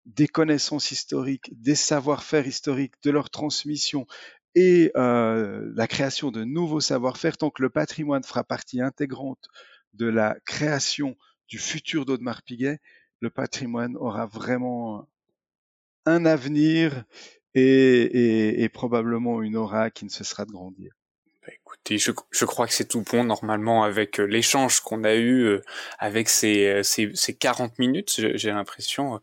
des 0.05 0.27
connaissances 0.27 0.91
historiques, 0.91 1.51
des 1.51 1.75
savoir-faire 1.75 2.47
historiques, 2.47 2.95
de 3.03 3.11
leur 3.11 3.29
transmission 3.29 4.07
et 4.55 4.91
la 4.95 5.87
création 5.87 6.31
de 6.31 6.43
nouveaux 6.43 6.79
savoir-faire, 6.79 7.37
tant 7.37 7.51
que 7.51 7.61
le 7.61 7.69
patrimoine 7.69 8.23
fera 8.23 8.43
partie 8.43 8.81
intégrante 8.81 9.47
de 9.93 10.07
la 10.07 10.35
création 10.45 11.15
du 11.47 11.59
futur 11.59 12.05
d'Audemars 12.05 12.41
Piguet, 12.41 12.79
le 13.21 13.29
patrimoine 13.29 13.95
aura 13.97 14.25
vraiment 14.25 15.07
un 16.05 16.25
avenir 16.25 17.05
et, 17.55 18.69
probablement 18.73 19.41
une 19.41 19.55
aura 19.55 19.89
qui 19.89 20.05
ne 20.05 20.09
cessera 20.09 20.45
de 20.45 20.51
grandir. 20.51 20.93
Bah, 21.41 21.53
écoutez, 21.53 21.97
je, 21.97 22.11
je, 22.31 22.45
crois 22.45 22.67
que 22.67 22.73
c'est 22.73 22.87
tout 22.87 23.01
bon 23.01 23.23
normalement 23.23 23.83
avec 23.83 24.19
euh, 24.19 24.25
l'échange 24.25 24.81
qu'on 24.81 25.03
a 25.03 25.15
eu 25.15 25.43
euh, 25.43 25.61
avec 25.97 26.27
ces, 26.27 26.67
euh, 26.67 26.83
ces, 26.83 27.11
ces 27.13 27.35
40 27.35 27.79
minutes. 27.79 28.13
J'ai 28.35 28.51
l'impression, 28.51 29.19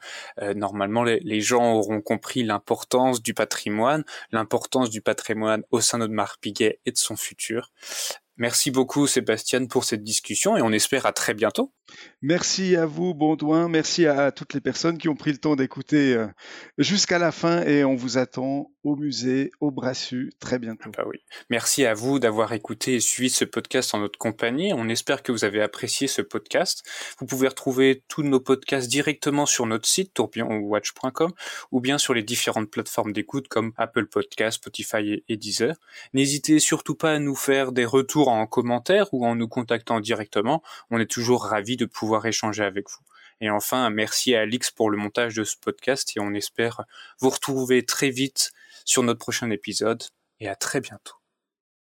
normalement, 0.54 1.04
les, 1.04 1.20
les, 1.20 1.40
gens 1.40 1.74
auront 1.74 2.00
compris 2.00 2.42
l'importance 2.42 3.22
du 3.22 3.34
patrimoine, 3.34 4.04
l'importance 4.32 4.90
du 4.90 5.02
patrimoine 5.02 5.62
au 5.70 5.80
sein 5.80 5.98
de 5.98 6.08
Piguet 6.40 6.80
et 6.86 6.92
de 6.92 6.98
son 6.98 7.16
futur. 7.16 7.70
Merci 8.38 8.70
beaucoup 8.70 9.06
Sébastien 9.06 9.66
pour 9.66 9.84
cette 9.84 10.02
discussion 10.02 10.56
et 10.56 10.62
on 10.62 10.72
espère 10.72 11.06
à 11.06 11.12
très 11.12 11.34
bientôt. 11.34 11.72
Merci 12.22 12.76
à 12.76 12.86
vous, 12.86 13.14
Baudouin. 13.14 13.68
Merci 13.68 14.06
à 14.06 14.32
toutes 14.32 14.54
les 14.54 14.60
personnes 14.60 14.98
qui 14.98 15.08
ont 15.08 15.14
pris 15.14 15.32
le 15.32 15.38
temps 15.38 15.56
d'écouter 15.56 16.14
euh, 16.14 16.26
jusqu'à 16.78 17.18
la 17.18 17.32
fin 17.32 17.62
et 17.62 17.84
on 17.84 17.94
vous 17.94 18.18
attend 18.18 18.70
au 18.86 18.94
musée, 18.94 19.50
au 19.60 19.72
Brassu, 19.72 20.32
très 20.38 20.58
bientôt. 20.58 20.90
Ah 20.96 21.02
bah 21.02 21.04
oui. 21.08 21.18
Merci 21.50 21.84
à 21.84 21.94
vous 21.94 22.18
d'avoir 22.20 22.52
écouté 22.52 22.94
et 22.94 23.00
suivi 23.00 23.30
ce 23.30 23.44
podcast 23.44 23.94
en 23.94 23.98
notre 23.98 24.18
compagnie. 24.18 24.72
On 24.72 24.88
espère 24.88 25.24
que 25.24 25.32
vous 25.32 25.44
avez 25.44 25.60
apprécié 25.60 26.06
ce 26.06 26.22
podcast. 26.22 26.84
Vous 27.18 27.26
pouvez 27.26 27.48
retrouver 27.48 28.04
tous 28.08 28.22
nos 28.22 28.38
podcasts 28.38 28.88
directement 28.88 29.44
sur 29.44 29.66
notre 29.66 29.88
site 29.88 30.14
tourbillonwatch.com 30.14 31.32
ou 31.72 31.80
bien 31.80 31.98
sur 31.98 32.14
les 32.14 32.22
différentes 32.22 32.70
plateformes 32.70 33.12
d'écoute 33.12 33.48
comme 33.48 33.72
Apple 33.76 34.06
Podcasts, 34.06 34.58
Spotify 34.58 35.22
et 35.28 35.36
Deezer. 35.36 35.74
N'hésitez 36.14 36.60
surtout 36.60 36.94
pas 36.94 37.12
à 37.12 37.18
nous 37.18 37.34
faire 37.34 37.72
des 37.72 37.84
retours 37.84 38.28
en 38.28 38.46
commentaire 38.46 39.12
ou 39.12 39.26
en 39.26 39.34
nous 39.34 39.48
contactant 39.48 39.98
directement. 39.98 40.62
On 40.90 41.00
est 41.00 41.10
toujours 41.10 41.44
ravis 41.44 41.75
de 41.76 41.86
pouvoir 41.86 42.26
échanger 42.26 42.64
avec 42.64 42.88
vous. 42.90 43.04
Et 43.40 43.50
enfin, 43.50 43.90
merci 43.90 44.34
à 44.34 44.40
Alix 44.40 44.70
pour 44.70 44.90
le 44.90 44.96
montage 44.96 45.34
de 45.34 45.44
ce 45.44 45.56
podcast 45.56 46.12
et 46.16 46.20
on 46.20 46.32
espère 46.32 46.84
vous 47.20 47.30
retrouver 47.30 47.84
très 47.84 48.10
vite 48.10 48.52
sur 48.84 49.02
notre 49.02 49.18
prochain 49.18 49.50
épisode 49.50 50.02
et 50.40 50.48
à 50.48 50.54
très 50.54 50.80
bientôt. 50.80 51.25